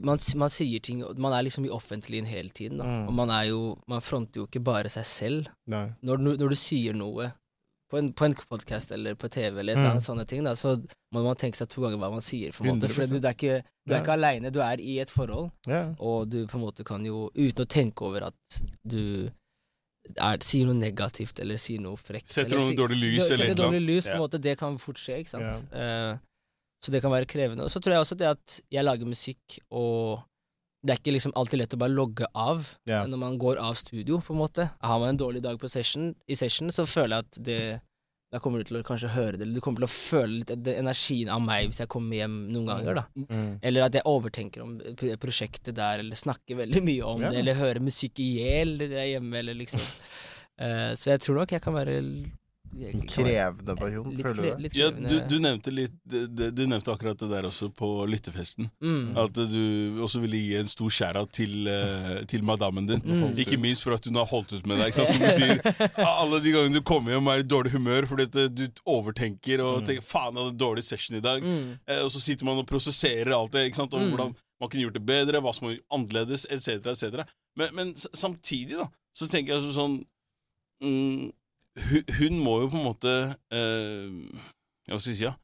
[0.00, 2.84] man, man sier ting Man er liksom i offentligheten hele tiden, da.
[2.84, 3.08] Mm.
[3.08, 5.48] Og man er jo Man fronter jo ikke bare seg selv.
[5.66, 7.32] Når, når du sier noe
[7.94, 10.00] på en, på en podkast eller på TV eller Mm.
[10.02, 10.74] sånne ting, da, så
[11.14, 12.50] må man tenke seg to ganger hva man sier.
[12.52, 14.02] For måte, for du, er ikke, du er Ja.
[14.02, 15.52] ikke aleine, du er i et forhold.
[15.70, 15.84] Ja.
[16.02, 19.30] Og du på en måte kan jo, uten å tenke over at du
[20.18, 23.54] er, sier noe negativt eller sier noe frekt Setter noe dårlig lys eller eller noe.
[23.54, 24.22] eller dårlig lys, på en Ja.
[24.26, 25.64] måte, det kan fort skje, ikke sant.
[25.72, 26.18] Uh,
[26.84, 27.64] så det kan være krevende.
[27.64, 30.20] Og så tror jeg også det at jeg lager musikk, og
[30.84, 33.06] det er ikke liksom alltid lett å bare logge av yeah.
[33.08, 34.68] når man går av studio, på en måte.
[34.84, 37.60] Har man en dårlig dag på session, i session, så føler jeg at det
[38.34, 40.48] da kommer du til å kanskje høre det, eller du kommer til å føle litt
[40.66, 43.04] det, energien av meg hvis jeg kommer hjem noen ganger, da.
[43.30, 43.50] Mm.
[43.62, 44.72] Eller at jeg overtenker om
[45.22, 47.30] prosjektet der, eller snakker veldig mye om yeah.
[47.30, 49.84] det, eller hører musikk i hjel er hjemme, eller liksom.
[50.58, 52.26] Uh, så jeg tror nok jeg kan være jeg
[52.74, 54.70] En krevende person, litt føler du det?
[54.74, 58.70] Ja, du, du nevnte litt Du nevnte akkurat det der også på lyttefesten.
[58.82, 59.16] mm.
[59.22, 63.00] At du også ville gi en stor skjæra til, eh, til madammen din.
[63.04, 63.38] Mm.
[63.38, 64.90] Ikke minst for at hun har holdt ut med deg.
[64.90, 65.14] Ikke sant?
[65.14, 65.60] Som du sier,
[66.20, 68.66] alle de gangene du kommer hjem og er i dårlig humør fordi at eh, du
[68.86, 69.86] overtenker og Mm.
[69.86, 71.78] tenker 'faen, jeg hadde en dårlig session i dag', Mm.
[71.86, 73.94] eh, og så sitter man og prosesserer alt det, ikke sant?
[73.94, 74.10] og Mm.
[74.16, 77.24] hvordan man kunne gjort det bedre, hva som var annerledes, etc., etc.
[77.56, 80.04] Men, men samtidig, da, så tenker jeg sånn
[80.82, 81.30] mm,
[81.76, 83.14] hun, hun må jo på en måte
[83.50, 84.10] eh,
[84.88, 85.34] Hva skal jeg si, ja?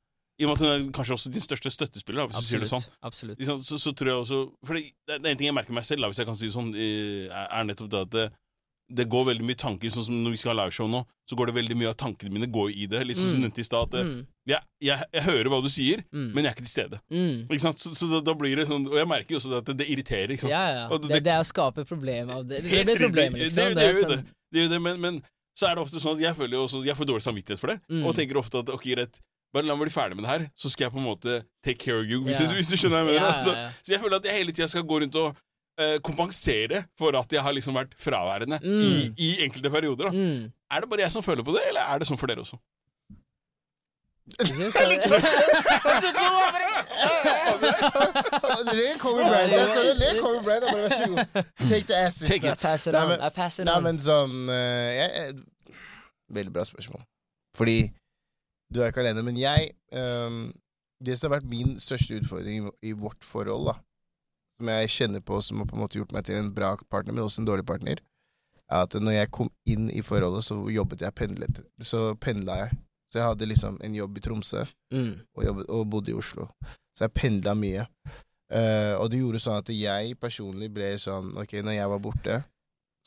[0.41, 2.61] I og med at hun er kanskje også din største støttespiller, hvis absolutt, du sier
[2.64, 2.85] det sånn.
[3.05, 3.43] Absolutt.
[3.66, 6.01] Så, så tror jeg også For det, det er en ting jeg merker meg selv,
[6.01, 8.24] da, hvis jeg kan si det sånn, er nettopp det at det,
[8.91, 11.51] det går veldig mye tanker, sånn som når vi skal ha liveshow nå, så går
[11.51, 13.05] det veldig mye av tankene mine går i det.
[13.07, 13.43] Litt som du Mm.
[13.45, 14.26] nevnte i stad, at Mm.
[14.51, 16.33] jeg, jeg, jeg hører hva du sier, Mm.
[16.35, 16.99] men jeg er ikke til stede.
[17.12, 17.37] Mm.
[17.47, 17.78] Ikke sant?
[17.78, 19.87] Så, så da, da blir det sånn Og jeg merker jo også at det, det
[19.93, 20.33] irriterer.
[20.35, 20.51] Ikke sant?
[20.57, 20.89] Ja, ja.
[20.97, 22.64] Det, det- det er å skape problemer av det.
[22.64, 23.74] Det blir problemer, Det- liksom.
[23.76, 24.24] det jo sånn- det.
[24.51, 25.22] Det gjør det, men, men
[25.61, 27.75] så er det ofte sånn at jeg føler jo også Jeg får dårlig samvittighet for
[27.75, 28.07] det, Mm.
[28.09, 29.21] og tenker ofte at ok, greit,
[29.53, 31.37] bare la meg bli ferdig med det her, så skal jeg på en måte
[31.67, 32.49] take care of you, hvis, yeah.
[32.49, 33.33] jeg, hvis du skjønner hva jeg mener.
[33.35, 33.55] Ja, Så,
[33.85, 35.37] så jeg føler at jeg hele tida skal gå rundt og
[35.81, 38.83] eh, kompensere for at jeg har liksom vært fraværende Mm.
[38.87, 40.11] i, i enkelte perioder.
[40.15, 40.53] Mm.
[40.71, 42.59] Er det bare jeg som føler på det, eller er det sånn for dere også?
[48.71, 49.53] Le Kobe Bryant.
[49.53, 50.66] Jeg sånn, Le Kobe Bryant.
[50.66, 51.45] Bare vær så god.
[51.66, 52.31] Take the assist.
[52.31, 52.62] Take it.
[52.62, 53.09] Pass it on.
[53.09, 55.77] men- I pass it Nei, men sånn eh, jeg, jeg,
[56.31, 57.03] Veldig bra spørsmål.
[57.59, 57.79] Fordi
[58.71, 59.23] du er ikke alene.
[59.27, 60.53] Men jeg ehm,
[61.03, 63.79] Det som har vært min største utfordring i, i vårt forhold, da
[64.61, 67.14] som jeg kjenner på som har på en måte gjort meg til en bra partner,
[67.16, 68.03] men også en dårlig partner,
[68.71, 71.62] er at når jeg kom inn i forholdet, så jobbet jeg pendlet.
[71.81, 72.77] Så pendla jeg.
[73.11, 75.21] Så jeg hadde liksom en jobb i Tromsø Mm.
[75.37, 76.49] og, jobbet, og bodde i Oslo.
[76.97, 77.87] Så jeg pendla mye.
[78.51, 82.41] Uh, og det gjorde sånn at jeg personlig ble sånn Ok, når jeg var borte,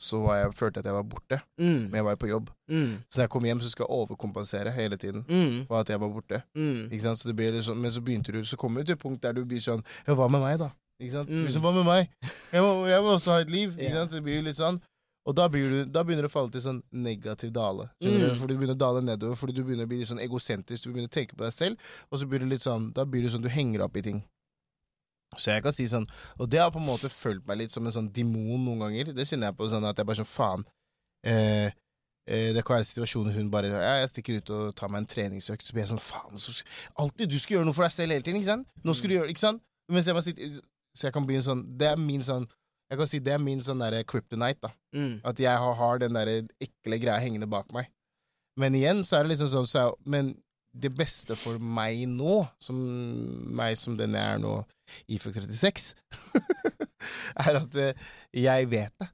[0.00, 1.82] så var jeg, følte jeg at jeg var borte, Mm.
[1.90, 2.48] men jeg var jo på jobb.
[2.70, 2.94] Mm.
[3.10, 5.66] Så når jeg kom hjem, så skal jeg overkompensere hele tiden Mm.
[5.68, 6.42] for at jeg var borte.
[6.56, 6.88] Mm.
[6.90, 7.18] Ikke sant?
[7.18, 7.28] Så
[7.62, 9.84] sånn, men så begynte du, så kommer du til et punkt der du blir sånn
[10.06, 10.70] Ja, hva med meg, da?
[11.00, 11.28] Ikke sant?
[11.28, 11.44] Mm.
[11.46, 12.08] Liksom, hva med meg?
[12.52, 13.70] Jeg må, jeg må også ha et liv.
[13.78, 14.10] Ikke sant?
[14.10, 14.80] Så det blir jo litt sånn.
[15.24, 17.88] Og da, begynner, du, da begynner du å falle til sånn negativ dale.
[18.04, 18.18] Mm.
[18.20, 18.26] du?
[18.36, 20.92] Fordi du begynner å dale nedover, fordi du begynner å bli litt sånn egosentrisk, du
[20.92, 23.30] begynner å tenke på deg selv, og så blir du litt sånn, da blir du
[23.32, 24.20] sånn, du henger opp i ting.
[25.38, 26.04] Så jeg kan si sånn,
[26.38, 29.14] og det har på en måte følt meg litt som en sånn demon noen ganger.
[29.16, 30.66] Det kjenner jeg på sånn at jeg bare sånn, faen.
[31.24, 31.72] Eh,
[32.28, 35.08] eh, det kan være situasjoner hun bare ja, Jeg stikker ut og tar meg en
[35.08, 36.52] treningsøkt, så blir jeg sånn faen så,
[37.00, 38.68] Alltid du skal gjøre noe for deg selv hele tiden, ikke sant?
[38.84, 39.64] Nå skal du gjøre, ikke sant?
[39.88, 40.58] Mens jeg bare sitter
[40.92, 42.44] Så jeg kan begynne sånn Det er min sånn
[42.92, 44.72] Jeg kan si det er min sånn derre kryptonite, da.
[44.94, 45.14] Mm.
[45.26, 46.30] At jeg har, har den der
[46.62, 47.88] ekle greia hengende bak meg.
[48.60, 50.34] Men igjen så er det liksom sånn så Men
[50.74, 52.78] det beste for meg nå, som
[53.54, 54.56] meg som den jeg er nå,
[55.14, 55.92] ifølge 36,
[57.46, 59.08] er at eh, jeg vet det.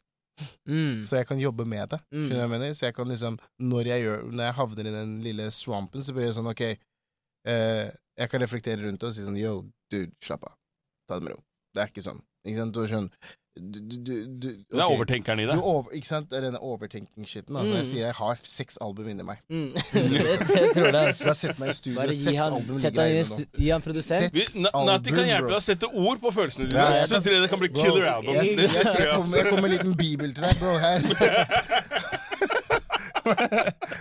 [0.65, 1.03] Mm.
[1.05, 1.99] Så jeg kan jobbe med det.
[2.09, 2.23] Mm.
[2.23, 2.77] Skjønner du hva jeg mener?
[2.79, 6.17] Så jeg kan liksom, når jeg, gjør, når jeg havner i den lille swampen, så
[6.17, 7.91] blir jeg sånn, ok eh,
[8.21, 9.59] Jeg kan reflektere rundt det og si sånn Yo,
[9.93, 10.57] dude, slapp av.
[11.09, 11.45] Ta det med ro.
[11.75, 12.25] Det er ikke sånn.
[12.47, 12.73] Ikke sant?
[12.73, 13.11] Du er sånn
[13.59, 13.97] du, du,
[14.39, 14.65] du, okay.
[14.71, 15.59] Det er overtenkeren i Du det.
[15.63, 16.29] over, ikke sant?
[16.31, 17.57] Det er denne overtenking-shiten.
[17.59, 17.75] Altså.
[17.75, 17.89] Jeg Mm.
[17.91, 19.39] sier jeg har seks album inni meg.
[19.51, 19.73] Mm.
[19.75, 19.81] det,
[20.55, 21.35] det tror jeg, Så altså.
[21.41, 23.37] Sett meg i studio, Bare seks han, album ligger en inne nå.
[23.65, 24.33] gi han produsent.
[24.33, 26.87] Vi, Seks Na- Nati kan hjelpe deg å sette ord på følelsene dine.
[27.01, 28.35] Ja, så tror jeg det kan bli Bro, killer album.
[28.35, 30.79] Jeg, Det jeg, jeg, jeg kommer, jeg kommer med en liten bibel til deg, bro,
[30.79, 30.99] her.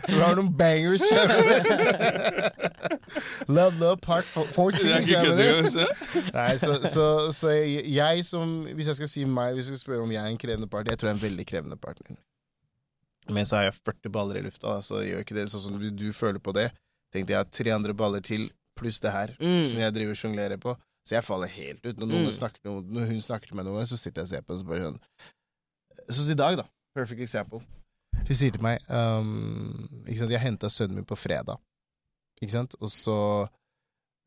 [0.10, 1.04] Du har noen bangers.
[3.48, 4.80] love, love, part 14.
[4.80, 5.44] Det er ikke skjønner kødd du?
[5.44, 5.70] engang.
[5.74, 6.24] se.
[6.36, 7.06] Nei, så, så,
[7.36, 10.22] så jeg, jeg som Hvis jeg skal si meg Hvis jeg skal spørre om jeg
[10.24, 12.18] er en krevende partner Jeg tror jeg er en veldig krevende partner.
[13.30, 15.76] Men så har jeg 40 baller i lufta, så så gjør ikke det sånn som
[15.82, 16.70] du, du føler på det.
[17.14, 18.48] Tenkte jeg har tre andre baller til,
[18.80, 19.66] pluss det her, Mm.
[19.70, 20.74] som jeg driver og sjonglerer på.
[21.06, 21.98] Så jeg faller helt ut.
[22.00, 22.32] Når, noen Mm.
[22.34, 24.70] snakker, når hun snakker til meg noe, så sitter jeg og ser på henne så
[24.72, 25.00] bare hun
[26.10, 26.66] Sånn som i dag, da.
[26.98, 27.62] Perfect example.
[28.26, 31.60] Hun sier til meg um, ikke sant, Jeg henta sønnen min på fredag,
[32.42, 33.20] ikke sant, og så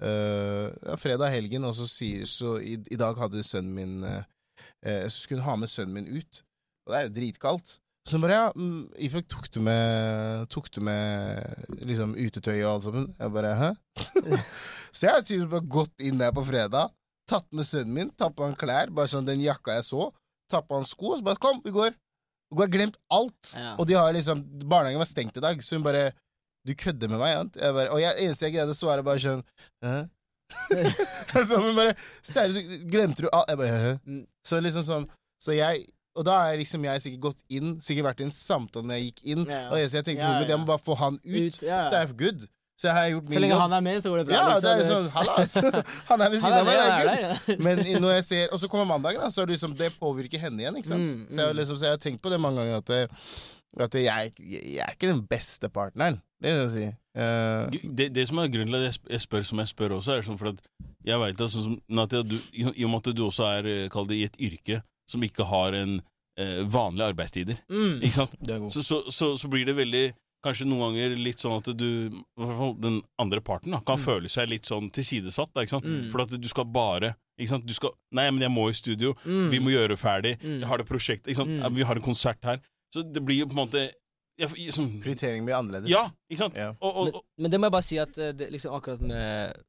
[0.02, 5.06] øh, ja, Fredag helgen, og så sier Så i, i dag hadde sønnen min øh,
[5.08, 6.42] Så skulle hun ha med sønnen min ut,
[6.86, 7.78] og det er jo dritkaldt.
[8.06, 12.72] Så hun bare ja, mm, Ifjok, tok du med Tok du med liksom utetøy og
[12.72, 13.06] alt sammen?
[13.18, 13.70] Jeg bare hæ?
[14.96, 16.90] så jeg har tydeligvis bare gått inn der på fredag,
[17.30, 20.08] tatt med sønnen min, tatt på han klær, bare sånn den jakka jeg så,
[20.50, 21.94] tatt på han sko, og så bare kom, vi går.
[22.52, 23.54] Og hun har glemt alt.
[23.56, 23.70] Ja.
[23.78, 26.10] Og de har liksom Barnehagen var stengt i dag, så hun bare
[26.66, 27.32] Du kødder med meg?
[27.40, 27.56] sant?
[27.58, 29.42] Jeg bare, og jeg, eneste jeg greide å svare, bare sånn
[29.82, 29.96] Hæ?
[31.48, 33.48] så men bare Seriøst, glemte du alt?
[33.50, 33.92] Jeg bare Hæ?
[34.06, 34.22] Mm.
[34.46, 35.06] Så liksom sånn
[35.42, 35.86] Så jeg
[36.18, 39.06] Og da har liksom jeg sikkert gått inn, sikkert vært i en samtale når jeg
[39.10, 39.62] gikk inn, Ja.
[39.72, 41.86] og jeg, jeg tenkte Ja, ja, jeg må bare få han ut, Ut, ja.
[41.88, 42.44] så er jeg good.
[42.82, 43.60] Så jeg har gjort Så lenge jobb.
[43.62, 44.34] han er med, så går det bra.
[44.34, 44.62] ja, liksom.
[44.66, 45.52] det er sånn Hallas!
[46.10, 47.60] Han er ved siden av meg, det er good.
[47.62, 50.42] Men når jeg ser, Og så kommer mandagen, da, så er det liksom, det påvirker
[50.42, 50.78] henne igjen.
[50.80, 51.06] ikke sant?
[51.06, 51.58] Mm, Så, jeg, mm.
[51.60, 53.22] liksom, så jeg har tenkt på det mange ganger, at,
[53.80, 56.20] at jeg, jeg er ikke den beste partneren.
[56.42, 56.86] Det vil jeg si.
[57.16, 60.16] Uh, Det, det som er grunnen til at jeg jeg spør som jeg spør også,
[60.18, 60.60] er sånn for at
[61.04, 63.66] jeg vet at sånn som Natia, du, i i og med at du også er
[63.68, 66.00] eh, kall det, i et yrke som ikke har en
[66.38, 68.00] eh, vanlige arbeidstider, Mm.
[68.02, 68.36] ikke sant?
[68.72, 70.12] Så, så, så, så blir det veldig
[70.42, 73.94] Kanskje noen ganger litt sånn at du i hvert fall Den andre parten da, kan
[74.02, 75.52] føle seg litt sånn tilsidesatt.
[75.54, 75.86] Da, ikke sant?
[75.86, 76.08] Mm.
[76.10, 77.64] For at du skal bare ikke sant?
[77.68, 79.12] Du skal, Nei, men jeg må i studio.
[79.22, 79.44] Mm.
[79.54, 80.32] Vi må gjøre ferdig.
[80.42, 80.56] Mm.
[80.64, 81.30] Jeg har det prosjektet.
[81.30, 81.54] Ikke sant?
[81.62, 81.76] Mm.
[81.78, 82.58] Vi har en konsert her.
[82.92, 83.82] Så det blir jo på en måte
[84.40, 85.90] ja, sånn, Prioritering blir annerledes.
[85.92, 86.56] Ja, ikke sant?
[86.58, 86.72] Ja.
[86.80, 89.62] Og, og, Men, men det må jeg bare si at eh, det, liksom akkurat med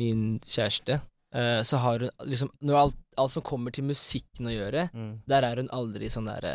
[0.00, 0.98] min kjæreste,
[1.36, 5.14] uh, så har hun liksom Når alt, alt som kommer til musikken å gjøre, Mm.
[5.28, 6.54] der er hun aldri sånn derre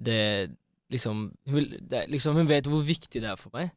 [0.00, 0.50] Det
[0.92, 3.70] liksom hun, vil, det, liksom hun vet hvor viktig det er for meg,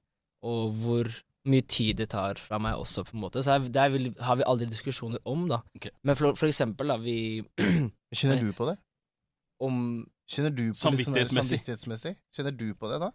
[0.43, 1.11] og hvor
[1.47, 3.43] mye tid det tar fra meg også, på en måte.
[3.45, 5.61] Så det der vil, har vi aldri diskusjoner om, da.
[5.78, 5.93] Okay.
[6.03, 7.43] Men for, for eksempel, da, vi
[8.15, 8.76] Kjenner du på det?
[9.63, 9.78] Om
[10.28, 11.59] Kjenner du på sånn Samvittighetsmessig.
[11.61, 12.15] samvittighetsmessig?
[12.36, 13.11] Kjenner du på det, da?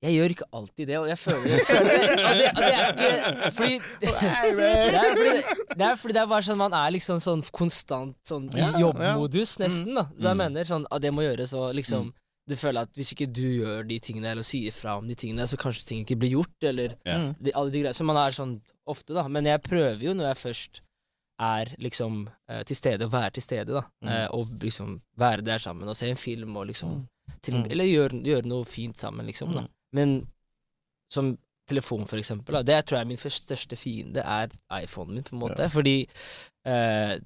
[0.00, 3.32] Jeg gjør ikke alltid det, og jeg føler, jeg føler at det, at det er
[3.32, 5.32] ikke Fordi det er fordi,
[5.74, 9.56] det er fordi det er bare sånn man er liksom sånn konstant sånn i jobbmodus,
[9.58, 10.04] nesten, da.
[10.14, 10.42] Så jeg Mm.
[10.44, 12.14] mener sånn at det må gjøres, og liksom Mm.
[12.48, 15.44] Du føler at hvis ikke du gjør de tingene, eller sier fra om de tingene,
[15.46, 17.18] så kanskje ting ikke blir gjort, eller Ja.
[17.18, 17.34] Mm.
[17.42, 17.94] de, alle de greiene.
[17.94, 19.28] Så man er sånn ofte, da.
[19.28, 20.80] Men jeg prøver jo når jeg først
[21.38, 23.84] er liksom eh, til stede, å være til stede, da.
[24.02, 24.08] Mm.
[24.12, 27.00] Eh, og liksom være der sammen og se en film og liksom
[27.44, 27.66] til, Mm.
[27.70, 29.52] Eller gjøre, gjør noe fint sammen, liksom.
[29.52, 29.68] da Mm.
[29.92, 30.14] Men
[31.12, 31.36] som
[31.68, 34.48] telefon, for eksempel, da, det tror jeg er min største fiende er
[34.82, 35.68] iPhonen min, på en måte.
[35.70, 35.96] Fordi
[36.64, 37.18] eh,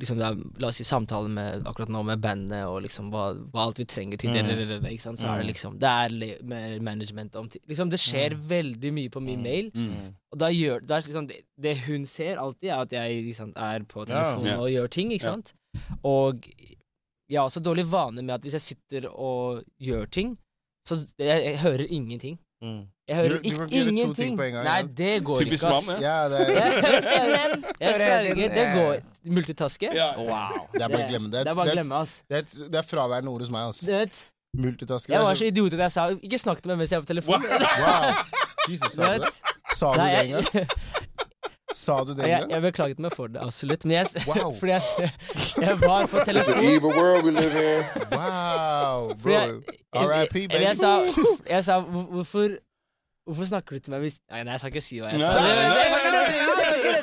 [0.00, 3.24] liksom det er, La oss si samtale med akkurat nå med bandet og liksom hva,
[3.52, 4.48] hva alt vi trenger til det, Mm.
[4.48, 5.18] det, det, det, ikke sant?
[5.20, 9.22] Så er det liksom Det er mer management om Liksom Det skjer veldig mye på
[9.22, 10.14] min mail, Mm.
[10.32, 13.80] og da gjør er liksom, det, det hun ser alltid, er at jeg liksom, er
[13.84, 14.58] på telefonen Ja.
[14.60, 15.34] og gjør ting, ikke Ja.
[15.34, 15.54] sant?
[16.04, 16.42] Og
[17.30, 20.36] jeg har også dårlig vane med at hvis jeg sitter og gjør ting,
[20.86, 22.38] så jeg, jeg hører ingenting.
[22.64, 22.82] Mm.
[23.08, 24.36] Jeg hører Du- du ikke ingenting.
[24.38, 26.46] gang, Nei, det går Typisk ikke, Typisk mann, Ja, det er,
[27.80, 29.00] Jeg, sverger, det går.
[29.34, 29.90] Multitaske?
[29.94, 30.06] Ja.
[30.16, 30.62] Wow.
[30.72, 31.42] det er bare å glemme det.
[31.44, 32.14] Det er bare Det glemme, ass.
[32.30, 33.68] det er, det er fraværende ord hos meg.
[33.68, 33.80] ass.
[33.84, 34.22] Du vet,
[34.56, 35.12] Multitasker.
[35.12, 37.10] jeg var så idiot at jeg sa ikke snakk til meg mens jeg er på
[37.12, 37.44] telefonen.
[37.84, 38.14] Wow!
[38.70, 39.32] Jesus, sa du det?
[39.76, 40.68] Sa du det en gang?
[41.74, 43.84] Sa du det jeg, jeg beklaget meg for det, absolutt.
[43.84, 44.52] Men jeg, Wow.
[44.58, 45.10] fordi jeg,
[45.66, 47.82] jeg var på It's an telefonen evil world we live in.
[48.14, 49.40] Wow, bro.
[49.94, 50.62] R.I.P., Eller baby.
[50.62, 50.92] jeg sa,
[51.50, 52.56] jeg sa hvorfor
[53.24, 55.30] Hvorfor snakker du til meg hvis Nei, nei, jeg skal ikke si hva jeg sa.
[55.32, 56.24] Nei, Nei, nei, nei,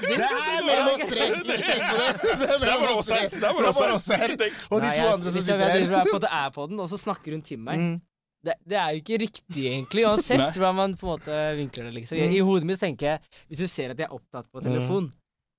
[0.04, 1.26] Det er mellom oss tre.
[1.42, 3.40] Det.
[3.42, 4.36] Er bare oss her.
[4.36, 4.60] Er.
[4.70, 5.74] Og de to andre som sitter her.
[5.82, 7.82] Jeg er på, er på den, og så snakker hun til meg.
[8.42, 8.48] Mm.
[8.50, 11.94] Det, det er jo ikke riktig, egentlig, uansett hvordan man på en måte vinkler det.
[12.00, 12.34] liksom I, Mm.
[12.34, 13.20] I hodet mitt tenker jeg
[13.50, 15.12] Hvis du ser at jeg er opptatt på telefon,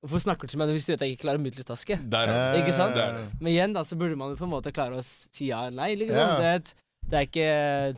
[0.02, 1.98] hvorfor snakker du til meg hvis du vet at jeg ikke klarer å multitaske?
[2.10, 2.54] Der, ja.
[2.58, 2.94] Ikke sant?
[2.98, 3.26] Det er det.
[3.40, 5.78] Men igjen, da, så burde man jo på en måte klare å si ja eller
[5.78, 5.94] nei.
[5.94, 6.18] Liksom.
[6.18, 6.38] Ja.
[6.38, 6.74] Det, er et-
[7.06, 7.48] det er ikke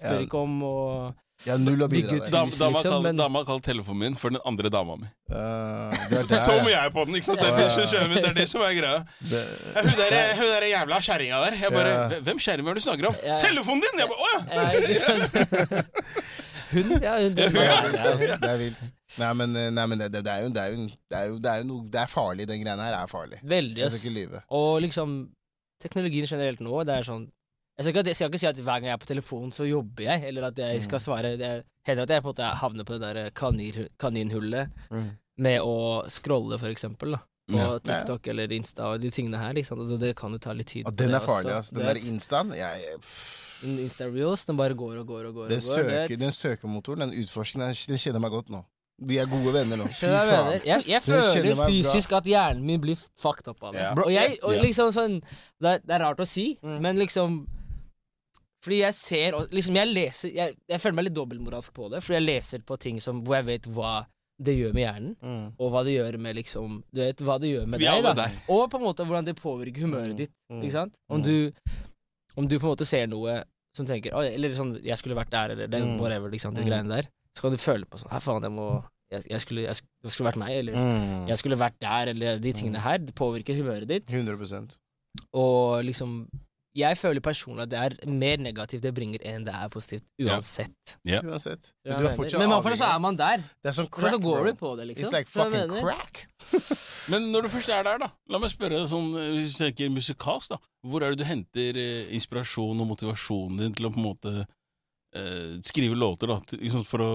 [0.03, 0.27] Spør Ja.
[0.29, 0.75] ikke om å
[1.45, 2.31] Jeg har null å bidra med.
[2.33, 5.09] Dam, dama liksom, men- dama kaller telefonen min for den andre dama mi.
[5.29, 7.43] Uh, det Så, må jeg på den, ikke sant?
[7.43, 9.03] Det er, det, det er det som er greia.
[9.21, 9.45] Det-
[9.77, 11.59] hun der, hun der jævla kjerringa der.
[11.61, 13.17] Jeg bare, uh, "Hvem- kjerring er det du snakker om?
[13.25, 13.39] Ja.
[13.45, 14.01] Telefonen din!
[14.01, 15.83] Jeg bare, å ja!
[16.75, 18.79] Hun, ja, hun det, Ja, det er- vilt.
[19.21, 21.37] Nei, men, nei, men det, det, det er jo, det er jo, det er jo,
[21.39, 22.47] det er jo noe Det er farlig.
[22.51, 23.39] Den greia her er farlig.
[23.47, 24.41] Veldig, Jeg skal ikke lyve.
[24.51, 25.13] Og liksom
[25.85, 27.29] Teknologien generelt nå, det er sånn
[27.79, 29.67] jeg skal, ikke, jeg skal ikke si at hver gang jeg er på telefon, så
[29.67, 31.53] jobber jeg, eller at jeg skal svare Det
[31.87, 34.71] hender at jeg på en måte havner på det der kanin, kaninhullet
[35.37, 37.23] med å scrolle, for eksempel, da.
[37.51, 37.79] På Ja.
[37.79, 39.53] TikTok eller Insta og de tingene her.
[39.53, 39.79] Liksom.
[39.83, 40.87] Altså, det kan jo ta litt tid.
[40.89, 41.75] Og den er farlig, altså.
[41.77, 42.95] Den der instaen jeg,
[43.61, 45.49] den Insta Reels, den bare går og går og går.
[45.49, 48.63] den, og går, søker, den søkemotoren, den utforskeren, den kjenner meg godt nå.
[49.05, 49.85] Vi er gode venner nå.
[49.99, 50.61] Fy faen.
[50.65, 52.23] Jeg, jeg føler fysisk bra.
[52.23, 53.83] at hjernen min blir fucked up av det.
[53.83, 53.93] Ja.
[53.99, 55.19] Og jeg, og liksom sånn
[55.61, 56.79] det er, det er rart å si, Mm.
[56.81, 57.41] men liksom
[58.65, 62.17] Fordi jeg ser liksom Jeg leser Jeg, jeg føler meg litt dobbeltmoralsk på det, fordi
[62.19, 64.07] jeg leser på ting som hvor jeg vet hva
[64.43, 65.53] det gjør med hjernen, Mm.
[65.61, 68.15] og hva det gjør med liksom Du vet hva det gjør med Vi deg, da.
[68.15, 68.33] der.
[68.49, 70.17] Og på en måte hvordan det påvirker humøret Mm.
[70.17, 70.33] ditt.
[70.51, 70.63] Mm.
[70.63, 70.95] Ikke sant?
[71.09, 71.25] Om Mm.
[71.25, 71.53] du
[72.37, 73.45] Om du på en måte ser noe
[73.77, 76.01] som tenker Oi, Eller sånn Jeg skulle vært der, eller den, Mm.
[76.01, 76.67] whatever, liksom, de Mm.
[76.69, 77.09] greiene der.
[77.37, 80.11] Så kan du føle på sånn Hæ, faen, jeg må jeg, jeg, skulle, jeg, det
[80.11, 81.29] skulle vært meg, eller Mm.
[81.29, 82.99] jeg skulle vært der, eller de tingene her.
[82.99, 84.07] Det påvirker humøret ditt.
[84.07, 84.79] 100%
[85.33, 86.27] Og liksom
[86.75, 90.95] Jeg føler personlig at det er mer negativt det bringer enn det er positivt, uansett.
[91.07, 91.69] Uansett.
[91.87, 92.63] Ja, Men du er fortsatt mener.
[92.65, 93.45] Men i så er man der.
[93.63, 94.47] Det er sånn crack, så går bro.
[94.49, 95.07] du på det, liksom.
[95.07, 96.25] It's like fucking crack.
[97.13, 99.63] Men når du først er der, da, la meg spørre deg sånn, eh, hvis du
[99.63, 100.59] tenker musikalsk, da.
[100.91, 104.35] Hvor er det du henter eh, inspirasjon og motivasjonen din til å på en måte
[104.43, 106.41] eh, skrive låter, da?
[106.49, 107.13] Til, liksom for å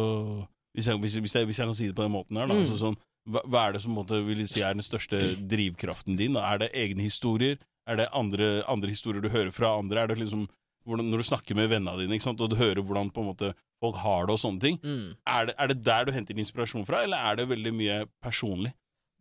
[0.78, 2.56] hvis jeg, hvis, hvis, jeg, hvis jeg kan si det på den måten her, da.
[2.56, 2.64] Mm.
[2.64, 2.98] Altså sånn,
[3.30, 6.38] hva, hva er det som på en måte, vil si er den største drivkraften din?
[6.38, 6.46] Da?
[6.54, 7.60] Er det egne historier?
[7.90, 10.04] Er det andre, andre historier du hører fra andre?
[10.04, 10.48] Er det liksom
[10.88, 13.28] hvordan, Når du snakker med vennene dine, ikke sant, og du hører hvordan på en
[13.34, 13.50] måte
[13.82, 15.16] folk har det og sånne ting, Mm.
[15.28, 18.72] er det, er det der du henter inspirasjon fra, eller er det veldig mye personlig?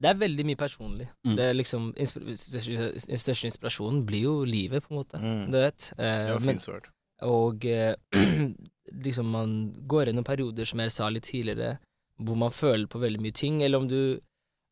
[0.00, 1.08] Det er veldig mye personlig.
[1.26, 1.34] Mm.
[1.36, 5.18] Det er liksom Den største inspirasjonen blir jo livet, på en måte.
[5.20, 5.50] Mm.
[5.50, 5.92] Du vet.
[5.98, 6.88] Eh, Det var men, fint svart.
[7.22, 7.94] og eh,
[9.04, 11.78] liksom man går gjennom perioder, som jeg sa litt tidligere,
[12.22, 14.20] hvor man føler på veldig mye ting, eller om du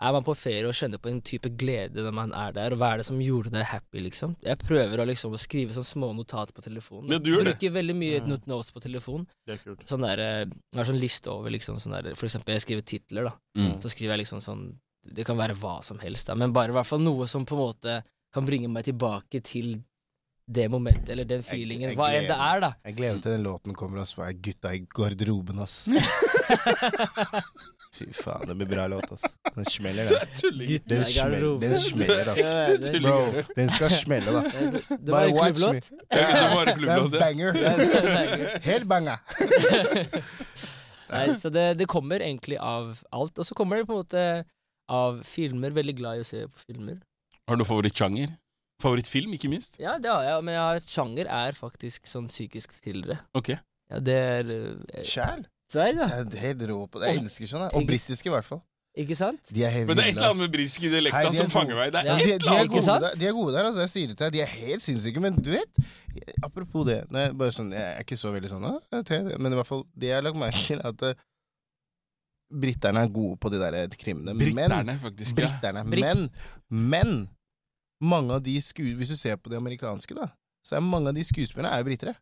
[0.02, 2.78] er man på ferie og kjenner på en type glede når man er der, og
[2.82, 4.34] hva er det som gjorde deg happy, liksom?
[4.44, 7.10] Jeg prøver å liksom å skrive sånne små notater på telefonen.
[7.14, 7.54] Ja, du gjør det.
[7.56, 8.28] Bruker veldig mye Mm.
[8.28, 9.26] not- notes på telefonen.
[9.46, 9.86] Det er kult.
[9.88, 12.82] Sånn der, eh, jeg har sånn liste over liksom sånn der, For eksempel, jeg skriver
[12.84, 13.32] titler, da.
[13.56, 13.78] Mm.
[13.80, 14.74] Så skriver jeg liksom sånn
[15.14, 17.52] Det kan være hva som helst, da, men bare i hvert fall noe som på
[17.54, 18.02] en måte
[18.34, 19.84] kan bringe meg tilbake til
[20.46, 21.88] det momentet, eller den feelingen.
[21.90, 22.70] jeg Hva enn det er, da.
[22.86, 24.14] Jeg gleder meg til den låten kommer, ass.
[24.14, 25.76] for jeg er Gutta i garderoben, ass.
[27.96, 29.22] Fy faen, det blir bra låt, ass.
[29.56, 30.16] Den smeller, den.
[30.86, 32.42] Den smeller, den smeller ass.
[33.02, 33.18] Bro,
[33.56, 34.42] den skal smelle, da.
[35.06, 35.84] Det, var en klubblåt.
[35.90, 35.96] Det
[36.54, 37.52] var en Det er klubblåt, banger.
[38.68, 39.16] Helt banga.
[41.10, 43.38] Nei, så det, det kommer egentlig av alt.
[43.38, 44.22] Og så kommer det på en måte
[44.86, 45.70] av filmer.
[45.74, 46.96] Veldig glad i å se på filmer.
[47.46, 48.28] Har du favorittsjanger?
[48.82, 49.78] Favorittfilm, ikke minst?
[49.80, 53.18] Ja, det har jeg, men jeg har, sjanger er faktisk sånn psykisk thrillere.
[53.38, 53.54] Ok.
[53.90, 55.46] Ja, det er eh, Sjæl.
[55.72, 56.08] Sverige, da.
[56.12, 57.10] Jeg er helt rå på det.
[57.10, 57.64] Jeg elsker sånn.
[57.66, 57.74] jeg.
[57.78, 58.60] Og britiske, i hvert fall.
[58.96, 59.50] Ikke sant?
[59.52, 61.36] De er helt Men det er et eller annet med britisk Hei, dialekta de er
[61.36, 61.90] som fanger meg.
[61.92, 62.14] Det er ja.
[62.16, 62.70] et eller er annet.
[62.70, 63.04] Ikke de, sant?
[63.04, 63.82] der, de er gode der, altså.
[63.84, 64.36] Jeg sier det til deg.
[64.36, 65.22] De er helt sinnssyke.
[65.24, 65.80] Men du vet,
[66.46, 69.32] apropos det jeg, bare sånn, jeg er ikke så veldig sånn «Å, jeg er TV»,
[69.36, 71.26] Men i hvert fall, det jeg har lagt merke til, er at uh,
[72.64, 74.32] briterne er gode på de der krimene.
[74.32, 75.34] Men, Britterne, faktisk.
[75.34, 75.42] Ja.
[75.42, 75.84] Britterne.
[75.92, 76.30] Britt- Men,
[76.70, 77.14] men
[78.00, 78.82] mange av de sku...
[78.98, 80.28] Hvis du ser på de amerikanske, da,
[80.66, 82.16] så er mange av de skuespillerne er jo britere.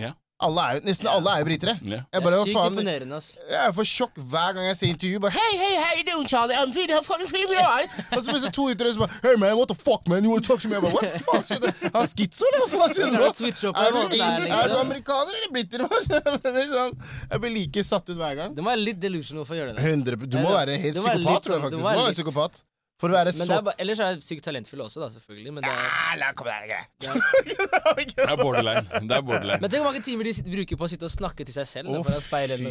[0.00, 0.14] Ja.
[0.42, 1.72] Alle er nesten alle er jo britere.
[1.86, 2.00] Ja.
[2.10, 3.26] Jeg Det er sykt faen imponerende, ass.
[3.46, 5.20] Jeg får sjokk hver gang jeg ser intervju.
[5.22, 6.56] Bare, hey, hey, how you doing, Charlie?
[6.58, 7.60] I'm feeling, I'm fucking feeling.
[7.62, 10.24] Og så plutselig to uter, som bare, hey man, what the fuck, man?
[10.26, 10.74] You wanna talk to me?
[10.80, 11.46] Jeg bare, what the fuck?
[11.46, 11.68] skjer?
[11.94, 13.22] Han skitso, eller hva faen Det nå?
[13.22, 14.82] er Er du, der, er du liksom.
[14.82, 15.86] amerikaner eller briter?
[15.86, 16.98] Men det er sånn,
[17.30, 18.58] jeg blir like satt ut hver gang.
[18.58, 19.86] Du må være litt delusional for å gjøre det.
[19.94, 21.78] 100, du må være helt psykopat, tror jeg sånn- faktisk.
[21.78, 22.62] Du må være psykopat.
[23.02, 25.52] For å være Men så er bare, ellers er jeg sykt talentfull også, da, selvfølgelig.
[25.56, 26.84] Men, det er, ja, la, kom igjen.
[27.02, 28.84] Det er borderline.
[29.08, 29.58] Det er borderline.
[29.58, 31.66] men tenk hvor mange timer de sitter, bruker på å sitte og snakke til seg
[31.66, 31.90] selv.
[31.90, 32.22] da, Å, foran og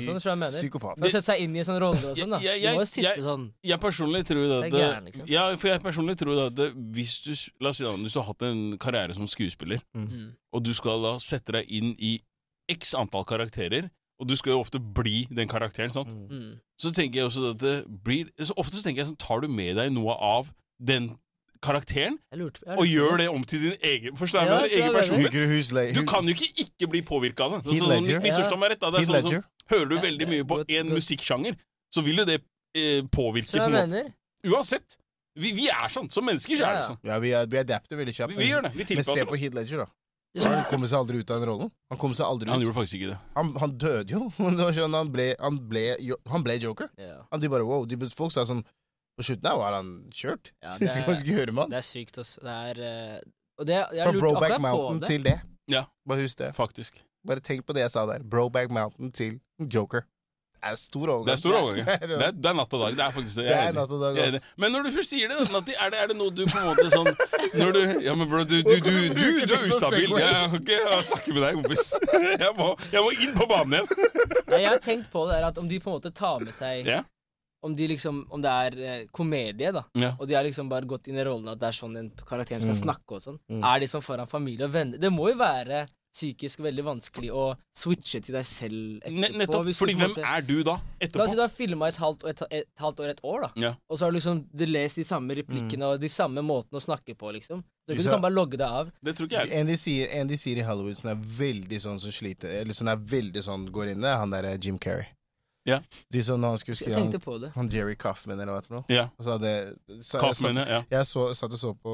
[0.05, 0.55] sånn, jeg mener?
[0.55, 1.03] Psykopat.
[1.03, 2.39] De setter seg inn i sånne roller og sånn, da.
[2.45, 5.29] Jeg- jeg- sitte jeg- sånn Jeg personlig tror Det at er gæren, liksom.
[5.29, 7.31] Ja, for jeg personlig tror at det, hvis du
[7.61, 10.33] La oss si da, hvis du har hatt en karriere som skuespiller, mm.
[10.53, 12.21] og du skal da sette deg inn i
[12.69, 13.89] x antall karakterer,
[14.21, 16.13] og du skal jo ofte bli den karakteren, sant?
[16.29, 16.59] Mm.
[16.79, 17.75] så tenker jeg også at det
[18.05, 21.15] blir så Ofte så tenker jeg sånn, tar du med deg noe av den
[21.61, 24.95] karakteren, Jeg lurte, jeg og gjør det om til din egen Forstår Ja, din egen
[24.95, 25.93] person.
[25.93, 27.75] du kan jo ikke ikke bli påvirka av det.
[27.75, 28.81] Heath sånn, Misforstå meg rett.
[28.81, 31.55] da Det er sånn som, Hører du veldig mye på én musikksjanger,
[31.93, 32.41] så vil jo det
[32.75, 33.85] eh, påvirke på noe.
[33.85, 34.09] mener?
[34.49, 34.97] Uansett.
[35.39, 36.09] Vi, vi er sånn.
[36.11, 36.87] Som mennesker så er det ja.
[36.89, 36.99] sånn.
[37.07, 38.33] Ja, vi, er, vi adapter veldig kjapt.
[38.33, 38.73] Vi, vi gjør det.
[38.75, 39.87] Vi Men se på Heat Ledger, da.
[40.39, 41.71] Han kom seg aldri ut av den rollen.
[41.91, 43.17] Han kom seg aldri Han gjorde faktisk ikke det.
[43.35, 44.29] Han, han døde jo.
[44.37, 45.83] Sånn, han, ble, han, ble,
[46.31, 46.91] han ble joker.
[47.01, 47.17] Ja.
[47.33, 48.63] Han, de bare, wow, de, folk sa sånn
[49.19, 50.53] På slutten der var han kjørt.
[50.63, 51.73] Ja, det, er, med han.
[51.73, 52.37] det er sykt, ass.
[52.39, 53.17] Det er eh,
[53.59, 55.11] Og det, jeg Fra Broback Mountain det.
[55.11, 55.37] til det.
[55.71, 55.85] Ja.
[56.07, 56.53] Bare husk det.
[56.55, 57.03] Faktisk.
[57.27, 58.23] Bare tenk på det jeg sa der.
[58.23, 60.07] Broback Mountain til Joker.
[60.61, 61.25] Det er stor overgang.
[61.25, 61.85] Det er stor overgang.
[62.01, 62.95] Det Det er, det er natt og dag.
[62.99, 63.45] Det er faktisk det.
[63.45, 64.15] det Jeg er er natt og dag.
[64.19, 64.33] Jeg ass.
[64.35, 64.41] enig.
[64.63, 66.57] Men når du først sier det, da, Natti, er det, er det noe du på
[66.61, 67.09] en måte sånn
[67.61, 70.13] Når du Ja, men bro, du, du, du, du, du er ustabil.
[70.21, 71.85] Jeg kan ikke snakke med deg, kompis.
[72.45, 74.13] Jeg må, jeg må inn på banen igjen.
[74.51, 76.53] Ja, jeg har tenkt på det der at om de på en måte tar med
[76.57, 77.01] seg Ja.
[77.61, 80.13] Om de liksom Om det er eh, komedie, da, Ja.
[80.19, 82.63] og de har liksom bare gått inn i rollen at det er sånn den karakteren
[82.63, 82.83] skal Mm.
[82.85, 83.63] snakke og sånn, Mm.
[83.73, 87.43] er de sånn foran familie og venner Det må jo være psykisk veldig vanskelig å
[87.77, 89.37] switche til deg selv etterpå.
[89.39, 89.65] nettopp.
[89.65, 90.75] hvis du Fordi hvem er du da?
[91.15, 93.51] La oss si du har filma et, halvt- et, et halvt år, et år, da.
[93.55, 93.73] Ja.
[93.89, 96.83] Og så har du liksom du lest de samme replikkene og de samme måtene å
[96.83, 97.63] snakke på, liksom.
[97.87, 98.91] Så du kan bare logge deg av.
[99.03, 99.51] Det tror ikke jeg.
[99.59, 102.73] En de sier, en de sier i Hollywood som er veldig sånn som sliter Eller
[102.77, 105.07] som er veldig sånn går inn i det, han der er Jim Carrey.
[105.63, 105.77] Ja.
[106.11, 107.11] De som når han skulle skrive han,
[107.41, 107.51] det.
[107.53, 108.83] han Jerry Coffman eller hva det var.
[108.89, 109.03] Ja.
[109.19, 109.51] Og så hadde
[110.01, 110.79] så, jeg, satt, ja.
[110.89, 111.93] jeg så, satt og så på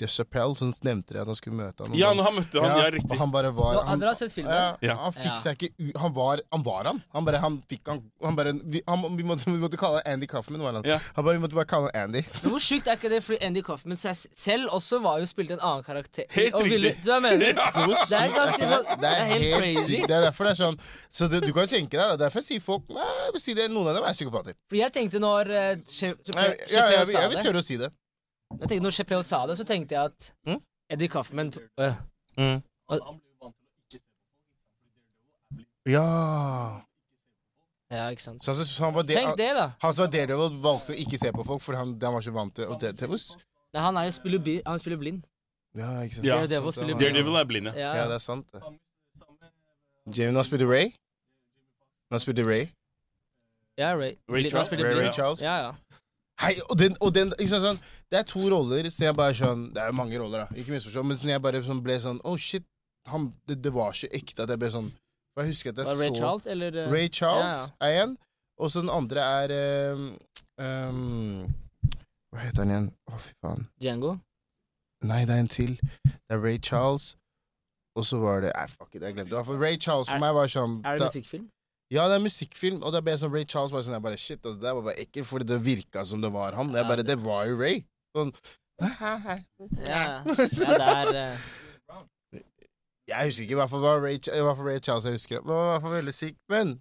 [0.00, 1.94] De Chappelle, så nevnte de at han skulle møte han.
[1.96, 3.18] Ja, han møtte han, ja, riktig.
[3.20, 4.52] han bare var han, har sett filmen?
[4.52, 4.96] ja, Ja.
[5.04, 5.36] han fikk Ja.
[5.42, 6.62] seg ikke ut Han var han.
[6.66, 7.02] Var han.
[7.14, 10.12] han bare Han fikk han Han bare Vi, han, vi, måtte, vi måtte kalle han
[10.16, 10.60] Andy Coffman.
[10.66, 10.84] Var han.
[10.84, 10.98] Ja.
[11.14, 12.22] han bare, vi måtte bare kalle han Andy.
[12.42, 13.22] Men hvor sjukt er ikke det?
[13.22, 16.26] Fordi Andy Kaufman seg selv også var jo spilt en annen karakter.
[16.34, 17.04] Helt og ville- riktig.
[17.06, 17.70] Så jeg mener Ja.
[17.86, 19.82] Det er ganske sånn- Det er helt crazy.
[19.92, 20.08] sykt.
[20.08, 20.78] Det er derfor det er sånn
[21.12, 22.24] Så du, du kan jo tenke deg det.
[22.26, 24.56] Derfor sier folk Jeg vil si det, Noen av dem er psykopater.
[24.70, 27.90] For jeg tenkte når uh, sa det jeg, jeg, jeg vil tørre å si det.
[28.56, 30.60] Jeg tenkte når Chepel sa det, så tenkte jeg at Mm?
[30.94, 31.48] Eddie Kaufman
[31.82, 31.94] øh,
[35.86, 36.04] Ja
[37.90, 38.44] Ja, ikke sant.
[38.44, 39.66] så, altså, han var de, Tenk det, da.
[39.82, 42.32] Han som var Daredevil, valgte å ikke se på folk, fordi han, han var så
[42.34, 42.78] vant til å
[43.76, 45.22] Nei, han er jo spiller, bi- han spiller blind.
[45.76, 46.24] Ja, ikke sant.
[46.26, 46.36] Ja.
[46.40, 47.02] Daredevil Sant, spiller blind.
[47.04, 47.74] Daredevil er blind, ja.
[47.76, 48.62] Ja, Ja, det er sant, det.
[50.16, 50.42] Jamie, nå
[52.22, 52.48] spiller Ray.
[52.48, 52.66] Nå Ray.
[53.78, 54.16] ja Ray.
[54.30, 54.72] Ray Charles?
[54.72, 54.94] Ray.
[54.94, 55.40] Ray Charles.
[55.42, 55.72] Ja, ja.
[56.40, 57.78] Hei, og den, og den ikke sant, sånn,
[58.12, 60.58] Det er to roller, så jeg bare sånn Det er jo mange roller, da.
[60.60, 62.64] Ikke misforstå, men sånn, jeg bare sånn, ble sånn Oh, shit.
[63.08, 64.92] Han, det, det var så ekte at jeg ble sånn
[65.36, 68.16] jeg husker at jeg Ray så Charles, eller øh, Ray Charles Ja, er en,
[68.58, 69.52] og så den andre er
[69.92, 70.06] um,
[70.56, 71.42] um,
[72.32, 72.86] Hva heter han igjen?
[73.12, 73.66] Å, fy faen.
[73.82, 74.14] Django?
[75.04, 75.74] Nei, det er en til.
[76.06, 77.10] Det er Ray Charles.
[77.96, 79.60] Og så var det Nei, fuck it, jeg glemte det.
[79.60, 81.44] Ray Charles for Er- meg var sånn Er det da, musikkfilm?
[81.94, 84.18] Ja, det er musikkfilm, og det ble bare sånn Ray Charles var sånn Jeg bare
[84.18, 86.72] Shit, altså, det var bare ekkelt, fordi det virka som det var han.
[86.74, 87.84] Det, bare det- var jo Ray.
[88.16, 88.32] Sånn
[88.82, 89.12] Ja,
[89.86, 90.08] ja.
[90.26, 91.44] det er uh...
[93.06, 95.44] Jeg husker ikke i hvert fall hva Ray, i hvert fall Ray Charles jeg husker.
[95.44, 96.40] Det var i hvert fall veldig sykt.
[96.50, 96.74] Men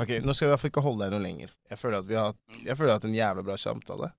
[0.00, 1.50] Ok, nå skal vi i hvert fall ikke holde deg noe lenger.
[1.70, 2.34] Jeg føler at vi har
[2.64, 4.10] jeg føler at en jævla bra samtale.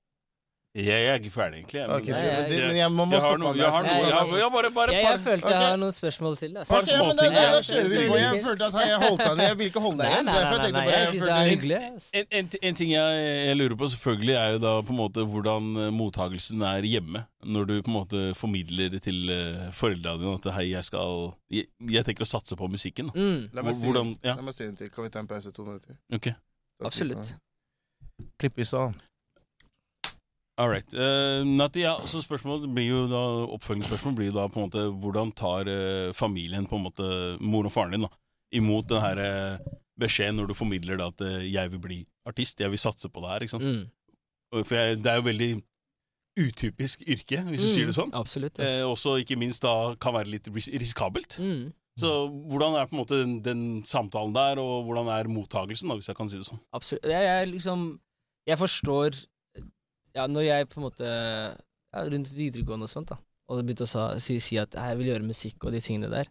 [0.72, 1.82] Jeg er ikke ferdig, egentlig.
[1.84, 4.44] men- Ok, det, det, men jeg må, må stoppe noe, jeg noe, jeg har, jeg
[4.46, 5.68] har bare, bare jeg, jeg følte jeg okay.
[5.68, 6.54] har noen spørsmål til.
[6.58, 6.70] Altså.
[6.72, 8.16] Par okay, men da, da, da kjører vi på.
[8.22, 9.44] Jeg følte at jeg holdt deg ned.
[9.52, 10.26] Jeg vil ikke holde deg igjen.
[10.30, 11.82] nei, nei, Derfor nei, jeg bare jeg jeg synes det følte- er hyggelig.
[12.22, 13.20] En, en, en ting jeg,
[13.50, 17.26] jeg lurer på selvfølgelig er jo da på en måte hvordan eh, mottagelsen er hjemme.
[17.44, 21.68] Når du på en måte formidler til uh, foreldrene dine at hei, jeg skal jeg,
[21.90, 23.12] jeg tenker å satse på musikken.
[23.12, 24.36] Mm, La meg si Hvordan- ja.
[24.40, 24.88] La meg si en til.
[24.94, 26.00] Kan vi ta en pause to minutter?
[26.16, 26.32] Ok,
[26.86, 27.36] absolutt.
[28.40, 28.96] Klipp i salen.
[30.58, 30.94] All right.
[30.94, 33.22] Uh, Natti, ja, så spørsmålet blir jo da,
[33.56, 37.08] Oppfølgingsspørsmålet blir jo da på en måte hvordan tar uh, familien, på en måte
[37.42, 38.12] moren og faren din, da,
[38.60, 42.60] imot den her uh, beskjeden når du formidler da at uh, jeg vil bli artist,
[42.62, 43.46] jeg vil satse på det her.
[43.48, 43.64] ikke sant?
[43.64, 43.84] Mm.
[44.68, 45.52] For jeg, det er jo veldig
[46.42, 48.12] utypisk yrke, hvis du sier det sånn.
[48.16, 48.60] Absolutt.
[48.64, 51.36] Eh, også ikke minst da kan være litt ris risikabelt.
[51.44, 52.12] Mm, Så
[52.52, 56.08] hvordan er på en måte den, den samtalen der, og hvordan er mottagelsen, da, hvis
[56.08, 56.62] jeg kan si det sånn?
[56.72, 57.04] absolutt.
[57.12, 57.84] Jeg, jeg liksom
[58.48, 59.20] Jeg forstår
[60.18, 63.20] Ja, når jeg på en måte ja, Rundt videregående og sånt, da,
[63.52, 66.30] og begynte å sa, si, si at jeg vil gjøre musikk og de tingene der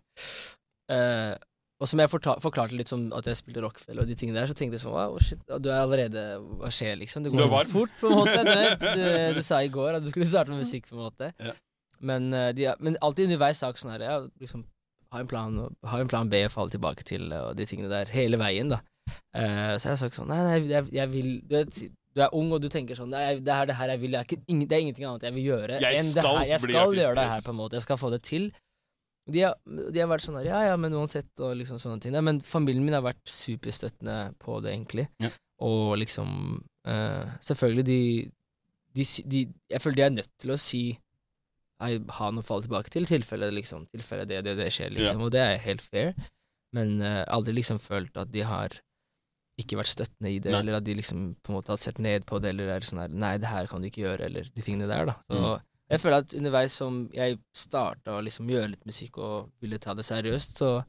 [0.92, 1.34] uh,
[1.80, 4.50] Og som jeg forta, forklarte litt som at jeg spilte Rockefeller og de tingene der,
[4.50, 6.26] så tenkte jeg sånn Wow, shit, du er allerede
[6.60, 7.24] Hva skjer, liksom?
[7.26, 8.44] Det går litt fort, på en måte.
[8.80, 9.04] Du, du,
[9.38, 11.32] du sa i går at du skulle starte med musikk, på en måte.
[11.40, 11.56] Ja.
[12.00, 14.64] Men, eh, de, men alltid underveis sagt sånn her Ja, liksom
[15.10, 15.56] ha en plan,
[15.90, 18.78] ha en plan B å falle tilbake til, og de tingene der, hele veien, da.
[19.34, 21.78] Uh, så jeg har sagt sånn Nei, nei, jeg, jeg vil Du vet,
[22.16, 24.16] du er ung, og du tenker sånn det er det her jeg vil.
[24.16, 26.32] Jeg er ikke, ingen, det er ingenting annet jeg vil gjøre Jeg enn skal det
[26.40, 26.48] her.
[26.50, 27.78] Jeg bli skal artist, gjøre det her, på en måte.
[27.78, 28.48] Jeg skal få det til.
[29.30, 29.54] De har,
[29.94, 32.14] de har vært sånn her Ja, ja, men uansett, og liksom sånne ting.
[32.16, 35.06] Nei, men familien min har vært superstøttende på det, egentlig.
[35.22, 35.30] Ja.
[35.62, 36.32] Og liksom
[36.88, 38.00] eh, Selvfølgelig, de,
[38.96, 40.82] de, si- de Jeg føler de er nødt til å si
[41.80, 45.22] jeg har noe å falle tilbake til, tilfelle, liksom, tilfelle det, det, det skjer, liksom.
[45.24, 46.10] Og det er helt fair.
[46.76, 48.74] Men eh, aldri liksom følt at de har
[49.62, 50.60] ikke vært støttende i det, Nei.
[50.60, 53.00] eller at de liksom på en måte har sett ned på det, eller er sånn
[53.04, 55.16] her Nei, det her kan du ikke gjøre, eller de tingene der, da.
[55.30, 55.60] Så Mm.
[55.90, 59.94] jeg føler at underveis som jeg starta å liksom gjøre litt musikk og ville ta
[59.94, 60.84] det seriøst, så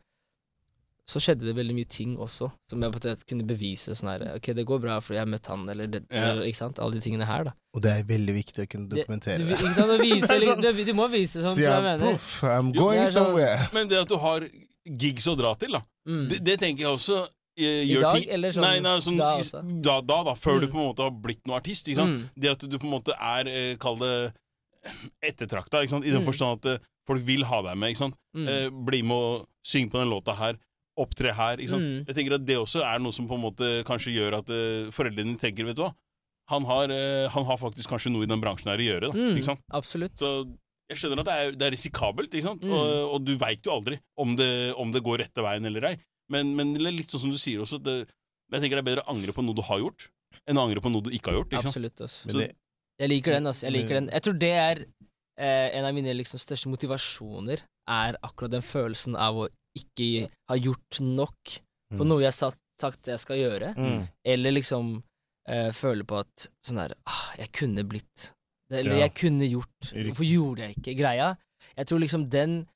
[1.12, 4.08] så skjedde det veldig mye ting også, som jeg på en måte kunne bevise sånn
[4.14, 6.30] her Ok, det går bra fordi jeg har møtt han, eller, det, Ja.
[6.32, 7.52] eller ikke sant, alle de tingene her, da.
[7.74, 9.58] Og det er veldig viktig å kunne dokumentere det.
[9.58, 12.12] ikke sant, å vise, litt- du, du må vise sånn, Så jeg jeg, mener.
[12.14, 13.60] Puff, I'm going jo, sånn- somewhere.
[13.74, 14.48] Men det at du har
[14.86, 16.30] gigs å dra til, da, Mm.
[16.30, 17.28] det, det tenker jeg også
[17.62, 19.32] eh, I dag, eller sånn Nei, nei, sånn da
[19.88, 20.72] da, da, da, før du Mm.
[20.74, 21.88] på en måte har blitt noen artist.
[21.88, 22.18] Ikke sant?
[22.18, 22.30] Mm.
[22.36, 24.34] Det at du på en måte er, eh, kall det
[25.22, 26.06] ettertrakta, ikke sant?
[26.06, 26.26] i den Mm.
[26.28, 27.90] forstand at eh, folk vil ha deg med.
[27.92, 28.16] ikke sant?
[28.36, 28.48] Mm.
[28.48, 30.58] Eh, bli med og synge på den låta her,
[30.98, 31.58] opptre her.
[31.58, 32.06] Mm.
[32.08, 34.90] Jeg tenker at Det også er noe som på en måte kanskje gjør at uh,
[34.92, 35.94] foreldrene tenker vet du hva,
[36.50, 39.12] han har, uh, han har faktisk kanskje noe i den bransjen her å gjøre.
[39.12, 39.58] da, Mm?
[39.72, 40.18] Absolutt.
[40.18, 40.50] Så
[40.90, 42.32] jeg skjønner at det er, det er risikabelt?
[42.34, 42.72] Mm.
[42.74, 45.98] Og, og du veit jo aldri om det, om det går rette veien eller ei.
[46.32, 47.96] Men, men litt sånn som du sier også, det,
[48.52, 50.08] jeg tenker det er bedre å angre på noe du har gjort,
[50.48, 51.52] enn å angre på noe du ikke har gjort.
[51.54, 51.68] ikke?
[51.68, 52.02] Absolutt.
[52.08, 52.22] ass.
[52.26, 52.52] Så- det,
[53.02, 53.48] Jeg liker den.
[53.48, 53.62] ass.
[53.64, 54.08] Jeg liker den.
[54.14, 54.86] Jeg tror det er
[55.42, 60.56] eh, en av mine liksom, største motivasjoner, er akkurat den følelsen av å ikke ha
[60.60, 61.56] gjort nok
[61.92, 62.08] på Mm.
[62.08, 64.08] noe jeg har sagt jeg skal gjøre, mm.
[64.26, 65.04] eller liksom
[65.48, 68.32] eh, føle på at sånn her ah, Jeg kunne blitt
[68.72, 69.00] Eller Ja.
[69.08, 69.92] jeg kunne gjort.
[69.92, 71.38] Hvorfor gjorde jeg ikke greia?
[71.76, 72.68] Jeg tror liksom den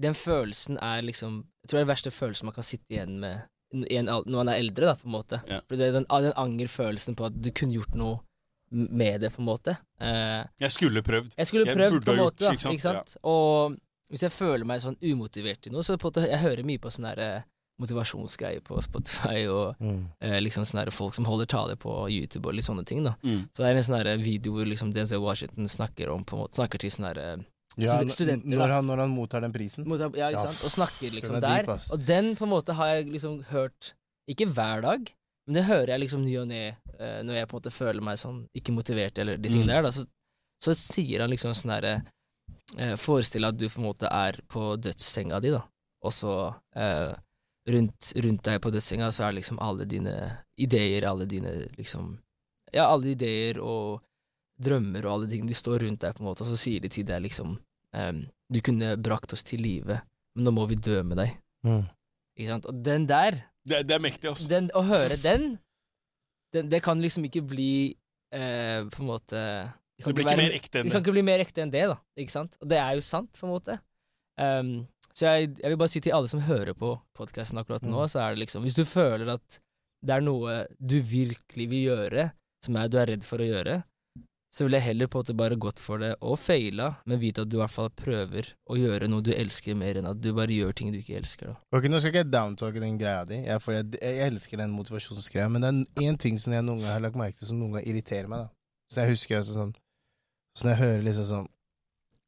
[0.00, 3.18] Den følelsen er liksom Jeg tror det er den verste følelsen man kan sitte igjen
[3.20, 3.42] med
[3.90, 5.40] en når man er eldre, da, på en måte.
[5.48, 5.60] Ja.
[5.66, 8.20] For det er den, den angerfølelsen på at du kunne gjort noe
[8.70, 9.76] med det, på en måte.
[10.00, 11.34] Eh, Jeg skulle prøvd.
[11.38, 12.22] jeg skulle prøvd, jeg på en måte.
[12.22, 12.38] gjort.
[12.38, 12.74] Da, ikke sant?
[12.74, 13.16] ikke sant?
[13.24, 13.76] Og
[14.10, 16.78] hvis jeg føler meg sånn umotivert i noe, så på en måte, jeg hører mye
[16.78, 17.42] på sånne der, eh,
[17.82, 20.06] motivasjonsgreier på Spotify, og Mm.
[20.20, 23.02] eh, liksom sånne folk som holder tale på YouTube og litt sånne ting.
[23.04, 23.48] da Mm.
[23.52, 26.54] Så det er en sånn video hvor liksom Denzel Washington snakker om på en måte,
[26.54, 27.36] Snakker til sånne der, eh,
[27.76, 29.86] Ja, Stud- studenter, når, han, når han mottar den prisen.
[29.88, 30.64] Mottar, Ja, ikke sant?
[30.64, 31.66] Og snakker liksom er der.
[31.66, 33.94] deep, og den på en måte har jeg liksom hørt
[34.30, 35.10] Ikke hver dag,
[35.46, 36.60] men det hører jeg liksom ny og ne
[36.98, 39.74] eh, når jeg på en måte føler meg sånn ikke motivert, eller de tingene Mm.
[39.74, 39.82] der.
[39.82, 40.06] da Så,
[40.64, 41.94] så sier han liksom sånn herre
[42.78, 45.60] eh, Forestill at du på en måte er på dødssenga di, da,
[46.04, 47.12] og så eh,
[47.68, 50.14] rundt, rundt deg på dødssenga så er liksom alle dine
[50.56, 52.18] ideer, alle dine liksom
[52.72, 54.00] Ja, alle ideer og
[54.60, 56.88] drømmer og alle ting, de står rundt deg, på en måte, og så sier de
[56.92, 58.20] til deg liksom um,
[58.52, 60.00] Du kunne brakt oss til live,
[60.36, 61.34] men nå må vi dø med deg.
[61.66, 61.84] Mm.
[62.38, 62.66] Ikke sant?
[62.70, 64.48] Og den der, Det, det er mektig, altså.
[64.50, 65.54] den, å høre den,
[66.54, 67.94] den Det kan liksom ikke bli
[68.34, 69.40] eh, på en måte
[69.98, 71.98] Det blir ikke mer ekte enn det kan ikke bli mer ekte enn det, da.
[72.18, 72.58] Ikke sant?
[72.60, 73.78] Og det er jo sant, på en måte.
[74.38, 74.72] Um,
[75.14, 78.08] så jeg, jeg vil bare si til alle som hører på podkasten akkurat nå, Mm.
[78.10, 79.60] så er det liksom Hvis du føler at
[80.04, 82.24] det er noe du virkelig vil gjøre,
[82.66, 83.76] som er du er redd for å gjøre,
[84.54, 87.42] så ville jeg heller på en måte bare gått for det og feila, men vite
[87.42, 90.28] at du i hvert fall prøver å gjøre noe du elsker, mer enn at du
[90.36, 91.50] bare gjør ting du ikke elsker.
[91.50, 91.56] da.
[91.74, 95.48] Ok, Nå skal ikke jeg downtalke den greia di, jeg, jeg, jeg elsker den motivasjonsgreia,
[95.50, 97.74] men det er én ting som jeg noen ganger har lagt merke til som noen
[97.74, 98.44] ganger irriterer meg.
[98.46, 98.54] da.
[98.94, 99.74] Så jeg husker altså sånn
[100.54, 101.46] Så når jeg hører liksom sånn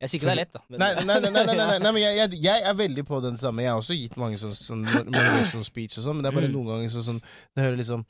[0.00, 0.62] Jeg sier ikke det er lett, da.
[0.82, 3.62] Nei, nei, nei, nei, nei, nei, men jeg, jeg, jeg er veldig på den samme.
[3.62, 6.50] Jeg har også gitt mange sånn, sånn motivational speech og sånn, men det er bare
[6.50, 6.56] Mm.
[6.58, 7.20] noen ganger sånn, sånn
[7.54, 8.02] Jeg hører liksom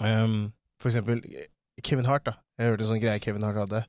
[0.00, 0.38] um,
[0.80, 1.20] For eksempel
[1.84, 2.38] Kevin Hart, da.
[2.56, 3.84] Jeg hørte en sånn greie Kevin Hart hadde,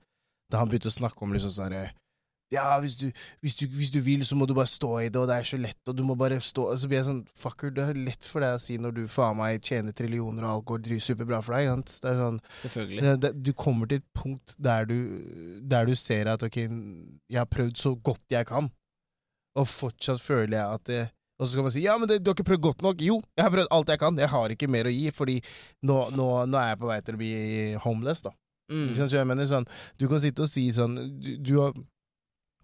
[0.52, 1.76] da han begynte å snakke om liksom sånn
[2.52, 3.10] Ja, hvis du,
[3.44, 5.48] hvis, du, hvis du vil, så må du bare stå i det, og det er
[5.50, 8.24] så lett, og du må bare stå så blir jeg sånn Fucker, det er lett
[8.24, 11.58] for deg å si når du faen meg tjener trillioner, og alt går superbra for
[11.58, 11.68] deg.
[11.74, 11.98] sant?
[12.04, 13.18] Det er sånn Selvfølgelig.
[13.26, 14.98] det, du kommer til et punkt der du,
[15.68, 18.72] der du ser at ok, jeg har prøvd så godt jeg kan,
[19.58, 21.04] og fortsatt føler jeg at det
[21.40, 23.02] Og så skal man si ja, men det, du har ikke prøvd godt nok.
[23.06, 24.18] Jo, jeg har prøvd alt jeg kan.
[24.18, 25.36] Jeg har ikke mer å gi, fordi
[25.86, 27.32] nå, nå, nå er jeg på vei til å bli
[27.84, 28.32] homeless, da.
[28.72, 28.88] Mm.
[28.90, 31.72] Ikke sant, så jeg mener sånn, Du kan sitte og si sånn Du, du har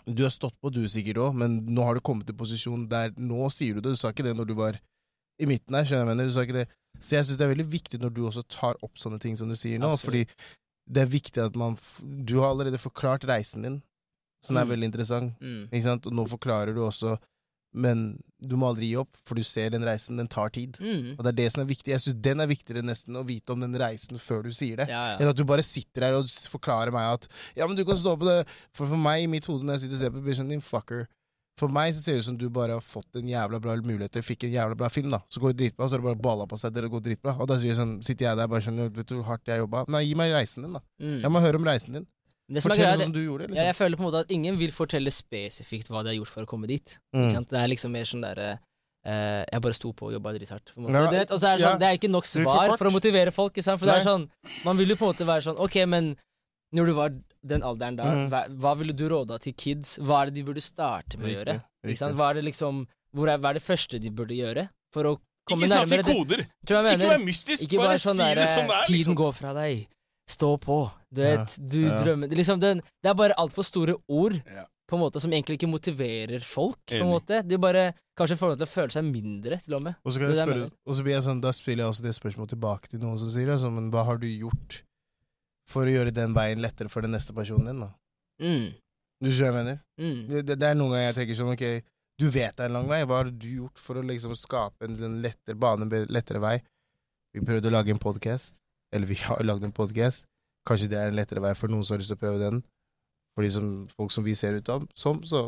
[0.03, 3.13] du har stått på, du sikkert òg, men nå har du kommet til posisjon der
[3.15, 3.93] Nå sier du det.
[3.95, 4.75] Du sa ikke det når du var
[5.39, 5.85] i midten her.
[5.87, 6.65] skjønner jeg mener, du sa ikke det.
[6.99, 9.47] Så jeg syns det er veldig viktig når du også tar opp sånne ting som
[9.47, 10.03] du sier nå, Absolutt.
[10.03, 13.79] fordi det er viktig at man Du har allerede forklart reisen din,
[14.43, 14.73] som er Mm.
[14.75, 15.39] veldig interessant.
[15.39, 15.63] Mm.
[15.71, 16.05] Ikke sant?
[16.11, 17.15] Og nå forklarer du også,
[17.73, 18.05] men
[18.43, 20.77] du må aldri gi opp, for du ser den reisen, den tar tid.
[20.83, 21.15] Mm.
[21.15, 21.93] Og det er det som er viktig.
[21.93, 24.89] Jeg syns den er viktigere nesten å vite om den reisen før du sier det.
[24.91, 27.97] Ja, Enn at du bare sitter her og forklarer meg at Ja, men du kan
[27.99, 28.43] stå på det
[28.75, 31.05] For for meg, i mitt hode, når jeg sitter og ser på sånn, din fucker
[31.59, 34.25] For meg så ser det ut som du bare har fått en jævla bra muligheter,
[34.25, 35.21] fikk en jævla bra film, da.
[35.31, 37.37] Så går det dritbra, så har det bare balla på seg, det går dritbra.
[37.39, 39.85] Og da sånn, sitter jeg der bare sånn Vet du hvor hardt jeg jobba?
[39.93, 40.83] Nei, gi meg reisen din, da.
[40.99, 41.19] Mm.
[41.21, 42.09] Jeg må høre om reisen din.
[42.51, 43.65] Det som greia, det, gjorde, ja, liksom.
[43.69, 46.43] jeg føler på en måte at ingen vil fortelle spesifikt hva de har gjort for
[46.43, 46.97] å komme dit.
[47.13, 47.45] Ikke Mm.
[47.49, 48.49] Det er liksom mer sånn derre
[49.05, 50.73] eh, Jeg bare sto på og jobba drithardt.
[50.75, 50.89] på.
[50.91, 51.71] Ja, Det, og så er det ja.
[51.71, 53.55] sånn, det er ikke nok svar for å motivere folk.
[53.55, 53.77] Ikke?
[53.77, 54.29] For det er sånn,
[54.65, 56.15] Man vil jo på en måte være sånn Ok, men
[56.73, 58.29] når du var den alderen da, mm.
[58.31, 59.97] hva, hva ville du råda til kids?
[60.01, 61.59] Hva er det de burde starte med å gjøre?
[61.85, 62.09] Ikke?
[62.17, 65.13] Hva er det liksom er, Hva er det første de burde gjøre for å
[65.47, 66.45] komme Ikke snakk i koder!
[66.63, 68.87] Ikke vær mystisk, Ikke bare sånn si det som det er.
[68.87, 69.17] Tiden Liksom.
[69.19, 69.87] går fra deg.
[70.29, 70.79] Stå på.
[71.13, 71.97] Du Ja, vet, du ja.
[72.01, 74.63] drømmer liksom den, Det er bare altfor store ord Ja.
[74.89, 76.79] på en måte som egentlig ikke motiverer folk.
[76.89, 79.81] på en måte De bare kanskje får dem til å føle seg mindre, til og
[79.83, 79.95] med.
[80.03, 82.15] Og så, kan jeg spørre, og så blir jeg sånn, da spiller jeg også det
[82.17, 83.59] spørsmålet tilbake til noen som sier det.
[83.61, 84.83] sånn, men hva har du gjort
[85.69, 87.79] for å gjøre den veien lettere for den neste personen din?
[87.85, 87.91] da?
[88.41, 88.73] Mm.
[89.23, 89.79] Du ser hva jeg mener?
[90.01, 90.27] Mm.
[90.27, 91.83] Det, det, det er noen ganger jeg tenker sånn, ok,
[92.19, 93.03] du vet det er en lang vei.
[93.05, 96.57] Hva har du gjort for å liksom skape en, en lettere bane, en lettere vei?
[97.33, 98.59] Vi prøvde å lage en podkast.
[98.93, 100.25] Eller vi har lagd en podkast.
[100.67, 102.63] Kanskje det er en lettere vei for noen som har lyst til å prøve den.
[103.35, 105.47] For som, folk som vi ser ut av, som, så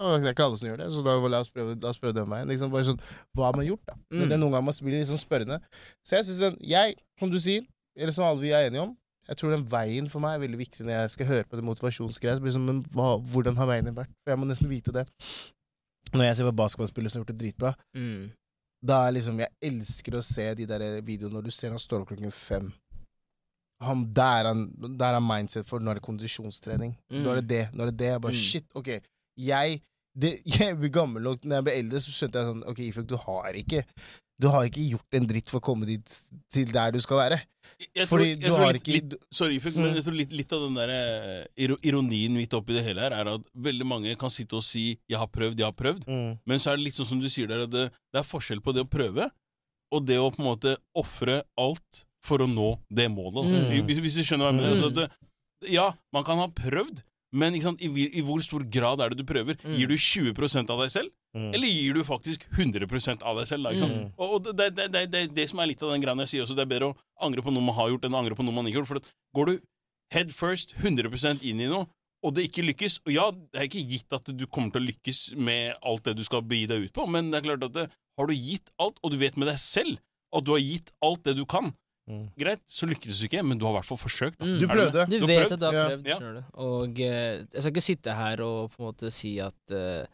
[0.00, 2.00] å, Det er ikke alle som gjør det, så da la oss prøve, la oss
[2.00, 2.48] prøve den veien.
[2.50, 3.02] Liksom bare sånn,
[3.36, 3.94] Hva har man gjort, da?
[4.10, 4.24] Mm.
[4.24, 5.60] det er noen ganger man blir litt sånn spørrende.
[6.02, 7.66] Så jeg synes den, jeg, som du sier,
[7.96, 8.96] eller som alle vi er enige om,
[9.30, 11.64] jeg tror den veien for meg er veldig viktig når jeg skal høre på det
[11.68, 12.40] motivasjonsgreia.
[12.40, 14.10] Det sånn, men hva, hvordan har veien din vært?
[14.24, 15.04] For jeg må nesten vite det.
[16.10, 18.30] Når jeg ser på basketballspillere som har gjort det dritbra, Mm.
[18.82, 22.02] da er liksom Jeg elsker å se de der videoene når du ser han står
[22.02, 22.72] opp klokken fem.
[23.82, 24.66] Han, der, er han,
[24.98, 26.96] der er mindset for nå er det kondisjonstrening.
[27.10, 27.22] Mm.
[27.24, 27.62] Nå er det det.
[27.72, 28.10] Nå er det det.
[28.12, 28.42] Jeg bare Mm.
[28.44, 28.88] shit, ok.
[29.40, 29.80] Jeg,
[30.14, 33.06] det, jeg blir gammel nok Når jeg ble eldre, så skjønte jeg sånn Ok, Ifuk,
[33.06, 33.84] du har ikke
[34.40, 36.12] Du har ikke gjort en dritt for å komme dit
[36.52, 37.38] til der du skal være.
[37.94, 39.94] Jeg tror, Fordi du tror har litt, ikke litt, Sorry, Ifuk, men Mm.
[39.94, 43.28] jeg tror litt, litt av den der eh, ironien midt oppi det hele her, er
[43.36, 46.38] at veldig mange kan sitte og si 'jeg har prøvd, jeg har prøvd', Mm.
[46.46, 48.60] men så er det litt sånn som du sier der, at det, det er forskjell
[48.60, 49.30] på det å prøve
[49.92, 53.46] og det å på en måte ofre alt for å nå det målet.
[53.48, 53.86] Mm.
[53.88, 54.74] Hvis, hvis du skjønner hva jeg mener.
[54.74, 54.76] Mm.
[54.76, 55.06] Altså det,
[55.72, 57.02] ja, man kan ha prøvd,
[57.36, 57.88] men sant, i,
[58.18, 59.58] i hvor stor grad er det du prøver?
[59.62, 59.76] Mm.
[59.78, 61.52] Gir du 20% av deg selv, Mm.
[61.54, 63.68] eller gir du faktisk 100% av deg selv?
[63.68, 63.86] Da?
[63.86, 64.08] Mm.
[64.18, 66.42] Og, og det, det, det, det, det som er litt av den greia jeg sier
[66.42, 68.42] også, det er bedre å angre på noe man har gjort, enn å angre på
[68.42, 68.90] noe man ikke har gjort.
[68.90, 69.60] For går du
[70.10, 71.86] head first 100 inn i noe,
[72.26, 74.88] og det ikke lykkes Og ja, det er ikke gitt at du kommer til å
[74.90, 77.76] lykkes med alt det du skal begi deg ut på, men det er klart at
[77.78, 77.86] det,
[78.18, 80.02] har du gitt alt, og du vet med deg selv
[80.34, 81.70] at du har gitt alt det du kan,
[82.10, 82.22] Mm.
[82.42, 84.38] greit, så lykkes du ikke, men du har i hvert fall forsøkt.
[84.42, 84.56] Mm.
[84.58, 85.06] Du prøvde.
[85.10, 85.52] Du Du vet prøvd?
[85.52, 86.16] at du har prøvd, Ja.
[86.18, 86.42] skjønner du.
[86.66, 90.06] Og eh, jeg skal ikke sitte her og på en måte si at eh,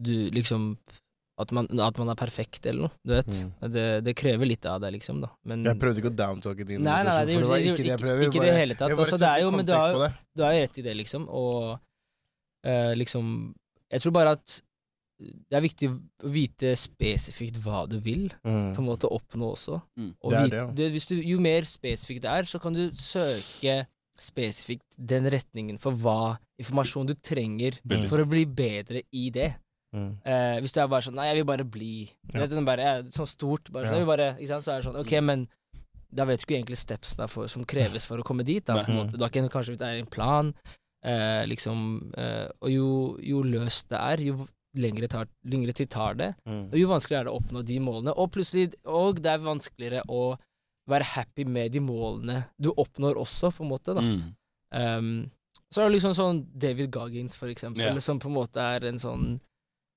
[0.00, 0.72] du liksom
[1.38, 2.90] at man, at man er perfekt, eller noe.
[3.06, 3.28] Du vet.
[3.30, 3.70] Mm.
[3.70, 5.20] Det, det krever litt av deg, liksom.
[5.22, 7.58] da Men Jeg prøvde ikke å downtalke din Nei, nei, nei, det for det var
[7.62, 8.26] ikke det jeg prøvde.
[8.26, 8.90] ikke det hele tatt.
[8.98, 11.28] Altså, det er jo- men du har- du har jo rett i det, liksom.
[11.30, 11.78] Og
[12.64, 13.54] eh, liksom
[13.90, 14.60] Jeg tror bare at
[15.18, 18.74] det er viktig å vite spesifikt hva du vil Mm.
[18.76, 19.80] på en måte oppnå også.
[19.98, 20.14] Mm.
[20.22, 22.90] Og Det er vite- det, hvis du, jo mer spesifikt det er, så kan du
[22.92, 23.86] søke
[24.18, 28.08] spesifikt den retningen for hva informasjon du trenger mm.
[28.10, 29.52] for å bli bedre i det.
[29.94, 30.10] Mm.
[30.24, 32.40] Eh, hvis du er bare sånn Nei, jeg vil bare bli Ja.
[32.44, 33.70] det er sånn, bare, jeg, Sånn stort.
[33.72, 33.98] Bare, sånn, Ja.
[33.98, 34.64] jeg vil bare, ikke sant?
[34.64, 35.48] Så er det sånn Ok, men
[36.12, 38.64] da vet du ikke egentlig stepsene for, som kreves for å komme dit.
[38.64, 39.16] Da, på en måte.
[39.18, 40.54] da kan, kanskje hvis det er en plan,
[41.04, 44.46] eh, liksom eh, Og jo, jo løst det er, jo
[44.76, 46.68] lengre, tar, lengre tid tar det, Mm.
[46.72, 48.12] og jo vanskeligere er det å oppnå de målene.
[48.18, 50.38] Og plutselig Og det er vanskeligere å
[50.88, 53.94] være happy med de målene du oppnår også, på en måte.
[53.94, 54.34] da Mm.
[54.70, 55.30] Um,
[55.72, 57.98] så er det liksom sånn David Goggins, for eksempel, yeah.
[57.98, 59.40] som på en måte er en sånn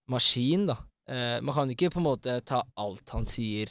[0.09, 0.77] maskin, da.
[1.09, 3.67] Uh, man kan ikke på en måte ta alt han sier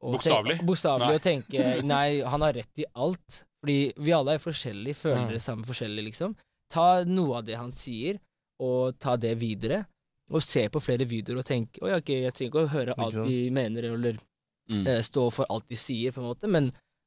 [0.00, 0.60] Bokstavelig?
[0.64, 3.44] Bokstavelig og tenke Nei, han har rett i alt.
[3.58, 5.32] Fordi vi alle er forskjellige, føler Mm.
[5.34, 6.36] det samme forskjellig, liksom.
[6.70, 8.20] Ta noe av det han sier,
[8.60, 9.86] og ta det videre.
[10.30, 12.94] Og se på flere videoer og tenke Å ja, ok, jeg trenger ikke å høre
[12.98, 14.18] alt de mener, eller
[14.68, 14.82] Mm.
[14.86, 16.66] uh, stå for alt de sier, på en måte, men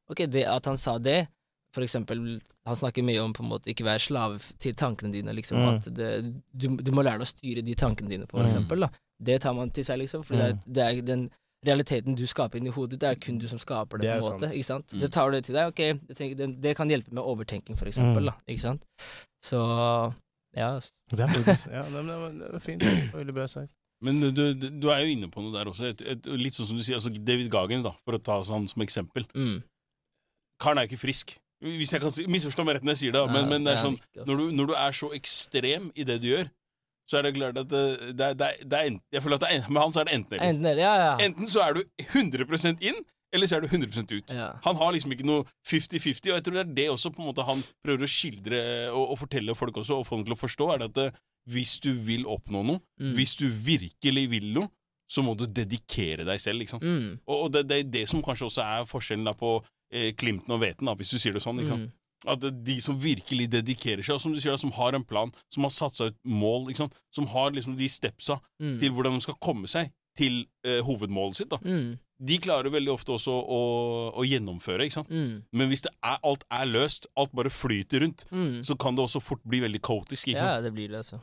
[0.09, 1.27] ok, det at han sa det
[1.75, 5.31] For eksempel, han snakker mye om på en måte ikke være slave til tankene dine,
[5.31, 5.57] liksom.
[5.61, 5.67] Mm.
[5.77, 6.07] At det,
[6.51, 8.47] du, du må lære deg å styre de tankene dine, for Mm.
[8.49, 8.79] eksempel.
[8.81, 8.89] Da.
[9.23, 10.25] Det tar man til seg, liksom.
[10.25, 11.29] For det, er, det er den
[11.63, 14.33] realiteten du skaper inni hodet, det er kun du som skaper det, Det på en
[14.33, 14.49] måte.
[14.49, 14.57] sant.
[14.57, 14.87] Ikke sant?
[14.91, 14.99] Mm.
[14.99, 17.85] Det tar du det til deg, ok, tenker, det, det kan hjelpe med overtenking, for
[17.85, 18.25] eksempel, Mm.
[18.25, 18.83] da, ikke sant?
[19.45, 19.61] Så,
[20.61, 20.71] ja,
[21.11, 22.83] Det er faktisk ja, det, er- det er fint.
[23.15, 23.71] Veldig bra sagt.
[24.01, 24.45] Men du, du,
[24.81, 25.91] du er jo inne på noe der også.
[25.93, 28.65] Et, et, litt sånn som du sier, altså David Gagens, da, for å ta han
[28.67, 29.27] som eksempel.
[29.37, 29.59] mm.
[30.61, 31.35] Karen er jo ikke frisk.
[31.61, 33.83] Hvis jeg kan si, Misforstå meg rett når jeg sier det, men, men det er
[33.83, 33.95] sånn
[34.25, 36.49] når du, når du er så ekstrem i det du gjør,
[37.09, 37.81] så er det klart at det,
[38.17, 40.01] det, er- det, er- det er enten, Jeg føler at det er, med han så
[40.01, 40.49] er det enten eller.
[40.55, 41.11] Enten ja, ja.
[41.25, 42.97] Enten så er du 100% inn,
[43.33, 44.33] eller så er du 100 ut.
[44.35, 44.49] ja.
[44.65, 47.29] Han har liksom ikke noe 50-50, og jeg tror det er det også på en
[47.31, 50.41] måte han prøver å skildre og, og fortelle folk også, og få dem til å
[50.41, 51.07] forstå, er det at det,
[51.51, 53.13] hvis du vil oppnå noe, Mm.
[53.17, 54.69] hvis du virkelig vil noe,
[55.11, 56.79] så må du dedikere deg selv, liksom.
[56.83, 57.07] Mm.
[57.27, 59.55] Og, og det, det er det som kanskje også er forskjellen da på
[59.91, 61.57] eh, Klimten og Veten, da, hvis du sier det sånn.
[61.59, 61.81] Liksom.
[61.87, 61.89] Mm.
[62.31, 65.31] At de som virkelig dedikerer seg, og som du sier da, som har en plan,
[65.51, 66.93] som har satt seg et mål, sant?
[67.11, 68.77] som har liksom de stepsa Mm.
[68.79, 71.57] til hvordan de skal komme seg til eh, hovedmålet sitt, da.
[72.21, 72.25] Mm.
[72.27, 73.59] de klarer veldig ofte også å,
[74.13, 74.85] å gjennomføre.
[74.85, 75.09] ikke sant?
[75.09, 75.43] Mm.
[75.53, 78.61] Men hvis det er, alt er løst, alt bare flyter rundt, Mm.
[78.63, 80.27] så kan det også fort bli veldig kaotisk.
[80.29, 80.55] ikke sant?
[80.55, 81.19] Ja, det blir det, altså.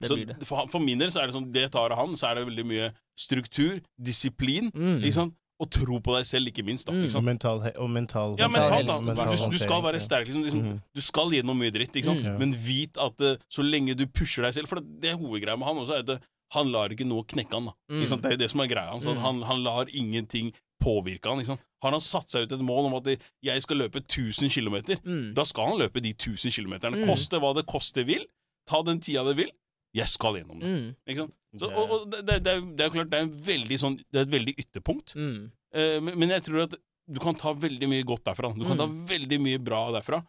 [0.00, 0.46] Det så blir det.
[0.48, 2.64] For, for min del så er det sånn, det tar han, så er det veldig
[2.66, 5.02] mye struktur, disiplin, Mm.
[5.04, 5.34] ikke sant?
[5.60, 6.86] og tro på deg selv, ikke minst.
[6.86, 7.20] da, ikke sant?
[7.20, 8.76] Og mental, og mental Ja, Mental da.
[8.94, 10.24] helse, mental Du, du skal være sterk.
[10.26, 10.82] Liksom, liksom, Mhm.
[10.94, 12.24] Du skal gjennom mye dritt, ikke sant?
[12.24, 12.38] Mm.
[12.38, 15.58] Men vit at eh, så lenge du pusher deg selv For det, det er hovedgreia
[15.58, 16.18] med han også, er at eh,
[16.54, 17.68] han lar ikke noe knekke han.
[17.70, 17.74] da.
[17.92, 18.02] Mm.
[18.22, 19.06] Det er det som er greia hans.
[19.06, 19.20] Mm.
[19.22, 20.52] Han, han lar ingenting
[20.82, 21.44] påvirke han.
[21.84, 23.08] Har han satt seg ut et mål om at
[23.44, 25.34] jeg skal løpe 1000 km, Mm.
[25.36, 26.74] da skal han løpe de 1000 km.
[26.96, 27.06] Mm.
[27.08, 28.26] Koste hva det koste vil.
[28.68, 29.52] Ta den tida det vil.
[29.96, 30.68] Jeg skal gjennom det.
[30.70, 30.90] Mm.
[31.08, 31.36] Ikke sant?
[31.58, 34.20] Så, og, og det, det, er, det er klart, det er, en veldig sånn, det
[34.20, 35.14] er et veldig ytterpunkt.
[35.18, 35.40] Mm.
[35.74, 36.76] Eh, men, men jeg tror at
[37.10, 38.52] du kan ta veldig mye godt derfra.
[38.54, 40.20] Du kan ta veldig mye bra derfra,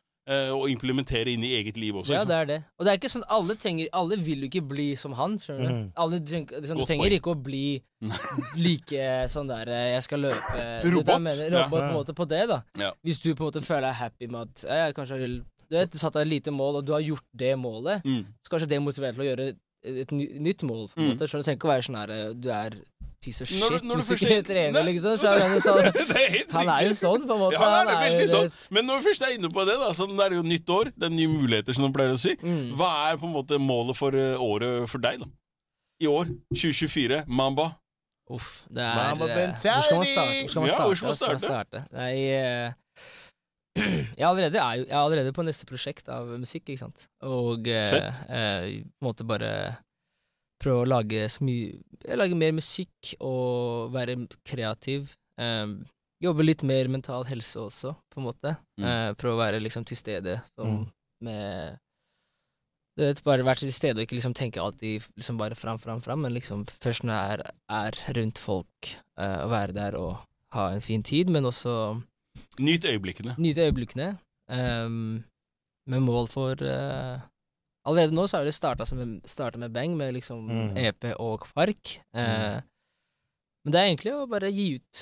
[0.56, 2.14] og implementere inn i eget liv også.
[2.16, 2.58] Ja, det er det.
[2.80, 5.68] Og det er ikke sånn alle trenger Alle vil jo ikke bli som han, skjønner
[5.68, 5.74] du.
[5.76, 5.88] Mm.
[6.03, 7.64] Alle trenger, liksom, du trenger ikke å bli
[8.66, 11.10] like sånn der eh, Jeg skal løpe Robot.
[11.10, 11.56] hva Robot?
[11.58, 11.66] Ja.
[11.72, 12.62] På en måte på det, da.
[12.80, 12.91] Ja.
[13.06, 15.36] Hvis du på en måte føler deg happy med at eh, jeg kanskje vil
[15.72, 18.26] Du vet, du satte deg et lite mål, og du har gjort det målet, Mm.
[18.44, 19.45] så kanskje det motiverer til å gjøre
[19.84, 20.88] et, ny, nytt mål.
[20.90, 21.14] På en Mm.
[21.16, 21.28] måte.
[21.28, 22.72] Skjønner Du trenger ikke å være sånn her eh, Du er
[23.22, 25.18] piece of shit Når du- når hvis du ikke er- trener, liksom.
[25.18, 27.53] Så er han, sånn, er han er jo sånn, på en måte.
[27.53, 28.52] Ja, han er det jo veldig sånn.
[28.72, 30.91] Men når vi først er inne på det, da, så det er jo nytt år,
[30.98, 32.36] det er nye muligheter, som de pleier å si.
[32.41, 32.74] Mm.
[32.78, 35.26] Hva er på en måte målet for eh, året for deg, da?
[36.02, 36.26] I år,
[36.56, 37.76] 2024, Mamba.
[38.32, 39.52] Uff, det er Mamma eh!
[39.53, 40.41] Hvor skal man starte?
[40.41, 40.88] Hvor skal man Ja, starte?
[40.88, 41.86] hvor skal man starte?
[41.94, 42.74] Nei,
[43.81, 47.06] jeg, er allerede, er jeg er allerede på neste prosjekt av musikk, ikke sant.
[47.23, 47.95] Og eh,
[48.27, 49.52] eh, på en måte bare
[50.61, 51.26] prøve å lage
[52.11, 55.14] Lage mer musikk og være kreativ.
[55.39, 55.68] Eh,
[56.22, 58.56] jobbe litt mer mental helse også, på en måte.
[58.81, 58.85] Mm.
[58.89, 60.91] Eh, prøve å være liksom til stede som Mm.
[61.26, 61.80] med
[62.98, 66.02] du vet, bare være til stede og ikke liksom tenke alltid liksom bare fram, fram,
[66.03, 70.18] fram, men liksom først når jeg er, er rundt folk, eh, å være der og
[70.52, 71.73] ha en fin tid, men også
[72.60, 73.36] Nyt øyeblikkene.
[73.38, 74.18] Nyt øyeblikkene,
[74.52, 75.24] Um,
[75.88, 77.20] med mål for uh,
[77.86, 80.78] Allerede nå så har det starta med, bang, med liksom Mm.
[80.78, 82.02] EP og Fark.
[82.14, 82.62] mm.
[83.64, 85.02] Men det er egentlig å bare gi ut,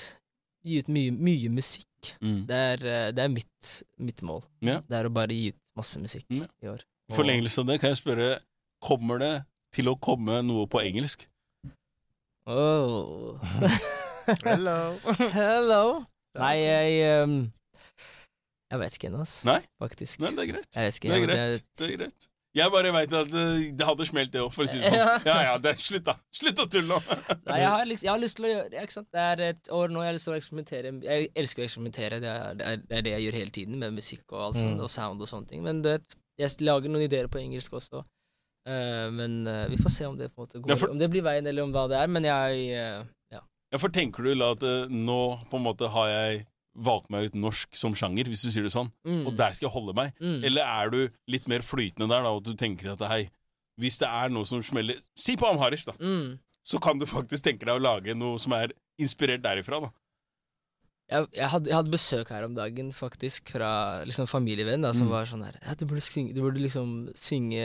[0.64, 1.86] gi ut mye, mye musikk.
[2.22, 2.46] Mm.
[2.46, 4.42] Det er, eh, det er mitt, mitt mål.
[4.62, 4.80] Ja.
[4.88, 6.44] Det er å bare gi ut masse musikk Ja.
[6.62, 6.84] i år.
[7.10, 8.38] I forlengelse av det kan jeg spørre,
[8.80, 11.26] kommer det til å komme noe på engelsk?
[12.46, 13.38] Oh.
[14.44, 14.96] Hello.
[15.32, 16.04] Hello.
[16.38, 17.38] Nei, jeg um,
[18.70, 19.46] Jeg vet ikke ennå, altså.
[19.48, 19.60] Nei?
[19.82, 20.20] Faktisk.
[20.22, 20.68] Nei, det er greit.
[20.76, 21.08] Jeg vet ikke.
[21.08, 21.64] Det er jeg- greit.
[21.78, 22.26] Det er greit.
[22.52, 23.42] Jeg bare veit at det,
[23.78, 24.96] det hadde smelt, det òg, for å si det sånn.
[24.98, 25.10] Ja.
[25.24, 26.16] Ja ja, det, slutt, da.
[26.34, 26.96] Slutt å tulle nå.
[27.46, 28.80] Nei, jeg har, liksom, jeg har lyst til å gjøre det.
[28.82, 29.06] ikke sant?
[29.14, 30.90] Det er et år nå jeg har lyst til å eksperimentere.
[31.06, 32.18] Jeg elsker å eksperimentere.
[32.24, 34.58] Det er det, er, det, er det jeg gjør hele tiden, med musikk og alt
[34.58, 34.82] sånt, Mm.
[34.82, 35.62] og sound og sånne ting.
[35.62, 38.02] Men du vet, jeg lager noen ideer på engelsk også.
[38.66, 40.98] Uh, men uh, vi får se om det på en måte går Ja, for- Om
[40.98, 42.10] det blir veien, eller om hva det er.
[42.10, 43.04] Men jeg eh,
[43.72, 43.78] ja.
[43.78, 45.20] For tenker du la at eh, nå
[45.50, 46.46] på en måte har jeg
[46.80, 49.24] valgt meg ut norsk som sjanger, hvis du sier det sånn, Mm.
[49.26, 50.12] og der skal jeg holde meg?
[50.22, 50.44] Mm.
[50.46, 53.24] Eller er du litt mer flytende der, da, og du tenker at hei,
[53.80, 55.96] hvis det er noe som smeller Si på amharisk, da.
[55.98, 56.38] Mm.
[56.62, 59.90] Så kan du faktisk tenke deg å lage noe som er inspirert derifra, da.
[61.10, 65.08] Jeg, jeg, hadde, jeg hadde besøk her om dagen, faktisk, fra liksom familievenn da, som
[65.10, 67.64] var sånn her ja, du, burde synge, du burde liksom synge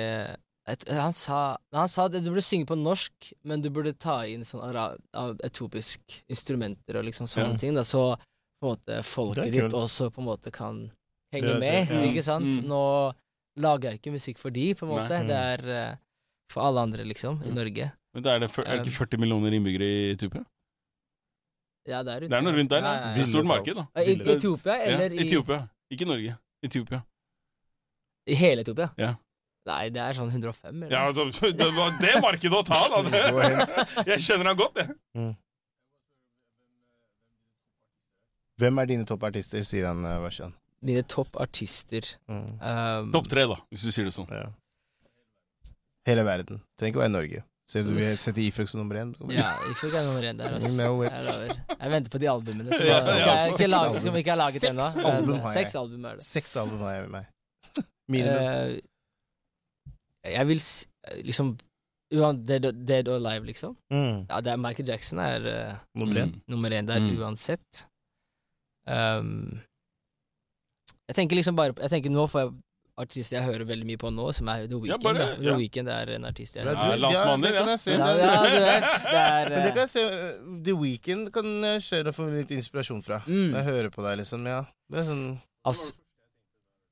[0.68, 4.24] et, han, sa, han sa at du burde synge på norsk, men du burde ta
[4.26, 6.00] inn sånn ara- av etopisk
[6.32, 7.58] instrumenter og liksom sånne Ja.
[7.62, 7.76] ting.
[7.78, 8.16] Da, så
[8.62, 10.80] på en måte folket ditt også på en måte kan
[11.34, 12.10] henge Det er med, det, ja.
[12.12, 12.46] ikke sant?
[12.50, 12.66] Mm.
[12.72, 12.82] Nå
[13.62, 15.20] lager jeg ikke musikk for de, på en måte.
[15.22, 15.28] Nei.
[15.30, 15.98] Det er uh,
[16.52, 17.52] for alle andre, liksom, i.
[17.54, 17.92] Norge.
[18.16, 20.44] Men det er, det, for, er det ikke 40 millioner innbyggere i Etiopia?
[21.86, 23.02] Ja, det er, rundt Det er noe rundt der, Ja, ja.
[23.06, 23.30] ja, Det er ja.
[23.30, 23.86] stort marked, da.
[24.02, 25.60] I, Etiopia, Ja, eller i, Etiopia.
[25.94, 26.38] Ikke Norge.
[26.66, 27.04] Etiopia.
[28.26, 28.90] i hele Etiopia?
[28.98, 29.12] Ja.
[29.66, 30.92] Nei, det er sånn 105, eller?
[30.94, 31.24] Ja, det,
[31.62, 33.00] det var det markedet å ta, da.
[33.10, 33.22] Det.
[34.14, 35.34] Jeg kjenner han godt, jeg.
[38.62, 40.52] Hvem er dine toppartister, sier han uh,
[40.86, 42.46] Mine toppartister Mm.
[42.62, 44.30] um, Topp tre, da, hvis du sier det sånn.
[44.32, 44.46] Ja.
[46.06, 46.62] Hele verden.
[46.78, 47.44] Trenger ikke være i Norge.
[47.66, 49.12] Ser du vi setter Ifuk som nummer én?
[49.34, 50.54] Ja, Ifuk er nummer én der.
[50.54, 51.56] Altså.
[51.74, 52.70] Jeg venter på de albumene.
[52.70, 54.90] Så, Ja, som ja, ikke er- ikke lag- som ikke er laget Seks ennå.
[55.10, 55.64] album har jeg.
[55.66, 56.06] Seks album.
[56.22, 57.26] Seks har jeg med meg.
[58.14, 58.38] Minimum.
[58.38, 58.80] Eh,
[60.26, 60.62] jeg vil
[61.24, 61.58] liksom
[62.46, 63.76] dead, or- dead or Alive, liksom.
[63.92, 64.26] Mm.
[64.30, 66.32] Ja, det er Michael Jackson er uh, Nummer én.
[66.36, 66.42] Mm.
[66.48, 67.18] nummer én der Mm.
[67.20, 67.86] uansett.
[68.88, 69.62] Um,
[71.10, 72.52] jeg tenker liksom bare Jeg tenker nå får jeg
[72.98, 75.04] artister jeg hører veldig mye på nå, som er The Weeknd.
[75.04, 75.36] bare- ja.
[75.36, 75.56] The ja.
[75.58, 77.92] Weeknd er en artist jeg Ja, hører Ja, landsmannen det kan jeg se.
[77.92, 78.84] ja, Det- ja, du vet.
[79.04, 82.16] Det er Men det eh, kan jeg se uh, The Weeknd kan jeg kjøre og
[82.16, 83.20] få litt inspirasjon fra.
[83.28, 83.52] Mm.
[83.52, 84.46] Når jeg hører på deg, liksom.
[84.48, 84.62] Ja.
[84.90, 85.94] Det er sånn altså,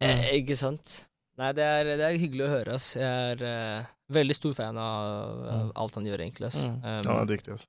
[0.02, 1.06] eh, Ikke sant?
[1.42, 2.92] Nei, det er, det er hyggelig å høre, ass.
[3.00, 6.52] Jeg er uh, veldig stor fan av, av alt han gjør, egentlig.
[6.52, 6.60] ass.
[6.70, 6.76] mm.
[6.84, 7.66] Um, Han er dyktig, ass.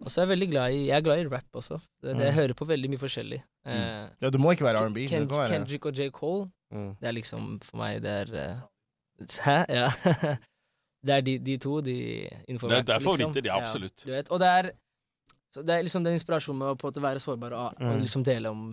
[0.00, 1.80] og så er jeg veldig glad i Jeg er glad i rap også.
[2.02, 2.38] Det, det, jeg Mm.
[2.40, 3.40] hører på veldig mye forskjellig.
[3.66, 5.08] Eh, Ja, det må ikke være R&B.
[5.10, 6.10] Ken, være Kendrick og J.
[6.14, 6.92] Cole, mm.
[7.00, 8.60] det er liksom for meg Det er uh,
[9.46, 9.56] Hæ?
[9.68, 9.88] Ja.
[11.06, 11.96] det er de, de to, de
[12.46, 13.10] innenfor Det rap, det er liksom.
[13.18, 14.04] favoritter, ja, absolutt.
[14.06, 14.30] du vet.
[14.30, 14.70] Og det er
[15.50, 17.96] så det er liksom den inspirasjonen med å på en måte være sårbar og, og
[17.96, 18.00] Mm.
[18.04, 18.68] liksom dele om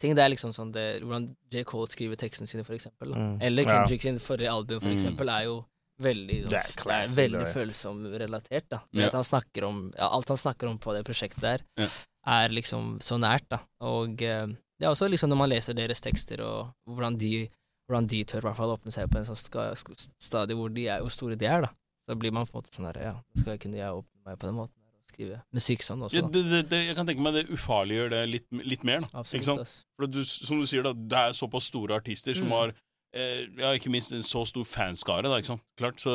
[0.00, 0.14] ting.
[0.14, 1.64] Det er liksom sånn det, hvordan J.
[1.64, 3.14] Cole skriver tekstene sine, for eksempel.
[3.14, 3.38] Mm.
[3.42, 3.80] Eller Ja.
[3.82, 4.96] Kendrick sin forrige album, for Mm.
[4.96, 5.64] eksempel, er jo
[6.00, 8.68] veldig, sånn, er er veldig følsom relatert.
[8.68, 9.10] da Ja.
[9.10, 9.22] han
[9.64, 11.88] om, ja, Alt han snakker om på det prosjektet der, Ja.
[12.26, 13.48] er liksom så nært.
[13.48, 17.48] da Og eh, det er også liksom når man leser deres tekster, og hvordan de,
[17.88, 19.74] hvordan de tør i hvert fall åpne seg på en sånn ska,
[20.20, 21.70] stadie hvor de er, hvor store de er, da
[22.08, 24.38] så blir man på en måte sånn her Ja, skal jeg kunne jeg åpne meg
[24.38, 24.72] på den måten
[25.16, 26.20] skrive musikk sånn også.
[26.20, 29.00] Ja, det, det, det, jeg kan tenke meg det ufarliggjør det litt, litt mer.
[29.08, 29.24] Da.
[29.24, 29.74] Absolutt.
[29.96, 32.54] For du, som du sier, da, det er såpass store artister som Mm.
[32.60, 32.74] har
[33.16, 35.24] eh, ja, ikke minst en så stor fanskare.
[35.26, 35.62] Da, ikke sant?
[35.80, 36.14] Klart, så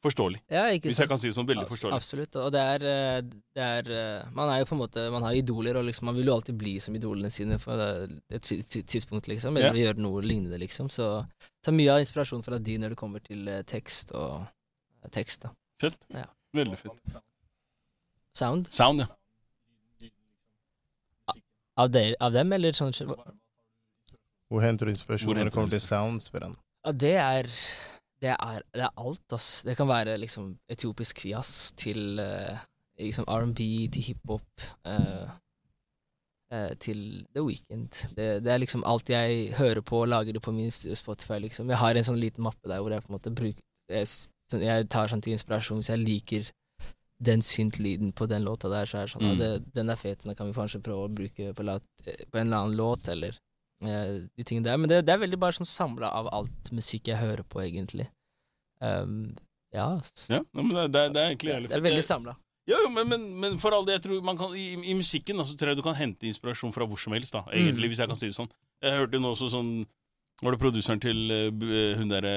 [0.00, 0.38] forståelig.
[0.48, 1.96] Ja, Hvis jeg kan si det sånn, veldig forståelig.
[1.98, 2.36] Absolutt.
[2.40, 3.18] Og det er, eh,
[3.58, 6.16] det er eh, Man er jo på en måte Man har idoler, og liksom man
[6.16, 9.58] vil jo alltid bli som idolene sine på et ti- ti- tidspunkt, liksom.
[9.60, 10.88] Eller gjøre noe lignende, liksom.
[10.88, 11.26] Så
[11.62, 14.46] ta mye av inspirasjonen fra de når det kommer til eh, tekst og
[15.04, 15.52] eh, tekst, da.
[15.82, 16.06] Fett.
[16.14, 16.24] Ja.
[16.56, 17.20] Veldig fett.
[18.36, 18.70] Sound.
[18.72, 19.08] Sound, ja.
[21.80, 26.20] Av, der, av dem, eller sånn Hvor henter du inspirasjon når det kommer til sound,
[26.22, 26.58] spør han.
[26.84, 27.48] Ja, det er
[28.20, 29.62] det er, det er alt, ass.
[29.64, 32.58] Det kan være liksom etiopisk jazz til uh,
[33.00, 33.60] liksom R&B,
[33.94, 35.30] til hiphop, uh,
[36.52, 38.02] uh, til The Weekend.
[38.16, 41.72] Det, det er liksom alt jeg hører på og lager det på min Spotify, liksom.
[41.72, 44.06] Jeg har en sånn liten mappe der hvor jeg på en måte bruker Jeg,
[44.52, 46.52] sånn- jeg tar sånn til inspirasjon hvis jeg liker
[47.20, 49.30] den synt-lyden på den låta der, så er det sånn Mm.
[49.34, 52.38] «Ah, det, Den er fet, den kan vi kanskje prøve å bruke på, lat, på
[52.40, 53.36] en eller annen låt, eller
[53.84, 54.78] uh, de tingene der.
[54.80, 58.08] Men det, det er veldig bare sånn samla av alt musikk jeg hører på, egentlig.
[58.80, 59.34] Um,
[59.74, 60.00] ja,
[60.32, 62.36] ja men det, det, det er egentlig jævlig det er veldig samla.
[62.70, 65.36] Ja, jo, men, men, men for all det, jeg tror man kan, i, I musikken
[65.40, 67.92] da, så tror jeg du kan hente inspirasjon fra hvor som helst, da, egentlig, Mm.
[67.92, 68.50] hvis jeg kan si det sånn.
[68.80, 69.72] Jeg hørte nå også sånn
[70.40, 72.34] Var det produseren til uh, eh, hun derre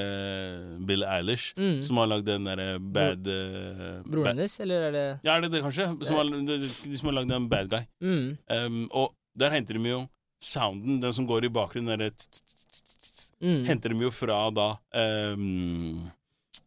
[0.85, 1.81] Bill Eilish, Mm.
[1.87, 5.51] som har lagd den derre bad uh, Broren hennes, eller er det Ja, er det
[5.53, 5.85] det, kanskje?
[6.05, 7.85] Som har, de, de som har lagd den bad guy.
[8.01, 8.37] mm.
[8.57, 10.01] Um, og der henter de jo
[10.43, 12.11] sounden, den som går i bakgrunnen, derre
[13.43, 13.65] Mm.
[13.67, 14.67] henter de jo fra da
[15.33, 16.09] um,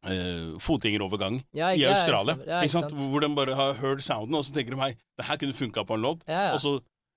[0.04, 2.36] uh, fotgjengerovergang Ja, i ja, Australia.
[2.46, 2.92] Ja, ikke sant?
[2.92, 5.84] Hvor de bare har hørt sounden, og så tenker de hei, det her kunne funka
[5.88, 6.24] på en låt.
[6.28, 6.52] Ja, ja.
[6.56, 6.74] Og så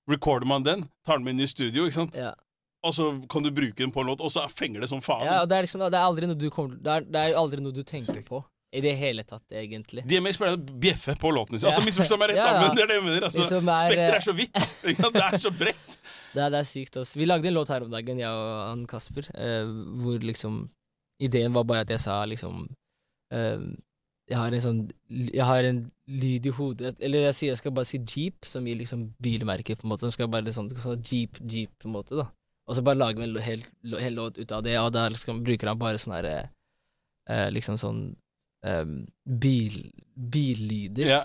[0.09, 2.15] recorder man den, tar den med inn i studio, ikke sant?
[2.87, 5.25] Og så kan du bruke den på en låt, og så fenger det som faen.
[5.27, 7.83] ja, og det er liksom Det er kommer Det er, det er aldri noe du
[7.83, 10.03] tenker på i det hele tatt, egentlig.
[10.05, 11.71] DMX pleier å bjeffe på låtene sine.
[11.71, 12.61] Altså, Misforstå meg rett, Ja, ja.
[12.61, 13.25] men det er det jeg mener.
[13.25, 14.59] Altså, Liksom er, eh, så vidt.
[15.17, 15.95] Det er så bredt.
[16.35, 17.17] Det er, det er sykt, altså.
[17.17, 19.71] Vi lagde en låt her om dagen, jeg og han Kasper, eh,
[20.03, 20.67] hvor liksom
[21.19, 22.61] Ideen var bare at jeg sa liksom
[23.33, 23.63] eh,
[24.29, 24.77] Jeg har en sånn
[25.09, 28.63] Jeg har en lyd i hodet Eller jeg sier jeg skal bare si Jeep, som
[28.69, 30.05] gir liksom bilmerke, på en måte.
[30.05, 30.69] Så skal jeg bare sånn
[31.01, 32.29] Jeep, Jeep, på en måte, da.
[32.69, 33.63] Og så bare lager vi en hel,
[33.97, 36.33] hel låt ut av det, og da liksom, bruker han bare sånne herre
[37.29, 38.01] eh, Liksom sånn
[38.65, 38.91] um,
[39.25, 39.79] bil,
[40.13, 41.21] billyder Ja,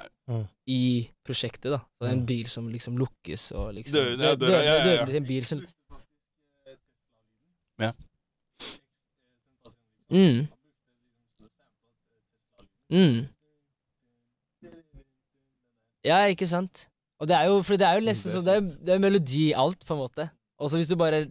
[0.73, 0.79] i
[1.27, 1.83] prosjektet, da.
[2.01, 2.27] Så en Mm.
[2.31, 5.05] bil som liksom lukkes og liksom Dø- ja, Dø- døra, ja, ja, ja.
[5.05, 5.61] dører En bil som
[7.85, 7.93] Ja.
[10.15, 10.47] Mm.
[12.93, 13.27] Mm.
[16.05, 16.87] Ja, ikke sant?
[17.19, 19.49] Og det er jo, for det er jo nesten Det er det det er melodi
[19.51, 20.27] i alt, på en måte.
[20.65, 21.27] Og så hvis du bare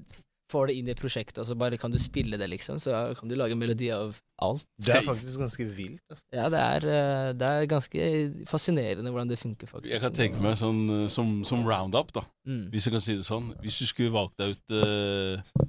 [0.53, 3.29] får det inn i prosjektet, og så bare kan du spille det, liksom, så kan
[3.31, 4.65] du lage melodi av alt.
[4.77, 6.03] Det er faktisk ganske vilt.
[6.11, 6.25] Altså.
[6.37, 8.09] Ja, det er, eh, det er ganske
[8.51, 9.89] fascinerende hvordan det funker, faktisk.
[9.95, 12.21] jeg kan tenke meg sånn eh, som, som roundup, da.
[12.45, 12.67] mm.
[12.75, 13.49] Hvis jeg kan si det sånn.
[13.63, 15.65] Hvis du skulle valgt deg ut uh,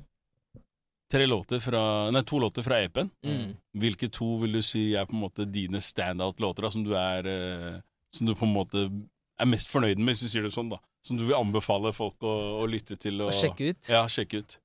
[1.14, 3.54] tre låter fra Nei, to låter fra EP-en, Mm.
[3.78, 7.24] hvilke to vil du si er på en måte dine standout-låter, da, som du er
[7.30, 7.80] uh,
[8.14, 8.84] Som du på en måte
[9.40, 10.78] er mest fornøyd med, hvis du sier det sånn, da?
[11.05, 13.20] Som du vil anbefale folk å, å lytte til?
[13.24, 13.90] Og, Og sjekke ut.
[13.93, 14.59] Ja, sjekke ut.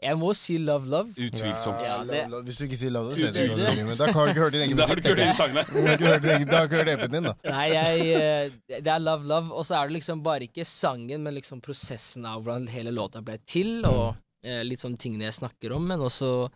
[0.00, 1.12] Jeg må si Love Love.
[1.12, 1.82] Utvilsomt.
[1.84, 2.44] Ja, love, love.
[2.46, 3.42] Hvis du ikke sier love, så Utvilsomt.
[3.44, 3.88] ikke hva du synger.
[3.90, 5.10] Men da har du ikke hørt din egen Da har musikk.
[5.10, 6.30] Da har du
[6.70, 7.34] ikke hørt EP-en din, da.
[7.50, 11.20] Nei, jeg, eh, det er Love Love, og så er det liksom bare ikke sangen,
[11.26, 15.36] men liksom prosessen av hvordan hele låta ble til, og eh, litt sånn tingene jeg
[15.42, 16.48] snakker om, men også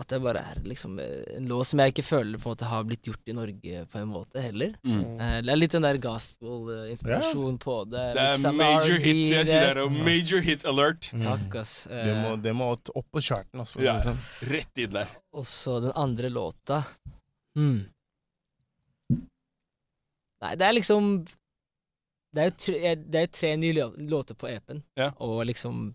[0.00, 2.68] at det bare er liksom eh, en låt som jeg ikke føler på en måte
[2.70, 4.72] har blitt gjort i Norge på en måte heller.
[4.86, 5.02] Mm.
[5.20, 8.04] Eh, det er litt den der gospel-inspirasjon på det.
[8.16, 9.20] Det er liksom, major R&B, hit.
[9.34, 9.84] Jeg sier det det.
[9.84, 11.10] jo major hit alert.
[11.20, 11.74] Takk, ass.
[11.90, 13.82] Eh, Det må, det må opp på charten, altså.
[13.84, 14.18] Ja, sånn.
[14.50, 15.12] rett inn der.
[15.36, 16.80] Og så den andre låta
[17.58, 17.80] mm.
[20.40, 21.10] Nei, det er liksom
[22.32, 25.10] Det er jo tre, det er tre nye låter på EP-en, Ja.
[25.18, 25.90] og liksom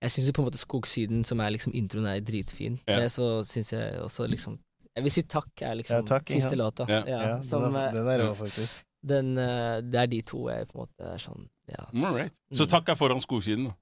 [0.00, 2.78] Jeg syns jo på en måte Skogsiden, som er liksom introen, er dritfin.
[2.88, 2.98] Ja.
[3.02, 4.58] Men så syns jeg også liksom
[4.96, 6.60] Jeg vil si takk er liksom Ja, takk, siste ja.
[6.62, 6.86] låta.
[6.88, 7.02] Ja.
[7.06, 8.84] Ja, Ja, den som, er, eh, den er rå, faktisk.
[9.06, 11.84] den, eh, det er de to jeg på en måte er sånn Ja.
[11.94, 12.34] Alright.
[12.52, 12.70] Så Mm.
[12.70, 13.64] takk er foran skogsiden.
[13.68, 13.72] da.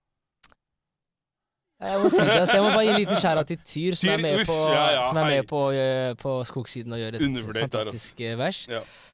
[1.81, 4.09] Jeg må si det, altså, jeg må bare gi en liten skjæra til Tyr, som
[4.09, 6.99] Tyr, er med uff, på, ja, ja, som er med på, eh, på Skogsiden og
[6.99, 8.59] gjør et fantastisk eh, vers.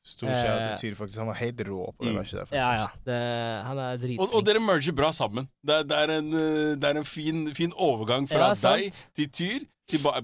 [0.05, 1.19] Stor kjære Eh, til Tyr, faktisk.
[1.23, 2.19] Han var helt rå på det Mm.
[2.21, 2.61] verset der, faktisk.
[2.61, 2.89] Ja, ja.
[3.09, 4.21] Det, han er dritflink.
[4.21, 5.49] Og, og dere merger bra sammen.
[5.67, 8.93] Det er, det er en, eh, det er en fin, fin overgang fra Ja, deg
[9.17, 10.15] til Tyr til ba.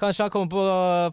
[0.00, 0.62] Kanskje han kommer på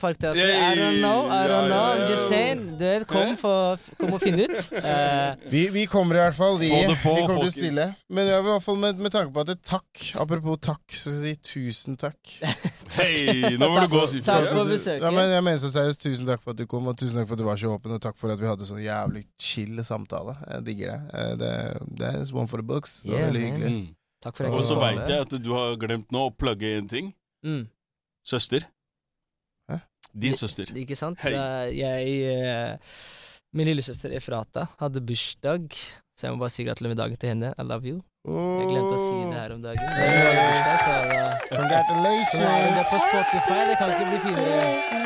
[0.01, 0.41] Parkteatret.
[0.41, 1.27] I don't know.
[1.29, 1.77] I Ja, don't know.
[1.77, 2.05] ja, ja.
[2.07, 2.61] I'm just saying.
[2.79, 4.71] Du vet, kom, for, kom og finn ut.
[4.73, 5.35] Uh.
[5.53, 6.57] Vi, vi kommer i hvert fall.
[6.59, 7.53] Vi, på, vi kommer folkens.
[7.53, 7.85] til å stille.
[8.09, 10.81] Men jeg vil i hvert fall med, med tanke på at det takk Apropos takk,
[10.89, 12.33] så skal jeg si tusen takk.
[12.97, 15.05] Hei, nå må du gå og si Takk for besøket.
[15.05, 17.29] Ja, men jeg mener så seriøst Tusen takk for at du kom, og tusen takk
[17.29, 19.81] for at du var så åpen, og takk for at vi hadde sånn jævlig chill
[19.87, 20.35] samtale.
[20.47, 20.99] Jeg digger det.
[21.19, 21.51] Eh, Det,
[21.99, 23.01] det er one for the books.
[23.03, 23.71] Det var Yeah, veldig hyggelig.
[23.71, 23.95] Mm.
[24.21, 27.13] Takk for Og så veit jeg at du har glemt nå å plugge en ting.
[27.45, 27.63] Mm,
[28.27, 28.67] Søster.
[29.69, 29.79] Hæ?
[30.13, 30.69] Din søster.
[30.77, 31.17] ikke sant?
[31.25, 31.33] Hei.
[31.33, 32.77] Eh, Jeg eh,
[33.53, 35.73] Min lillesøster Efrata hadde bursdag,
[36.15, 37.53] så jeg må bare si gratulerer med dagen til henne.
[37.57, 37.97] I love you.
[38.23, 39.81] Jeg glemte å si det her om dagen.
[39.81, 41.81] Men hun hadde bursdag, så da
[42.31, 43.59] så er det på Spotify.
[43.71, 45.01] Det kan ikke bli finere.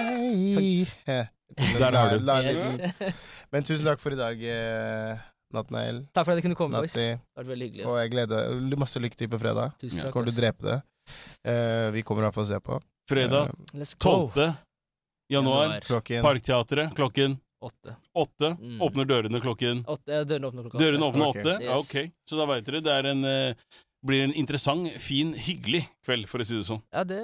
[1.08, 1.28] Hei.
[1.56, 2.32] Der har du.
[2.50, 2.78] Yes.
[3.52, 5.22] Men tusen takk for i dag, eh,
[5.56, 6.02] Nathanael.
[6.16, 6.96] Takk for at jeg kunne komme, boys.
[6.98, 7.86] Det var har vært veldig hyggelig.
[7.88, 9.78] Og jeg gleder Masse lykke til på fredag.
[9.80, 10.12] Tusen takk.
[10.16, 10.78] Kommer til å drepe det.
[11.46, 12.80] Eh, vi kommer i hvert fall å se på.
[13.10, 14.54] Fredag Eh, 12.
[15.32, 15.80] januar.
[15.86, 17.96] klokken Parkteatret klokken Åtte.
[18.14, 18.50] åtte.
[18.62, 18.82] Mm.
[18.82, 20.20] Åpner dørene klokken Åtte.
[20.28, 21.56] Dørene åpner klokken Dørene åpner åtte?
[21.56, 21.66] Okay.
[21.66, 21.86] Yes.
[22.12, 22.12] ok.
[22.30, 22.82] Så da veit dere.
[22.86, 23.56] Det er en, eh,
[24.06, 26.82] blir en interessant, fin, hyggelig kveld, for å si det sånn.
[26.94, 27.20] Ja, det,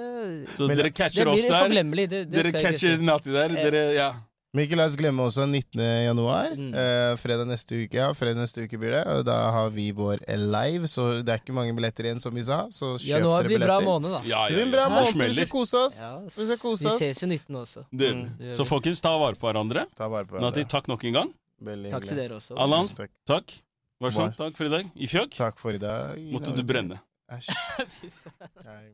[0.56, 1.72] Så Men dere catcher blir oss der.
[1.72, 3.06] Det, det Dere catcher si.
[3.06, 3.54] Nati der.
[3.56, 3.64] Eh.
[3.70, 4.10] Dere, ja.
[4.52, 5.80] Men ikke la oss glemme også 19.
[5.80, 6.50] januar.
[6.52, 6.74] Mm.
[6.76, 7.96] Eh, fredag neste uke.
[7.96, 9.00] Ja, fredag neste uke blir det.
[9.08, 12.44] Og da har vi vår live, så det er ikke mange billetter igjen, som vi
[12.44, 12.66] sa.
[12.68, 14.20] Så kjøp ja, dere blir bra måned, da.
[14.28, 14.92] Ja, Det ja, blir en bra ja.
[14.98, 15.24] Måned.
[15.24, 15.96] Vi skal kose oss.
[16.04, 16.12] Ja.
[16.36, 17.86] Vi skal kose Vi ses jo 19 også.
[17.88, 19.86] Det, Mm, det så folkens, ta vare på hverandre.
[19.96, 20.68] Ta vare på Nati, hverandre.
[20.68, 21.32] takk nok en gang.
[21.62, 22.58] Veldig Takk til dere også.
[22.60, 22.88] Allan?
[22.92, 23.10] Takk.
[23.24, 23.56] Takk.
[24.02, 24.34] Vær så sånn.
[24.38, 24.88] Takk for i dag.
[24.98, 26.18] I fjøk Takk for i dag.
[26.34, 26.98] måtte du brenne.
[27.32, 27.52] Æsj.